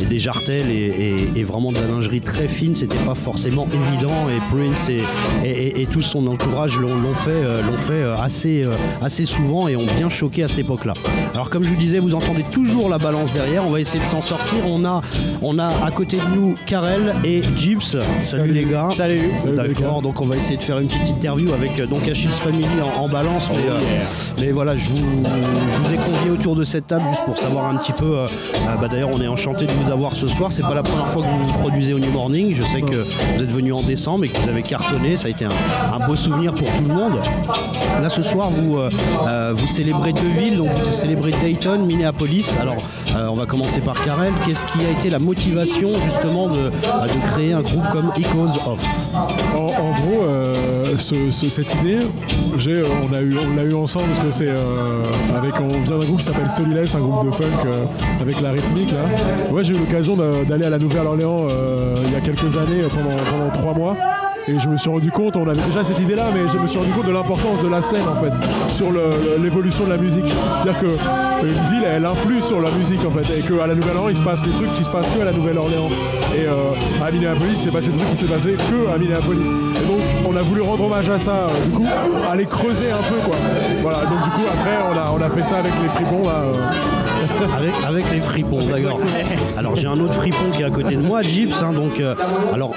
des 0.00 0.18
jartelles 0.18 0.70
et, 0.70 1.42
vraiment 1.44 1.72
de 1.72 1.78
la 1.78 1.86
lingerie 1.86 2.22
très 2.22 2.48
fine, 2.48 2.74
c'était 2.74 2.96
pas 3.04 3.14
forcément 3.14 3.68
évident 3.70 4.28
et 4.30 4.40
Prince 4.48 4.88
et, 5.44 5.86
tout 5.92 6.00
son 6.00 6.26
entourage 6.26 6.78
l'ont 6.78 7.14
fait, 7.14 8.02
assez, 8.20 9.24
souvent 9.24 9.68
et 9.68 9.76
ont 9.76 9.86
bien 9.86 10.08
choqué 10.08 10.42
à 10.42 10.48
cette 10.48 10.58
époque-là. 10.58 10.94
Alors 11.34 11.50
comme 11.50 11.64
je 11.64 11.68
vous 11.68 11.76
disais, 11.76 11.98
vous 11.98 12.14
entendez 12.14 12.44
toujours 12.50 12.88
la 12.88 12.98
balance 12.98 13.32
derrière, 13.32 13.66
on 13.66 13.70
va 13.70 13.80
essayer 13.80 14.02
de 14.02 14.08
s'en 14.08 14.22
sortir. 14.22 14.66
On 14.66 14.84
a, 14.84 15.02
on 15.42 15.58
a 15.58 15.68
à 15.84 15.90
côté 15.90 16.16
de 16.16 16.33
nous 16.34 16.54
Karel 16.66 17.14
et 17.24 17.42
Gibbs. 17.56 17.96
Salut, 18.22 18.52
les 18.52 18.64
gars. 18.64 18.88
Salut. 18.94 19.20
D'accord, 19.54 20.02
donc 20.02 20.20
on 20.20 20.26
va 20.26 20.36
essayer 20.36 20.56
de 20.56 20.62
faire 20.62 20.78
une 20.78 20.88
petite 20.88 21.08
interview 21.10 21.52
avec 21.52 21.78
euh, 21.78 21.86
donc 21.86 22.06
Achilles 22.08 22.28
Family 22.30 22.66
en, 22.98 23.02
en 23.02 23.08
balance. 23.08 23.48
Mais, 23.50 23.62
Oh, 23.66 23.70
euh, 23.70 24.40
mais 24.40 24.50
voilà, 24.52 24.76
je 24.76 24.88
vous, 24.88 24.96
je 24.96 25.88
vous 25.88 25.94
ai 25.94 25.96
convié 25.96 26.30
autour 26.30 26.54
de 26.56 26.64
cette 26.64 26.86
table 26.86 27.02
juste 27.10 27.24
pour 27.24 27.36
savoir 27.38 27.66
un 27.66 27.76
petit 27.76 27.92
peu. 27.92 28.04
euh, 28.18 28.26
euh, 28.26 28.76
bah, 28.80 28.88
D'ailleurs, 28.90 29.10
on 29.12 29.20
est 29.20 29.28
enchanté 29.28 29.66
de 29.66 29.72
vous 29.72 29.90
avoir 29.90 30.16
ce 30.16 30.26
soir. 30.26 30.50
C'est 30.52 30.62
pas 30.62 30.74
la 30.74 30.82
première 30.82 31.08
fois 31.08 31.22
que 31.22 31.28
vous 31.28 31.38
vous 31.46 31.58
produisez 31.58 31.94
au 31.94 31.98
New 31.98 32.10
Morning. 32.10 32.52
Je 32.54 32.62
sais 32.64 32.80
que 32.82 33.04
vous 33.36 33.42
êtes 33.42 33.50
venu 33.52 33.72
en 33.72 33.82
décembre 33.82 34.24
et 34.24 34.28
que 34.30 34.38
vous 34.38 34.48
avez 34.48 34.62
cartonné. 34.62 35.16
Ça 35.16 35.28
a 35.28 35.30
été 35.30 35.44
un, 35.44 35.48
un 36.00 36.06
beau 36.06 36.16
souvenir 36.16 36.54
pour 36.54 36.66
tout 36.66 36.82
le 36.86 36.94
monde. 36.94 37.12
Là, 38.02 38.08
ce 38.08 38.22
soir, 38.22 38.50
vous, 38.50 38.78
euh, 38.78 39.52
vous 39.54 39.66
célébrez 39.68 40.12
deux 40.12 40.40
villes. 40.40 40.56
Donc, 40.56 40.68
vous 40.84 40.92
célébrez 40.92 41.32
Dayton, 41.42 41.78
Minneapolis. 41.86 42.50
Alors, 42.60 42.82
euh, 43.14 43.28
on 43.28 43.34
va 43.34 43.46
commencer 43.46 43.80
par 43.80 44.02
Karel. 44.02 44.32
Qu'est-ce 44.46 44.64
qui 44.66 44.78
a 44.84 44.90
été 44.90 45.10
la 45.10 45.18
motivation 45.18 45.90
justement 46.04 46.23
de, 46.28 47.30
créer 47.32 47.52
un 47.52 47.60
groupe 47.62 47.82
comme 47.92 48.10
Echoes 48.16 48.58
of 48.66 48.82
En, 49.54 49.66
gros, 49.68 50.22
euh, 50.22 50.94
ce- 50.96 51.30
ce- 51.30 51.48
cette 51.48 51.74
idée, 51.74 51.98
euh, 52.68 52.84
on, 53.08 53.12
a 53.14 53.20
eu, 53.20 53.36
l'a 53.56 53.64
eu 53.64 53.74
ensemble 53.74 54.06
parce 54.06 54.18
que 54.20 54.30
c'est 54.30 54.48
euh, 54.48 55.04
avec, 55.36 55.54
on 55.60 55.68
vient 55.80 55.98
d'un 55.98 56.04
groupe 56.04 56.18
qui 56.18 56.24
s'appelle 56.24 56.48
Soliless, 56.50 56.94
un 56.94 57.00
groupe 57.00 57.26
de 57.26 57.30
funk 57.30 57.68
avec 58.20 58.40
la 58.40 58.52
rythmique 58.52 58.90
là. 58.92 59.52
Ouais, 59.52 59.62
j'ai 59.64 59.74
eu 59.74 59.78
l'occasion 59.78 60.16
d'aller 60.48 60.64
à 60.64 60.70
la 60.70 60.78
Nouvelle-Orléans 60.78 61.46
il 62.04 62.12
y 62.12 62.16
a 62.16 62.20
quelques 62.20 62.56
années 62.56 62.82
pendant 62.90 63.50
trois 63.52 63.74
mois. 63.74 63.96
Et 64.46 64.60
je 64.60 64.68
me 64.68 64.76
suis 64.76 64.90
rendu 64.90 65.10
compte, 65.10 65.36
on 65.38 65.48
avait 65.48 65.60
déjà 65.62 65.82
cette 65.82 65.98
idée-là, 66.00 66.24
mais 66.34 66.40
je 66.52 66.58
me 66.58 66.66
suis 66.66 66.78
rendu 66.78 66.90
compte 66.90 67.06
de 67.06 67.12
l'importance 67.12 67.62
de 67.62 67.68
la 67.68 67.80
scène 67.80 68.02
en 68.06 68.20
fait 68.22 68.32
sur 68.70 68.88
l'évolution 69.42 69.84
de 69.84 69.90
la 69.90 69.96
musique. 69.96 70.26
C'est-à-dire 70.62 70.80
que 70.82 71.46
une 71.46 71.48
ville, 71.72 71.84
elle 71.86 72.04
influe 72.04 72.42
sur 72.42 72.60
la 72.60 72.70
musique 72.72 73.00
en 73.06 73.10
fait, 73.10 73.22
et 73.38 73.40
qu'à 73.40 73.66
la 73.66 73.74
Nouvelle-Orléans, 73.74 74.08
il 74.10 74.16
se 74.16 74.22
passe 74.22 74.42
des 74.42 74.50
trucs 74.50 74.74
qui 74.76 74.84
se 74.84 74.90
passent 74.90 75.08
que 75.08 75.22
à 75.22 75.24
la 75.24 75.32
Nouvelle-Orléans. 75.32 75.88
Et 76.36 76.46
euh, 76.46 77.04
à 77.06 77.10
Minneapolis, 77.10 77.56
c'est 77.56 77.70
passé 77.70 77.88
des 77.88 77.96
trucs 77.96 78.10
qui 78.10 78.16
s'est 78.16 78.26
passé 78.26 78.54
que 78.54 78.94
à 78.94 78.98
Minneapolis. 78.98 79.46
Et 79.46 79.86
donc, 79.86 80.00
on 80.28 80.36
a 80.36 80.42
voulu 80.42 80.60
rendre 80.60 80.84
hommage 80.84 81.08
à 81.08 81.18
ça, 81.18 81.32
euh, 81.32 81.64
du 81.64 81.70
coup, 81.70 81.86
aller 82.30 82.44
creuser 82.44 82.90
un 82.90 83.02
peu 83.08 83.20
quoi. 83.24 83.36
Voilà, 83.82 83.98
donc 84.04 84.24
du 84.24 84.30
coup, 84.30 84.42
après, 84.52 84.76
on 84.92 84.98
a, 84.98 85.10
on 85.18 85.22
a 85.22 85.30
fait 85.30 85.44
ça 85.44 85.56
avec 85.58 85.72
les 85.82 85.88
fripons 85.88 86.24
là. 86.24 86.42
euh. 86.44 87.56
avec, 87.56 87.72
avec 87.86 88.12
les 88.12 88.20
fripons, 88.20 88.66
d'accord. 88.66 89.00
Alors 89.56 89.74
j'ai 89.74 89.86
un 89.88 89.98
autre 90.00 90.14
fripon 90.14 90.50
qui 90.54 90.62
est 90.62 90.66
à 90.66 90.70
côté 90.70 90.96
de 90.96 91.02
moi, 91.02 91.22
Gips. 91.22 91.62
hein, 91.62 91.72
donc, 91.72 91.98
euh, 92.00 92.14
alors, 92.52 92.72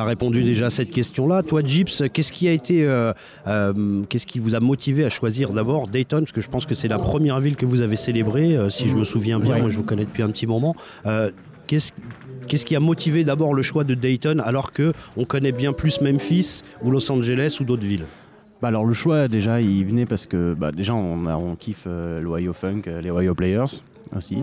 tu 0.00 0.04
as 0.06 0.08
répondu 0.08 0.42
déjà 0.42 0.66
à 0.66 0.70
cette 0.70 0.90
question-là. 0.90 1.42
Toi, 1.42 1.62
Gips, 1.64 2.02
qu'est-ce 2.12 2.32
qui 2.32 2.48
a 2.48 2.52
été, 2.52 2.84
euh, 2.86 3.12
euh, 3.46 4.02
qu'est-ce 4.08 4.26
qui 4.26 4.38
vous 4.38 4.54
a 4.54 4.60
motivé 4.60 5.04
à 5.04 5.08
choisir 5.10 5.52
d'abord 5.52 5.88
Dayton, 5.88 6.20
parce 6.20 6.32
que 6.32 6.40
je 6.40 6.48
pense 6.48 6.64
que 6.66 6.74
c'est 6.74 6.88
la 6.88 6.98
première 6.98 7.38
ville 7.40 7.56
que 7.56 7.66
vous 7.66 7.80
avez 7.82 7.96
célébrée, 7.96 8.56
euh, 8.56 8.70
si 8.70 8.88
je 8.88 8.96
me 8.96 9.04
souviens 9.04 9.38
bien. 9.38 9.54
Ouais. 9.54 9.60
Moi, 9.60 9.68
je 9.68 9.76
vous 9.76 9.84
connais 9.84 10.04
depuis 10.04 10.22
un 10.22 10.30
petit 10.30 10.46
moment. 10.46 10.74
Qu'est-ce 11.66 11.92
Qu'est-ce 12.48 12.64
qui 12.66 12.74
a 12.74 12.80
motivé 12.80 13.22
d'abord 13.22 13.54
le 13.54 13.62
choix 13.62 13.84
de 13.84 13.94
Dayton 13.94 14.40
alors 14.44 14.72
que 14.72 14.92
on 15.16 15.24
connaît 15.24 15.52
bien 15.52 15.72
plus 15.72 16.00
Memphis 16.00 16.62
ou 16.82 16.90
Los 16.90 17.12
Angeles 17.12 17.58
ou 17.60 17.64
d'autres 17.64 17.86
villes? 17.86 18.06
Bah 18.60 18.68
alors 18.68 18.84
le 18.84 18.92
choix 18.92 19.28
déjà 19.28 19.60
il 19.60 19.84
venait 19.86 20.04
parce 20.06 20.26
que 20.26 20.54
bah, 20.54 20.72
déjà 20.72 20.94
on, 20.94 21.26
a- 21.26 21.36
on 21.36 21.54
kiffe 21.54 21.86
l'Ohio 21.86 22.52
Funk, 22.52 22.82
les 23.02 23.10
Ohio 23.10 23.34
Players 23.36 23.82
aussi. 24.16 24.38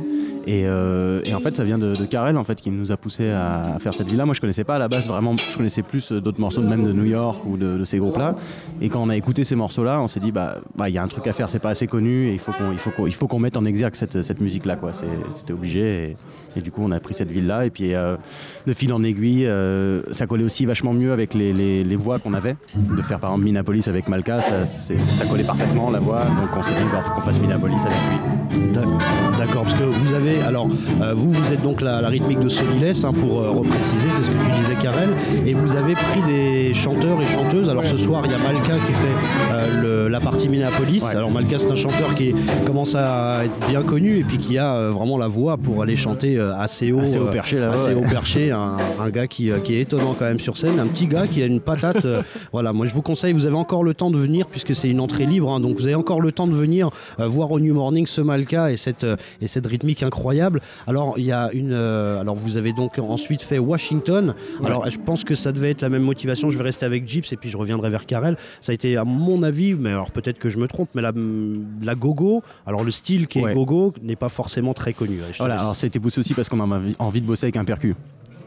Et, 0.45 0.63
euh, 0.65 1.21
et 1.23 1.33
en 1.33 1.39
fait 1.39 1.55
ça 1.55 1.63
vient 1.63 1.77
de, 1.77 1.95
de 1.95 2.05
Karel 2.05 2.37
en 2.37 2.43
fait 2.43 2.59
qui 2.59 2.71
nous 2.71 2.91
a 2.91 2.97
poussé 2.97 3.29
à, 3.29 3.77
faire 3.79 3.93
cette 3.93 4.07
ville-là. 4.07 4.25
Moi 4.25 4.33
je 4.33 4.41
connaissais 4.41 4.63
pas 4.63 4.75
à 4.75 4.79
la 4.79 4.87
base 4.87 5.07
vraiment, 5.07 5.35
je 5.37 5.57
connaissais 5.57 5.83
plus 5.83 6.11
euh, 6.11 6.21
d'autres 6.21 6.39
morceaux 6.39 6.61
même 6.61 6.85
de 6.85 6.93
New 6.93 7.05
York 7.05 7.39
ou 7.45 7.57
de, 7.57 7.83
ces 7.85 7.99
groupes-là. 7.99 8.35
Et 8.81 8.89
quand 8.89 9.01
on 9.01 9.09
a 9.09 9.15
écouté 9.15 9.43
ces 9.43 9.55
morceaux-là, 9.55 10.01
on 10.01 10.07
s'est 10.07 10.19
dit 10.19 10.31
bah 10.31 10.57
bah, 10.75 10.89
il 10.89 10.95
y 10.95 10.97
a 10.97 11.03
un 11.03 11.07
truc 11.07 11.27
à 11.27 11.33
faire, 11.33 11.49
c'est 11.49 11.59
pas 11.59 11.69
assez 11.69 11.87
connu 11.87 12.27
et 12.27 12.33
il 12.33 12.39
faut 12.39 12.51
qu'on 12.51 12.71
il 12.71 12.77
faut 12.77 12.91
qu'on 12.91 13.07
il 13.07 13.13
faut 13.13 13.27
qu'on 13.27 13.39
mette 13.39 13.57
en 13.57 13.65
exergue 13.65 13.95
cette, 13.95 14.21
cette 14.21 14.41
musique-là 14.41 14.75
quoi. 14.75 14.91
C'était 15.35 15.53
obligé 15.53 16.15
et 16.55 16.61
du 16.61 16.71
coup 16.71 16.81
on 16.83 16.91
a 16.91 16.99
pris 16.99 17.13
cette 17.13 17.31
ville-là 17.31 17.65
et 17.65 17.69
puis 17.69 17.93
euh, 17.93 18.15
de 18.65 18.73
fil 18.73 18.91
en 18.93 19.03
aiguille, 19.03 19.45
euh, 19.47 20.01
ça 20.11 20.25
collait 20.27 20.43
aussi 20.45 20.65
vachement 20.65 20.93
mieux 20.93 21.11
avec 21.11 21.33
les, 21.33 21.53
les- 21.53 21.83
les 21.83 21.95
voix 21.95 22.19
qu'on 22.19 22.33
avait. 22.33 22.55
De 22.75 23.01
faire 23.01 23.19
par 23.19 23.31
exemple 23.31 23.45
Minneapolis 23.45 23.87
avec 23.87 24.07
Malka, 24.07 24.39
ça, 24.39 24.65
ça 24.65 25.25
collait 25.29 25.43
parfaitement 25.43 25.89
la 25.91 25.99
voix, 25.99 26.19
donc 26.25 26.49
on 26.57 26.63
s'est 26.63 26.73
dit 26.73 26.85
bah, 26.91 27.01
faut 27.05 27.11
qu'on 27.13 27.21
fasse 27.21 27.39
Minneapolis 27.39 27.75
avec 27.81 27.97
lui. 28.09 28.67
D'accord, 29.37 29.63
parce 29.63 29.75
que 29.75 29.83
vous 29.83 30.13
avez, 30.15 30.41
alors 30.41 30.67
euh, 31.01 31.13
vous, 31.15 31.31
vous 31.31 31.53
êtes 31.53 31.61
donc 31.61 31.81
la, 31.81 32.01
la 32.01 32.09
rythmique 32.09 32.39
de 32.39 32.47
Solilès, 32.49 33.03
hein, 33.03 33.11
pour 33.11 33.39
euh, 33.41 33.51
repréciser, 33.51 34.09
c'est 34.09 34.23
ce 34.23 34.29
que 34.31 34.45
tu 34.45 34.51
disais 34.59 34.73
Karel, 34.81 35.09
et 35.45 35.53
vous 35.53 35.75
avez 35.75 35.93
pris 35.93 36.21
des 36.27 36.73
chanteurs 36.73 37.21
et 37.21 37.25
chanteuses. 37.25 37.69
Alors 37.69 37.85
ce 37.85 37.97
soir, 37.97 38.23
il 38.25 38.31
y 38.31 38.35
a 38.35 38.37
Malka 38.39 38.73
qui 38.85 38.93
fait 38.93 39.81
le- 39.81 40.07
la 40.07 40.19
partie 40.19 40.49
Minneapolis. 40.49 41.03
Alors 41.05 41.29
Malka, 41.31 41.59
c'est 41.59 41.71
un 41.71 41.75
chanteur 41.75 42.15
qui 42.15 42.33
commence 42.65 42.95
à 42.95 43.45
être 43.45 43.67
bien 43.69 43.83
connu 43.83 44.17
et 44.19 44.23
puis 44.23 44.37
qui 44.37 44.57
a 44.57 44.89
vraiment 44.89 45.17
la 45.17 45.27
voix 45.27 45.57
pour 45.57 45.81
aller 45.83 45.95
chanter 45.95 46.36
euh, 46.37 46.55
assez 46.57 46.91
haut, 46.91 46.99
Assez 46.99 47.17
haut 47.17 47.27
euh, 47.27 47.31
perché, 47.31 47.61
assez 47.61 47.93
haut 47.93 48.01
perché, 48.01 48.51
un, 48.51 48.77
un 48.99 49.09
gars 49.09 49.27
qui, 49.27 49.51
euh, 49.51 49.59
qui 49.59 49.75
est 49.75 49.81
étonnant 49.81 50.15
quand 50.17 50.25
même 50.25 50.39
sur 50.39 50.57
scène, 50.57 50.79
un 50.79 50.87
petit 50.87 51.07
gars 51.07 51.27
qui 51.27 51.41
a 51.41 51.45
une 51.45 51.59
patate. 51.59 52.07
voilà, 52.51 52.73
moi 52.73 52.85
je 52.85 52.93
vous 52.93 53.01
conseille, 53.01 53.33
vous 53.33 53.45
avez 53.45 53.55
encore 53.55 53.83
le 53.83 53.93
temps 53.93 54.11
de 54.11 54.17
venir 54.17 54.47
puisque 54.47 54.75
c'est 54.75 54.89
une 54.89 54.99
entrée 54.99 55.25
libre, 55.25 55.51
hein, 55.51 55.59
donc 55.59 55.77
vous 55.77 55.85
avez 55.85 55.95
encore 55.95 56.21
le 56.21 56.31
temps 56.31 56.47
de 56.47 56.53
venir 56.53 56.89
voir 57.17 57.51
au 57.51 57.59
New 57.59 57.73
Morning 57.73 58.05
ce 58.07 58.21
Malka 58.21 58.71
et 58.71 58.77
cette, 58.77 59.05
et 59.41 59.47
cette 59.47 59.67
rythmique 59.67 60.03
incroyable. 60.03 60.61
Alors 60.87 61.15
il 61.17 61.25
y 61.25 61.31
a 61.31 61.49
une, 61.53 61.73
alors 61.73 62.35
vous 62.35 62.57
avez 62.57 62.73
donc 62.73 62.99
ensuite 62.99 63.41
fait 63.41 63.59
Washington. 63.59 64.33
Alors 64.63 64.89
je 64.89 64.97
pense 64.97 65.23
que 65.23 65.35
ça 65.35 65.51
devait 65.51 65.71
être 65.71 65.81
la 65.81 65.89
même 65.89 66.03
motivation. 66.03 66.49
Je 66.49 66.57
vais 66.57 66.63
rester 66.63 66.85
avec 66.85 67.07
Gips 67.07 67.31
et 67.33 67.37
puis 67.37 67.49
je 67.49 67.57
reviendrai 67.57 67.89
vers 67.89 68.05
Karel. 68.05 68.37
Ça 68.61 68.71
a 68.71 68.75
été 68.75 68.97
à 68.97 69.03
mon 69.03 69.43
avis, 69.43 69.73
mais 69.73 69.89
alors 69.91 70.11
peut-être 70.11 70.39
que 70.39 70.49
je 70.49 70.57
me 70.57 70.67
trompe, 70.67 70.89
mais 70.95 71.01
la, 71.01 71.11
la 71.81 71.95
gogo. 71.95 72.43
Alors 72.65 72.83
le 72.83 72.91
style 72.91 73.27
qui 73.27 73.39
est 73.39 73.43
Ouais. 73.47 73.53
gogo 73.53 73.93
n'est 74.01 74.15
pas 74.15 74.29
forcément 74.29 74.73
très 74.73 74.93
connu. 74.93 75.19
Te 75.31 75.37
Voilà, 75.37 75.55
alors 75.55 75.75
c'était 75.75 75.99
poussé 75.99 76.19
aussi 76.27 76.33
parce 76.33 76.49
qu'on 76.49 76.59
a 76.59 76.81
envie, 76.99 77.21
de 77.21 77.25
bosser 77.25 77.45
avec 77.45 77.55
un 77.55 77.63
percu. 77.63 77.95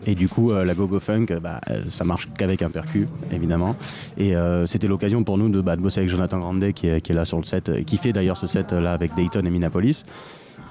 Et 0.07 0.15
du 0.15 0.29
coup, 0.29 0.51
euh, 0.51 0.65
la 0.65 0.75
gogo 0.75 1.01
funk, 1.01 1.27
euh, 1.31 1.41
bah, 1.41 1.61
euh, 1.71 1.83
ça 1.89 2.05
marche 2.05 2.29
qu'avec 2.37 2.63
un 2.63 2.71
percu, 2.71 3.07
évidemment. 3.33 3.77
Et 4.19 4.35
c'était 4.67 4.89
l'occasion 4.89 5.25
pour 5.25 5.39
nous 5.39 5.49
de, 5.49 5.61
bah, 5.61 5.77
bosser 5.77 6.01
avec 6.01 6.11
Jonathan 6.11 6.39
Grandet, 6.39 6.73
qui 6.73 6.87
est, 6.87 7.11
là 7.11 7.25
sur 7.25 7.39
le 7.39 7.45
set, 7.45 7.85
qui 7.85 7.97
fait 7.97 8.13
d'ailleurs 8.13 8.37
ce 8.37 8.47
set 8.47 8.73
euh, 8.73 8.81
là 8.81 8.93
avec 8.93 9.15
Dayton 9.15 9.45
et 9.45 9.51
Minneapolis. 9.51 10.05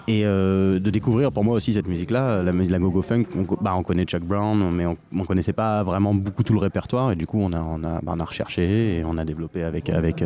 Et 0.08 0.24
de 0.24 0.90
découvrir 0.90 1.32
pour 1.32 1.44
moi 1.44 1.56
aussi 1.56 1.74
cette 1.74 1.88
musique-là, 1.88 2.42
la, 2.42 2.52
la 2.52 2.80
gogo 2.80 3.04
funk. 3.04 3.26
On, 3.38 3.46
bah, 3.62 3.76
on 3.76 3.84
connaît 3.84 4.06
Chuck 4.06 4.24
Brown, 4.24 4.72
mais 4.74 4.88
on, 4.88 4.98
on 5.16 5.24
connaissait 5.24 5.54
pas 5.54 5.84
vraiment 5.84 6.16
beaucoup 6.16 6.42
tout 6.42 6.54
le 6.54 6.60
répertoire. 6.60 7.12
Et 7.12 7.16
du 7.16 7.28
coup, 7.28 7.40
on 7.40 7.54
a, 7.54 7.62
on 7.62 7.84
a, 7.84 8.02
bah, 8.02 8.14
on 8.16 8.20
a 8.20 8.26
recherché 8.26 8.98
et 8.98 9.04
on 9.06 9.20
a 9.20 9.26
développé 9.26 9.64
avec, 9.64 9.88
avec 9.90 10.24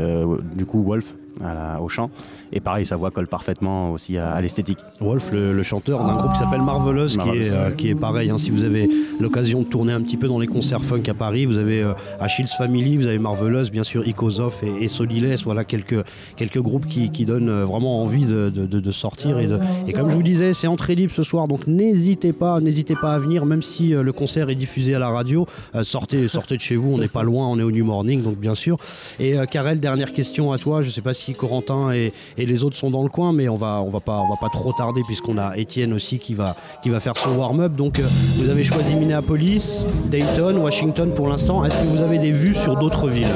du 0.56 0.66
coup 0.66 0.84
Wolf 0.84 1.14
à 1.42 1.54
la- 1.54 1.82
au 1.82 1.90
chant. 1.90 2.10
Et 2.52 2.60
pareil, 2.60 2.86
sa 2.86 2.96
voix 2.96 3.10
colle 3.12 3.28
parfaitement 3.28 3.92
aussi 3.92 4.18
à, 4.18 4.32
à 4.32 4.42
l'esthétique. 4.42 4.78
Wolf, 5.00 5.32
le, 5.32 5.54
le 5.54 5.64
chanteur 5.64 6.04
d'un 6.06 6.16
groupe 6.16 6.34
qui 6.34 6.40
s'appelle 6.40 6.62
Marvelous, 6.62 7.08
qui 7.08 7.30
est, 7.30 7.50
euh, 7.50 7.72
qui 7.72 7.90
est 7.90 7.96
pareil. 7.96 8.30
hein, 8.30 8.38
si 8.38 8.52
vous 8.52 8.64
avez 8.64 8.90
l'occasion 9.20 9.62
de 9.62 9.66
tourner 9.68 9.94
un 9.94 10.02
petit 10.02 10.18
peu 10.18 10.28
dans 10.28 10.40
les 10.40 10.48
concerts 10.48 10.84
funk 10.84 11.04
à 11.08 11.14
Paris, 11.14 11.46
vous 11.46 11.58
avez 11.58 11.82
euh, 11.82 11.94
Achilles 12.20 12.46
Family, 12.58 12.98
vous 12.98 13.08
avez 13.08 13.20
Marvelous, 13.20 13.70
bien 13.72 13.84
sûr, 13.84 14.08
Ikozoff 14.08 14.62
et, 14.64 14.84
et 14.84 14.88
Solilès. 14.88 15.44
Voilà 15.44 15.64
quelques, 15.64 16.04
quelques 16.36 16.60
groupes 16.60 16.86
qui, 16.88 17.10
qui 17.10 17.26
donnent 17.26 17.50
euh, 17.50 17.66
vraiment 17.66 18.02
envie 18.04 18.26
de, 18.26 18.50
de- 18.50 18.66
de- 18.66 18.80
de 18.80 18.92
sortir. 18.92 19.40
Et, 19.40 19.48
de, 19.48 19.58
et 19.88 19.94
comme 19.94 20.10
je 20.10 20.16
vous 20.16 20.24
disais, 20.24 20.54
c'est 20.54 20.68
entrée 20.68 20.96
libre 20.96 21.14
ce 21.16 21.24
soir, 21.24 21.48
donc 21.48 21.66
n'hésitez 21.68 22.34
pas, 22.34 22.60
n'hésitez 22.60 22.96
pas 22.96 23.14
à 23.14 23.18
venir, 23.20 23.46
même 23.46 23.62
si 23.62 23.96
euh, 23.96 24.04
le 24.04 24.14
concert 24.14 24.50
est 24.50 24.56
diffusé 24.56 24.94
à 24.96 25.00
la 25.00 25.10
radio. 25.10 25.46
sortez, 25.84 26.28
sortez 26.28 26.56
de 26.56 26.62
chez 26.62 26.76
vous, 26.76 26.94
on 26.94 26.98
n'est 27.00 27.08
pas 27.08 27.24
loin, 27.24 27.48
on 27.48 27.58
est 27.58 27.64
au 27.64 27.72
New 27.72 27.86
Morning, 27.86 28.22
donc 28.22 28.38
bien 28.38 28.56
sûr. 28.56 28.78
Et 29.20 29.36
Karel, 29.50 29.80
dernière 29.80 30.14
question 30.14 30.52
à 30.52 30.58
toi. 30.58 30.82
Je 30.82 30.90
sais 30.90 31.02
pas 31.02 31.14
si 31.14 31.23
Corentin 31.32 31.92
et, 31.92 32.12
les 32.38 32.64
autres 32.64 32.76
sont 32.76 32.92
dans 32.92 33.04
le 33.04 33.10
coin, 33.10 33.32
mais 33.32 33.48
on 33.48 33.56
va, 33.56 33.82
on 33.82 33.90
va 33.90 34.00
pas, 34.02 34.20
on 34.20 34.30
va 34.30 34.36
pas 34.36 34.50
trop 34.50 34.74
tarder 34.74 35.02
puisqu'on 35.08 35.38
a 35.38 35.56
Étienne 35.58 35.94
aussi 35.94 36.20
qui 36.20 36.34
va, 36.34 36.56
qui 36.82 36.90
va 36.90 37.00
faire 37.00 37.16
son 37.16 37.36
warm-up. 37.36 37.74
Donc, 37.74 38.00
euh, 38.00 38.04
vous 38.36 38.50
avez 38.50 38.64
choisi 38.64 38.96
Minneapolis, 38.96 39.86
Dayton, 40.12 40.58
Washington 40.58 41.12
pour 41.16 41.30
l'instant. 41.30 41.64
Est-ce 41.64 41.78
que 41.78 41.88
vous 41.88 42.02
avez 42.02 42.18
des 42.18 42.32
vues 42.32 42.56
sur 42.56 42.76
d'autres 42.76 43.08
villes? 43.08 43.32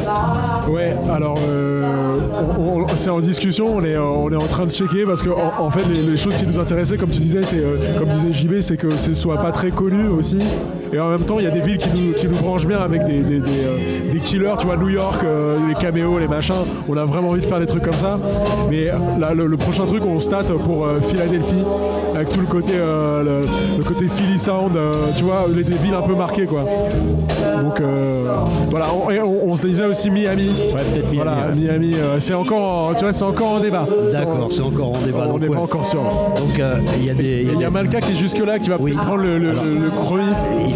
Ouais, 0.69 0.93
alors 1.09 1.37
euh, 1.47 1.85
c'est 2.95 3.09
en 3.09 3.21
discussion, 3.21 3.77
on 3.77 3.83
est, 3.83 3.97
en 3.97 4.47
train 4.47 4.65
de 4.65 4.71
checker 4.71 5.05
parce 5.05 5.21
que 5.21 5.29
en, 5.29 5.71
fait 5.71 5.85
les, 5.87 6.01
les 6.01 6.17
choses 6.17 6.35
qui 6.35 6.45
nous 6.45 6.59
intéressaient, 6.59 6.97
comme 6.97 7.11
tu 7.11 7.19
disais, 7.19 7.43
c'est 7.43 7.59
euh, 7.59 7.97
comme 7.97 8.09
disait 8.09 8.33
JB, 8.33 8.61
c'est 8.61 8.77
que 8.77 8.89
ce 8.91 9.13
soit 9.13 9.37
pas 9.37 9.51
très 9.51 9.71
connu 9.71 10.07
aussi. 10.07 10.37
Et 10.93 10.99
en 10.99 11.09
même 11.09 11.21
temps, 11.23 11.37
il 11.39 11.43
y 11.45 11.47
a 11.47 11.51
des 11.51 11.59
villes 11.59 11.77
qui 11.77 11.89
nous, 11.89 12.13
qui 12.13 12.27
nous 12.27 12.37
branchent 12.37 12.65
bien 12.65 12.79
avec 12.79 13.03
des, 13.05 13.19
des, 13.19 13.39
des, 13.39 13.49
euh, 13.65 13.77
des 14.13 14.19
killers, 14.19 14.53
tu 14.59 14.65
vois, 14.65 14.77
New 14.77 14.89
York, 14.89 15.21
euh, 15.23 15.57
les 15.67 15.75
caméos, 15.75 16.17
les 16.19 16.27
machins. 16.27 16.53
On 16.87 16.95
a 16.97 17.03
vraiment 17.05 17.29
envie 17.29 17.41
de 17.41 17.45
faire 17.45 17.59
des 17.59 17.65
trucs 17.65 17.83
comme 17.83 17.93
ça. 17.97 18.17
Mais 18.69 18.85
là, 19.19 19.33
le, 19.33 19.47
le 19.47 19.57
prochain 19.57 19.85
truc, 19.85 20.03
on 20.05 20.19
state 20.19 20.47
pour 20.53 20.85
euh, 20.85 20.99
Philadelphie, 21.01 21.63
avec 22.15 22.29
tout 22.29 22.39
le 22.39 22.45
côté, 22.47 22.73
euh, 22.75 23.23
le, 23.43 23.47
le 23.77 23.83
côté 23.83 24.05
Philly 24.07 24.39
Sound, 24.39 24.75
euh, 24.75 25.07
tu 25.15 25.23
vois, 25.23 25.45
les, 25.53 25.63
des 25.63 25.75
villes 25.75 25.93
un 25.93 26.01
peu 26.01 26.15
marquées 26.15 26.45
quoi. 26.45 26.63
Donc 27.61 27.79
euh, 27.81 28.25
voilà, 28.69 28.87
on, 28.93 29.09
et 29.11 29.19
on- 29.21 29.49
on 29.51 29.55
se 29.55 29.61
disait 29.65 29.85
aussi 29.85 30.09
Miami. 30.09 30.47
Ouais, 30.49 30.81
peut-être 30.93 31.11
Miami. 31.11 31.15
Voilà, 31.15 31.31
ouais. 31.49 31.55
Miami, 31.55 31.93
euh, 31.95 32.19
c'est 32.19 32.33
encore, 32.33 32.89
en- 32.89 32.93
tu 32.93 33.01
vois, 33.03 33.13
c'est 33.13 33.23
encore 33.23 33.47
en 33.53 33.59
débat. 33.59 33.85
D'accord, 34.11 34.47
c'est 34.51 34.61
encore 34.61 34.89
en 34.89 35.05
débat. 35.05 35.27
On 35.31 35.37
n'est 35.39 35.47
ouais. 35.47 35.55
pas 35.55 35.61
encore 35.61 35.85
sûr. 35.85 35.99
Donc, 36.01 36.59
euh, 36.59 36.75
il 36.99 37.05
y 37.05 37.09
a 37.09 37.13
des. 37.13 37.47
Il 37.53 37.59
y 37.59 37.63
a 37.65 37.69
Malka 37.69 37.99
qui 38.01 38.11
est 38.11 38.15
jusque 38.15 38.39
là, 38.39 38.57
qui 38.59 38.69
va 38.69 38.77
Oui. 38.79 38.93
prendre 38.93 39.23
le, 39.23 39.37
le, 39.37 39.49
Alors, 39.51 39.63
le- 39.63 39.85
le 39.85 39.89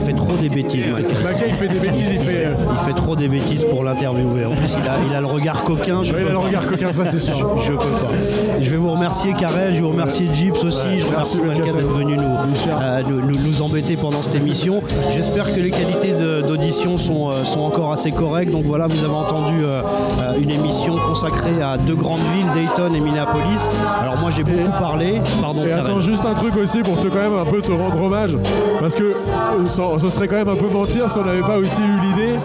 fait 0.02 0.14
trop 0.14 0.34
des 0.42 0.50
bêtises. 0.50 0.88
Malka, 0.88 1.46
il 1.48 1.54
fait 1.54 1.68
des 1.68 1.80
bêtises, 1.80 2.10
il 2.12 2.20
fait. 2.20 2.46
euh, 2.46 2.54
Il 2.74 2.80
fait 2.86 2.94
trop 2.94 3.16
des 3.16 3.28
bêtises 3.28 3.64
pour 3.64 3.84
l'interviewer. 3.84 4.46
En 4.46 4.52
plus, 4.52 4.78
il 4.82 4.88
a, 4.90 4.94
il 5.10 5.16
a 5.16 5.20
le 5.22 5.26
regard 5.28 5.64
coquin. 5.64 6.04
Je 6.04 6.14
Ouais, 6.14 6.22
il 6.24 6.28
a 6.28 6.32
le 6.32 6.38
regard 6.38 6.66
coquin, 6.66 6.92
ça 6.94 7.06
c'est 7.06 7.20
sûr. 7.20 7.58
Je, 7.60 7.64
je 7.66 7.72
peux 7.72 7.78
pas. 7.78 8.10
Je 8.62 8.70
vais 8.70 8.78
vous 8.78 8.92
remercier 8.92 9.34
Karel, 9.34 9.70
je 9.72 9.76
vais 9.76 9.82
vous 9.82 9.90
remercier 9.90 10.28
Jeeps 10.34 10.64
aussi, 10.64 11.00
je 11.00 11.06
remercie 11.06 11.40
merci, 11.44 11.60
Malka 11.62 11.74
d'être 11.78 11.88
venu 11.94 12.18
nous, 12.18 12.24
euh, 12.24 13.02
nous, 13.08 13.22
nous- 13.38 13.62
embêter 13.62 13.96
pendant 13.96 14.22
cette 14.22 14.36
émission. 14.36 14.82
J'espère 15.14 15.46
que 15.54 15.60
les 15.60 15.70
qualités 15.72 16.14
d'audition 16.48 16.98
sont, 16.98 17.30
euh, 17.30 17.44
sont 17.44 17.60
encore 17.62 17.92
assez 17.92 18.12
correctes. 18.12 18.52
Donc 18.52 18.64
voilà, 18.66 18.88
vous 18.88 19.04
avez 19.04 19.14
entendu 19.14 19.54
une 20.42 20.50
émission 20.52 20.96
consacrée 21.08 21.62
à 21.62 21.78
deux 21.78 21.96
grandes 21.96 22.20
villes, 22.36 22.48
Dayton 22.54 22.94
et 22.96 23.00
Minneapolis. 23.00 23.70
Alors 24.02 24.18
moi 24.18 24.30
j'ai 24.32 24.44
beaucoup 24.44 24.72
parlé. 24.80 25.22
Pardon 25.42 25.64
Et 25.66 25.70
Karel. 25.70 25.86
attends, 25.86 26.02
juste 26.02 26.26
un 26.26 26.34
truc 26.34 26.56
aussi 26.58 26.80
pour 26.82 27.00
te 27.00 27.08
quand 27.08 27.16
même 27.22 27.38
un 27.40 27.46
peu 27.50 27.62
te 27.62 27.72
rendre 27.72 28.02
hommage. 28.02 28.38
Parce 28.80 28.96
que 28.96 29.04
euh, 29.04 29.68
ce 29.98 30.10
serait 30.10 30.28
quand 30.28 30.36
même 30.36 30.50
un 30.50 30.56
peu 30.56 30.68
mentir 30.68 31.10
si 31.10 31.18
on 31.18 31.24
n'avait 31.26 31.42
pas 31.42 31.58
aussi 31.58 31.82
eu 31.82 32.00
l'idée 32.06 32.36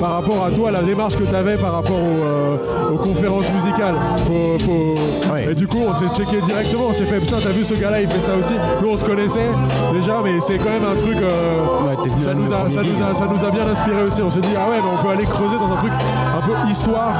par 0.00 0.12
rapport 0.12 0.44
à 0.44 0.50
toi, 0.50 0.70
la 0.70 0.82
démarche 0.82 1.16
que 1.16 1.24
tu 1.24 1.34
avais 1.34 1.56
par 1.56 1.72
rapport 1.72 1.96
aux, 1.96 2.24
euh, 2.24 2.56
aux 2.94 2.96
conférences 2.98 3.50
musicales. 3.52 3.94
Faut- 4.26 4.58
faut- 4.58 4.94
Et 5.50 5.54
du 5.54 5.66
coup, 5.66 5.78
on 5.88 5.94
s'est 5.94 6.08
checké 6.14 6.40
directement, 6.42 6.86
on 6.88 6.92
s'est 6.92 7.04
fait 7.04 7.20
putain, 7.20 7.36
t'as 7.42 7.50
vu 7.50 7.64
ce 7.64 7.74
gars-là, 7.74 8.00
il 8.02 8.08
fait 8.08 8.20
ça 8.20 8.34
aussi. 8.36 8.52
Nous, 8.82 8.88
on 8.90 8.96
se 8.98 9.04
connaissait 9.04 9.48
déjà, 9.92 10.14
mais 10.22 10.40
c'est 10.40 10.58
quand 10.58 10.70
même 10.70 10.84
un 10.84 11.00
truc. 11.00 11.16
euh, 11.16 11.94
t'es 12.02 12.10
venu 12.10 12.20
ça, 12.20 12.30
à 12.30 12.34
nous 12.34 12.44
le 12.44 12.52
a, 12.52 12.68
ça, 12.68 12.80
premier 12.80 12.88
nous 12.98 13.04
a, 13.04 13.14
ça 13.14 13.26
nous 13.26 13.44
a 13.44 13.50
bien 13.50 13.66
inspiré 13.68 14.02
aussi. 14.02 14.22
On 14.22 14.30
s'est 14.30 14.40
dit, 14.40 14.54
ah 14.56 14.68
ouais, 14.70 14.76
mais 14.82 14.90
on 14.98 15.02
peut 15.02 15.10
aller 15.10 15.24
creuser 15.24 15.56
dans 15.56 15.72
un 15.72 15.76
truc 15.76 15.92
un 15.92 16.46
peu 16.46 16.70
histoire, 16.70 17.12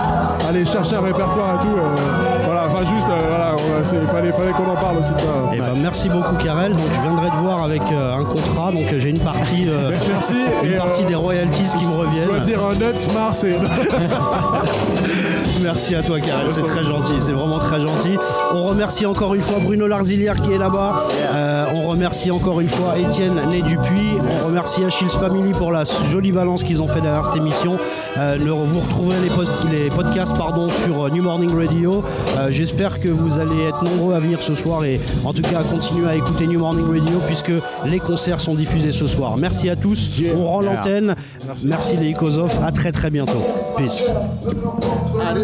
aller 0.49 0.64
chercher 0.64 0.97
un 0.97 1.01
répertoire 1.03 1.57
et 1.61 1.66
tout. 1.66 1.76
euh, 1.79 2.38
juste, 2.85 3.09
euh, 3.09 3.18
voilà, 3.29 3.85
c'est- 3.85 4.01
fallait, 4.12 4.33
fallait 4.33 4.53
qu'on 4.53 4.70
en 4.70 4.74
parle 4.76 4.99
aussi 4.99 5.12
de 5.12 5.18
ça. 5.20 5.26
Eh 5.53 5.57
ben, 5.59 5.74
merci 5.81 6.09
beaucoup 6.09 6.35
Karel. 6.37 6.72
Donc 6.72 6.87
je 6.97 7.01
viendrai 7.03 7.29
te 7.31 7.37
voir 7.37 7.62
avec 7.64 7.83
euh, 7.93 8.16
un 8.16 8.24
contrat. 8.24 8.70
Donc 8.72 8.93
euh, 8.93 8.99
j'ai 8.99 9.11
une 9.11 9.18
partie, 9.20 9.66
Merci. 10.09 10.35
une 10.64 10.72
Et, 10.72 10.76
partie 10.76 11.05
des 11.05 11.14
royalties 11.14 11.64
qui 11.79 11.87
me 11.87 11.93
Je 11.93 11.97
reviennent. 11.97 12.29
dois 12.29 12.39
dire 12.41 12.62
un 12.64 12.74
Nuts 12.74 13.09
Mars 13.14 13.45
et. 13.45 13.55
Merci 15.62 15.94
à 15.94 16.02
toi 16.02 16.20
Karel, 16.20 16.50
c'est 16.50 16.62
très 16.62 16.84
gentil, 16.84 17.14
c'est 17.20 17.32
vraiment 17.32 17.59
très 17.59 17.80
gentil. 17.80 18.16
On 18.54 18.64
remercie 18.66 19.06
encore 19.06 19.34
une 19.34 19.40
fois 19.42 19.59
Bruno 19.62 19.86
Larzilière 19.86 20.40
qui 20.40 20.52
est 20.52 20.59
là-bas. 20.59 21.02
Euh, 21.34 21.64
on 21.74 21.88
remercie 21.88 22.30
encore 22.30 22.61
une 22.61 22.68
fois 22.68 22.96
Étienne 22.98 23.34
Né 23.50 23.62
Dupuis. 23.62 24.12
On 24.42 24.46
remercie 24.46 24.84
Achilles 24.84 25.09
Family 25.09 25.52
pour 25.52 25.72
la 25.72 25.82
jolie 26.11 26.32
balance 26.32 26.62
qu'ils 26.62 26.80
ont 26.80 26.86
fait 26.88 27.00
derrière 27.00 27.24
cette 27.24 27.36
émission. 27.36 27.76
Euh, 28.18 28.36
vous 28.40 28.80
retrouverez 28.80 29.18
les, 29.22 29.28
post- 29.30 29.50
les 29.70 29.88
podcasts 29.88 30.36
pardon, 30.36 30.68
sur 30.84 31.04
euh, 31.06 31.11
New 31.11 31.22
Morning 31.22 31.54
Radio. 31.56 32.02
Euh, 32.38 32.48
J'espère 32.50 33.00
que 33.00 33.09
vous 33.09 33.38
allez 33.38 33.64
être 33.68 33.82
nombreux 33.84 34.14
à 34.14 34.18
venir 34.20 34.42
ce 34.42 34.54
soir 34.54 34.84
et 34.84 35.00
en 35.24 35.32
tout 35.32 35.42
cas 35.42 35.59
à 35.61 35.62
continuer 35.64 36.09
à 36.09 36.14
écouter 36.14 36.46
New 36.46 36.61
Morning 36.61 36.86
Radio 36.86 37.18
puisque 37.26 37.52
les 37.84 37.98
concerts 37.98 38.40
sont 38.40 38.54
diffusés 38.54 38.92
ce 38.92 39.06
soir. 39.06 39.36
Merci 39.36 39.68
à 39.68 39.76
tous. 39.76 40.20
On 40.36 40.46
rend 40.46 40.61
l'antenne. 40.61 41.14
Merci 41.64 41.96
les 41.96 42.11
Icosoph. 42.11 42.59
À 42.64 42.70
très 42.72 42.92
très 42.92 43.11
bientôt. 43.11 43.42
Peace. 43.76 44.04